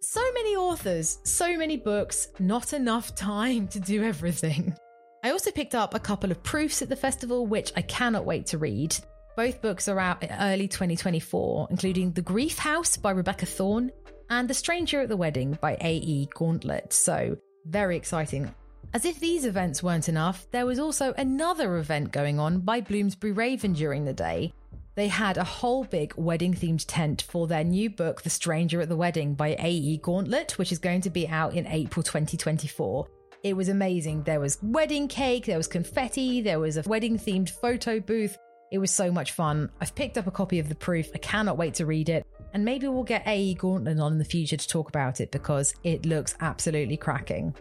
so 0.00 0.32
many 0.32 0.56
authors, 0.56 1.18
so 1.24 1.56
many 1.56 1.76
books, 1.76 2.28
not 2.38 2.72
enough 2.72 3.14
time 3.14 3.68
to 3.68 3.80
do 3.80 4.02
everything. 4.04 4.74
I 5.24 5.30
also 5.32 5.50
picked 5.50 5.74
up 5.74 5.92
a 5.92 5.98
couple 5.98 6.30
of 6.30 6.42
proofs 6.42 6.82
at 6.82 6.88
the 6.88 6.96
festival, 6.96 7.46
which 7.46 7.72
I 7.76 7.82
cannot 7.82 8.24
wait 8.24 8.46
to 8.46 8.58
read. 8.58 8.96
Both 9.36 9.60
books 9.60 9.88
are 9.88 9.98
out 9.98 10.22
in 10.22 10.30
early 10.30 10.68
2024, 10.68 11.68
including 11.70 12.12
The 12.12 12.22
Grief 12.22 12.56
House 12.56 12.96
by 12.96 13.10
Rebecca 13.10 13.44
Thorne 13.44 13.90
and 14.30 14.48
The 14.48 14.54
Stranger 14.54 15.00
at 15.02 15.08
the 15.08 15.16
Wedding 15.16 15.58
by 15.60 15.76
A.E. 15.80 16.28
Gauntlet. 16.32 16.92
So, 16.92 17.36
very 17.68 17.96
exciting. 17.96 18.54
As 18.94 19.04
if 19.04 19.20
these 19.20 19.44
events 19.44 19.82
weren't 19.82 20.08
enough, 20.08 20.46
there 20.52 20.66
was 20.66 20.78
also 20.78 21.12
another 21.14 21.76
event 21.76 22.12
going 22.12 22.38
on 22.38 22.60
by 22.60 22.80
Bloomsbury 22.80 23.32
Raven 23.32 23.72
during 23.72 24.04
the 24.04 24.12
day. 24.12 24.52
They 24.94 25.08
had 25.08 25.36
a 25.36 25.44
whole 25.44 25.84
big 25.84 26.14
wedding 26.16 26.54
themed 26.54 26.84
tent 26.86 27.22
for 27.28 27.46
their 27.46 27.64
new 27.64 27.90
book, 27.90 28.22
The 28.22 28.30
Stranger 28.30 28.80
at 28.80 28.88
the 28.88 28.96
Wedding 28.96 29.34
by 29.34 29.48
A.E. 29.58 29.98
Gauntlet, 29.98 30.52
which 30.52 30.72
is 30.72 30.78
going 30.78 31.02
to 31.02 31.10
be 31.10 31.28
out 31.28 31.52
in 31.54 31.66
April 31.66 32.02
2024. 32.02 33.06
It 33.42 33.54
was 33.54 33.68
amazing. 33.68 34.22
There 34.22 34.40
was 34.40 34.58
wedding 34.62 35.06
cake, 35.06 35.44
there 35.44 35.58
was 35.58 35.66
confetti, 35.66 36.40
there 36.40 36.58
was 36.58 36.78
a 36.78 36.82
wedding 36.88 37.18
themed 37.18 37.50
photo 37.50 38.00
booth. 38.00 38.38
It 38.72 38.78
was 38.78 38.90
so 38.90 39.12
much 39.12 39.32
fun. 39.32 39.70
I've 39.80 39.94
picked 39.94 40.16
up 40.16 40.26
a 40.26 40.30
copy 40.30 40.58
of 40.58 40.68
the 40.68 40.74
proof. 40.74 41.10
I 41.14 41.18
cannot 41.18 41.58
wait 41.58 41.74
to 41.74 41.86
read 41.86 42.08
it. 42.08 42.26
And 42.56 42.64
maybe 42.64 42.88
we'll 42.88 43.04
get 43.04 43.26
A.E. 43.26 43.52
Gauntlet 43.52 44.00
on 44.00 44.12
in 44.12 44.18
the 44.18 44.24
future 44.24 44.56
to 44.56 44.66
talk 44.66 44.88
about 44.88 45.20
it 45.20 45.30
because 45.30 45.74
it 45.84 46.06
looks 46.06 46.34
absolutely 46.40 46.96
cracking. 46.96 47.54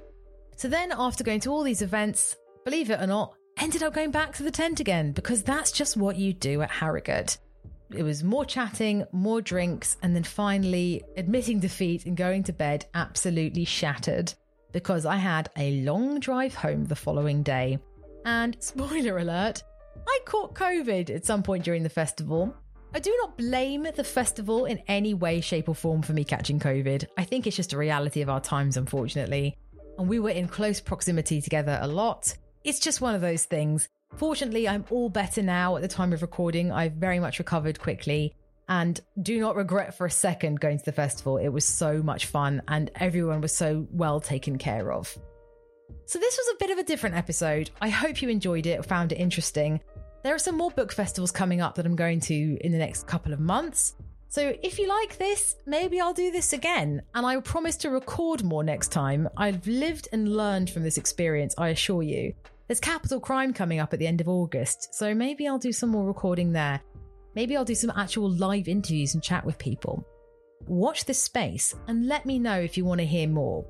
So 0.55 0.69
then, 0.69 0.93
after 0.97 1.21
going 1.21 1.41
to 1.41 1.51
all 1.51 1.63
these 1.63 1.81
events, 1.81 2.37
believe 2.63 2.89
it 2.89 3.01
or 3.01 3.05
not, 3.05 3.35
ended 3.57 3.83
up 3.83 3.93
going 3.93 4.11
back 4.11 4.31
to 4.35 4.43
the 4.43 4.51
tent 4.51 4.79
again 4.79 5.11
because 5.11 5.43
that's 5.43 5.73
just 5.73 5.97
what 5.97 6.15
you 6.15 6.31
do 6.31 6.61
at 6.61 6.71
Harrogate. 6.71 7.39
It 7.93 8.03
was 8.03 8.23
more 8.23 8.45
chatting, 8.45 9.03
more 9.11 9.41
drinks, 9.41 9.97
and 10.01 10.15
then 10.15 10.23
finally 10.23 11.03
admitting 11.17 11.59
defeat 11.59 12.05
and 12.05 12.15
going 12.15 12.43
to 12.43 12.53
bed 12.53 12.85
absolutely 12.93 13.65
shattered 13.65 14.33
because 14.71 15.05
I 15.05 15.17
had 15.17 15.49
a 15.57 15.81
long 15.81 16.21
drive 16.21 16.55
home 16.55 16.85
the 16.85 16.95
following 16.95 17.43
day. 17.43 17.79
And 18.23 18.55
spoiler 18.61 19.17
alert, 19.17 19.61
I 20.07 20.19
caught 20.23 20.55
COVID 20.55 21.13
at 21.13 21.25
some 21.25 21.43
point 21.43 21.65
during 21.65 21.83
the 21.83 21.89
festival. 21.89 22.55
I 22.95 22.99
do 22.99 23.13
not 23.19 23.37
blame 23.37 23.85
the 23.93 24.05
festival 24.05 24.63
in 24.63 24.81
any 24.87 25.13
way, 25.13 25.41
shape, 25.41 25.67
or 25.67 25.75
form 25.75 26.01
for 26.01 26.13
me 26.13 26.23
catching 26.23 26.61
COVID. 26.61 27.05
I 27.17 27.25
think 27.25 27.45
it's 27.45 27.57
just 27.57 27.73
a 27.73 27.77
reality 27.77 28.21
of 28.21 28.29
our 28.29 28.39
times, 28.39 28.77
unfortunately. 28.77 29.57
And 29.99 30.07
we 30.07 30.17
were 30.19 30.29
in 30.29 30.47
close 30.47 30.79
proximity 30.79 31.41
together 31.41 31.77
a 31.81 31.89
lot. 31.89 32.33
It's 32.63 32.79
just 32.79 33.01
one 33.01 33.13
of 33.13 33.19
those 33.19 33.43
things. 33.43 33.89
Fortunately, 34.15 34.65
I'm 34.65 34.85
all 34.91 35.09
better 35.09 35.43
now 35.43 35.75
at 35.75 35.81
the 35.81 35.89
time 35.89 36.13
of 36.13 36.21
recording. 36.21 36.71
I've 36.71 36.93
very 36.93 37.19
much 37.19 37.37
recovered 37.37 37.81
quickly 37.81 38.33
and 38.69 38.97
do 39.21 39.41
not 39.41 39.57
regret 39.57 39.97
for 39.97 40.05
a 40.05 40.11
second 40.11 40.61
going 40.61 40.79
to 40.79 40.85
the 40.85 40.93
festival. 40.93 41.35
It 41.35 41.49
was 41.49 41.65
so 41.65 42.01
much 42.01 42.27
fun 42.27 42.61
and 42.69 42.91
everyone 42.95 43.41
was 43.41 43.53
so 43.53 43.85
well 43.91 44.21
taken 44.21 44.57
care 44.57 44.93
of. 44.93 45.13
So, 46.05 46.17
this 46.17 46.37
was 46.37 46.55
a 46.55 46.59
bit 46.59 46.71
of 46.71 46.77
a 46.77 46.83
different 46.83 47.17
episode. 47.17 47.71
I 47.81 47.89
hope 47.89 48.21
you 48.21 48.29
enjoyed 48.29 48.65
it 48.67 48.79
or 48.79 48.83
found 48.83 49.11
it 49.11 49.17
interesting. 49.17 49.81
There 50.25 50.33
are 50.33 50.39
some 50.39 50.57
more 50.57 50.71
book 50.71 50.91
festivals 50.91 51.29
coming 51.29 51.61
up 51.61 51.75
that 51.75 51.85
I'm 51.85 51.95
going 51.95 52.19
to 52.21 52.57
in 52.61 52.71
the 52.71 52.79
next 52.79 53.05
couple 53.05 53.31
of 53.31 53.39
months. 53.39 53.93
So, 54.27 54.55
if 54.63 54.79
you 54.79 54.87
like 54.87 55.19
this, 55.19 55.55
maybe 55.67 56.01
I'll 56.01 56.15
do 56.15 56.31
this 56.31 56.51
again. 56.51 57.03
And 57.13 57.27
I 57.27 57.35
will 57.35 57.43
promise 57.43 57.77
to 57.77 57.91
record 57.91 58.43
more 58.43 58.63
next 58.63 58.87
time. 58.87 59.29
I've 59.37 59.67
lived 59.67 60.07
and 60.11 60.35
learned 60.35 60.71
from 60.71 60.81
this 60.81 60.97
experience, 60.97 61.53
I 61.59 61.69
assure 61.69 62.01
you. 62.01 62.33
There's 62.65 62.79
Capital 62.79 63.19
Crime 63.19 63.53
coming 63.53 63.79
up 63.79 63.93
at 63.93 63.99
the 63.99 64.07
end 64.07 64.19
of 64.19 64.27
August, 64.27 64.95
so 64.95 65.13
maybe 65.13 65.47
I'll 65.47 65.59
do 65.59 65.71
some 65.71 65.91
more 65.91 66.07
recording 66.07 66.51
there. 66.51 66.81
Maybe 67.35 67.55
I'll 67.55 67.63
do 67.63 67.75
some 67.75 67.93
actual 67.95 68.31
live 68.31 68.67
interviews 68.67 69.13
and 69.13 69.21
chat 69.21 69.45
with 69.45 69.59
people. 69.59 70.03
Watch 70.65 71.05
this 71.05 71.21
space 71.21 71.75
and 71.87 72.07
let 72.07 72.25
me 72.25 72.39
know 72.39 72.59
if 72.59 72.77
you 72.77 72.83
want 72.83 72.97
to 72.99 73.05
hear 73.05 73.27
more. 73.27 73.63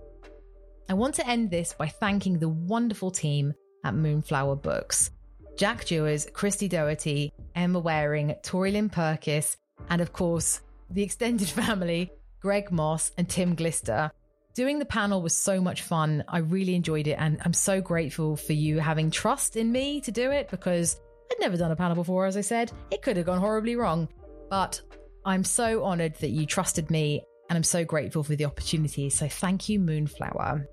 I 0.88 0.94
want 0.94 1.16
to 1.16 1.28
end 1.28 1.52
this 1.52 1.74
by 1.74 1.90
thanking 1.90 2.40
the 2.40 2.48
wonderful 2.48 3.12
team 3.12 3.54
at 3.84 3.94
Moonflower 3.94 4.56
Books 4.56 5.12
Jack 5.58 5.86
Jewers, 5.86 6.28
Christy 6.34 6.68
Doherty, 6.68 7.32
Emma 7.56 7.80
Waring, 7.80 8.36
Tori 8.44 8.72
Lynn 8.72 8.90
Purkis, 8.90 9.56
and 9.90 10.02
of 10.02 10.12
course, 10.12 10.62
the 10.90 11.04
extended 11.04 11.48
family, 11.62 12.12
Greg 12.42 12.72
Mosse 12.72 13.12
and 13.18 13.30
Tim 13.30 13.56
Glister. 13.56 14.12
Doing 14.54 14.80
the 14.80 14.86
panel 14.86 15.22
was 15.22 15.36
so 15.36 15.60
much 15.62 15.82
fun. 15.82 16.24
I 16.28 16.40
really 16.40 16.76
enjoyed 16.76 17.08
it, 17.08 17.18
and 17.20 17.40
I'm 17.44 17.54
so 17.54 17.82
grateful 17.82 18.36
for 18.36 18.54
you 18.54 18.80
having 18.80 19.12
trust 19.12 19.56
in 19.56 19.72
me 19.72 20.02
to 20.02 20.12
do 20.12 20.32
it 20.32 20.50
because 20.50 21.00
I'd 21.32 21.40
never 21.40 21.58
done 21.58 21.72
a 21.72 21.76
panel 21.76 21.96
before, 21.96 22.26
as 22.26 22.38
I 22.38 22.42
said. 22.42 22.72
It 22.92 23.02
could 23.02 23.18
have 23.18 23.26
gone 23.26 23.40
horribly 23.40 23.76
wrong. 23.76 24.08
But 24.50 24.82
I'm 25.26 25.44
so 25.44 25.84
honored 25.84 26.16
that 26.16 26.30
you 26.30 26.46
trusted 26.46 26.90
me, 26.90 27.24
and 27.50 27.58
I'm 27.58 27.64
so 27.64 27.84
grateful 27.84 28.24
for 28.24 28.36
the 28.36 28.46
opportunity. 28.46 29.10
So 29.10 29.28
thank 29.28 29.68
you, 29.70 29.80
Moonflower. 29.80 30.68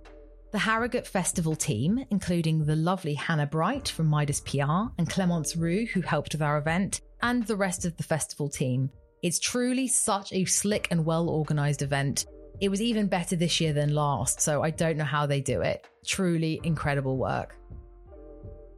The 0.52 0.58
Harrogate 0.58 1.06
Festival 1.06 1.56
team, 1.56 2.04
including 2.10 2.66
the 2.66 2.76
lovely 2.76 3.14
Hannah 3.14 3.46
Bright 3.46 3.88
from 3.88 4.06
Midas 4.06 4.42
PR 4.42 4.90
and 4.98 5.08
Clemence 5.08 5.56
Roux, 5.56 5.86
who 5.86 6.02
helped 6.02 6.34
with 6.34 6.42
our 6.42 6.58
event, 6.58 7.00
and 7.22 7.42
the 7.46 7.56
rest 7.56 7.86
of 7.86 7.96
the 7.96 8.02
festival 8.02 8.50
team. 8.50 8.90
It's 9.22 9.38
truly 9.38 9.88
such 9.88 10.30
a 10.30 10.44
slick 10.44 10.88
and 10.90 11.06
well 11.06 11.30
organised 11.30 11.80
event. 11.80 12.26
It 12.60 12.68
was 12.68 12.82
even 12.82 13.06
better 13.06 13.34
this 13.34 13.62
year 13.62 13.72
than 13.72 13.94
last, 13.94 14.42
so 14.42 14.62
I 14.62 14.68
don't 14.68 14.98
know 14.98 15.04
how 15.04 15.24
they 15.24 15.40
do 15.40 15.62
it. 15.62 15.86
Truly 16.04 16.60
incredible 16.64 17.16
work. 17.16 17.56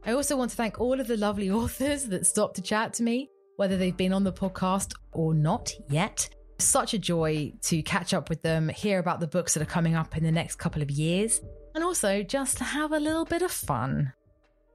I 0.05 0.13
also 0.13 0.37
want 0.37 0.51
to 0.51 0.57
thank 0.57 0.79
all 0.79 1.01
of 1.01 1.07
the 1.07 1.17
lovely 1.17 1.51
authors 1.61 2.05
that 2.05 2.25
stopped 2.25 2.55
to 2.55 2.61
chat 2.61 2.93
to 2.93 3.03
me, 3.03 3.29
whether 3.57 3.75
they've 3.75 3.97
been 3.97 4.13
on 4.13 4.23
the 4.23 4.31
podcast 4.31 4.93
or 5.11 5.33
not 5.33 5.73
yet. 5.89 6.29
Such 6.57 6.93
a 6.93 6.99
joy 6.99 7.51
to 7.63 7.83
catch 7.83 8.13
up 8.13 8.29
with 8.29 8.43
them, 8.43 8.69
hear 8.69 8.99
about 8.99 9.19
the 9.19 9.27
books 9.27 9.55
that 9.55 9.61
are 9.61 9.65
coming 9.65 9.93
up 9.93 10.15
in 10.15 10.23
the 10.23 10.31
next 10.31 10.55
couple 10.55 10.81
of 10.81 10.89
years, 10.89 11.41
and 11.75 11.83
also 11.83 12.23
just 12.23 12.57
to 12.57 12.63
have 12.63 12.93
a 12.93 12.99
little 12.99 13.25
bit 13.25 13.41
of 13.41 13.51
fun. 13.51 14.13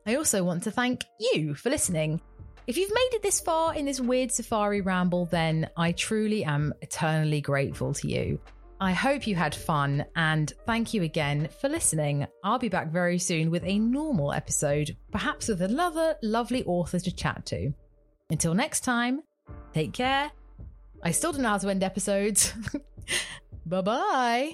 I 0.07 0.15
also 0.15 0.45
want 0.45 0.63
to 0.65 0.71
thank 0.71 1.05
you 1.19 1.55
for 1.55 1.71
listening. 1.71 2.21
If 2.67 2.77
you've 2.77 2.95
made 2.95 3.11
it 3.13 3.23
this 3.23 3.41
far 3.41 3.75
in 3.75 3.87
this 3.87 4.01
weird 4.01 4.31
safari 4.31 4.81
ramble, 4.81 5.27
then 5.27 5.69
I 5.77 5.93
truly 5.93 6.45
am 6.45 6.73
eternally 6.83 7.41
grateful 7.41 7.95
to 7.95 8.09
you. 8.09 8.39
I 8.81 8.93
hope 8.93 9.27
you 9.27 9.35
had 9.35 9.55
fun 9.55 10.05
and 10.17 10.53
thank 10.67 10.95
you 10.95 11.03
again 11.03 11.49
for 11.61 11.69
listening. 11.69 12.27
I'll 12.45 12.59
be 12.59 12.69
back 12.69 12.91
very 12.91 13.19
soon 13.19 13.51
with 13.51 13.65
a 13.65 13.79
normal 13.79 14.33
episode, 14.33 14.97
perhaps 15.11 15.49
with 15.49 15.61
another 15.61 16.17
lovely 16.23 16.65
author 16.65 16.99
to 16.99 17.15
chat 17.15 17.45
to. 17.47 17.73
Until 18.31 18.55
next 18.55 18.81
time, 18.81 19.21
take 19.75 19.93
care. 19.93 20.31
I 21.03 21.11
still 21.11 21.33
don't 21.33 21.43
know 21.43 21.49
how 21.51 21.59
to 21.59 21.69
end 21.69 21.83
episodes. 21.83 22.55
bye 23.67 23.83
bye. 23.83 24.53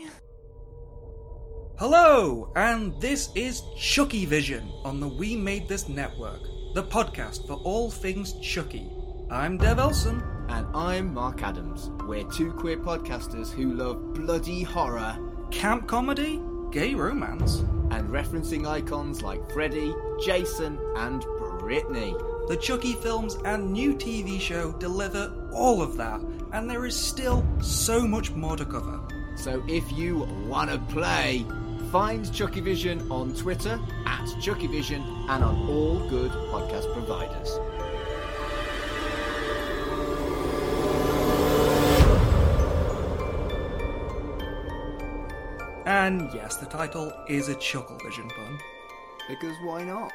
Hello, 1.78 2.50
and 2.56 2.98
this 3.02 3.28
is 3.34 3.62
Chucky 3.76 4.24
Vision 4.24 4.72
on 4.82 4.98
the 4.98 5.08
We 5.08 5.36
Made 5.36 5.68
This 5.68 5.90
Network, 5.90 6.40
the 6.72 6.82
podcast 6.82 7.46
for 7.46 7.60
all 7.64 7.90
things 7.90 8.32
Chucky. 8.40 8.90
I'm 9.30 9.58
Dev 9.58 9.78
Elson. 9.78 10.22
And 10.48 10.66
I'm 10.74 11.12
Mark 11.12 11.42
Adams. 11.42 11.90
We're 12.06 12.24
two 12.30 12.52
queer 12.52 12.78
podcasters 12.78 13.52
who 13.52 13.74
love 13.74 14.14
bloody 14.14 14.62
horror, 14.62 15.18
camp 15.50 15.86
comedy, 15.86 16.40
gay 16.70 16.94
romance, 16.94 17.58
and 17.90 18.08
referencing 18.08 18.66
icons 18.66 19.20
like 19.20 19.52
Freddy, 19.52 19.94
Jason, 20.24 20.78
and 20.96 21.24
Britney. 21.60 22.16
The 22.48 22.56
Chucky 22.56 22.94
films 22.94 23.36
and 23.44 23.70
new 23.70 23.94
TV 23.94 24.40
show 24.40 24.72
deliver 24.72 25.50
all 25.52 25.82
of 25.82 25.98
that, 25.98 26.22
and 26.54 26.70
there 26.70 26.86
is 26.86 26.96
still 26.96 27.46
so 27.60 28.08
much 28.08 28.30
more 28.30 28.56
to 28.56 28.64
cover. 28.64 28.98
So 29.36 29.62
if 29.68 29.92
you 29.92 30.20
want 30.46 30.70
to 30.70 30.78
play, 30.78 31.44
find 31.90 32.32
Chucky 32.32 32.60
Vision 32.60 33.10
on 33.10 33.34
Twitter 33.34 33.78
at 34.06 34.26
Chucky 34.40 34.66
Vision 34.66 35.02
and 35.28 35.44
on 35.44 35.68
all 35.68 35.98
good 36.08 36.30
podcast 36.30 36.92
providers. 36.92 37.58
And 45.86 46.32
yes, 46.34 46.56
the 46.56 46.66
title 46.66 47.12
is 47.28 47.48
a 47.48 47.54
Chuckle 47.54 47.98
Vision 48.04 48.28
pun. 48.28 48.58
Because 49.28 49.56
why 49.62 49.84
not? 49.84 50.12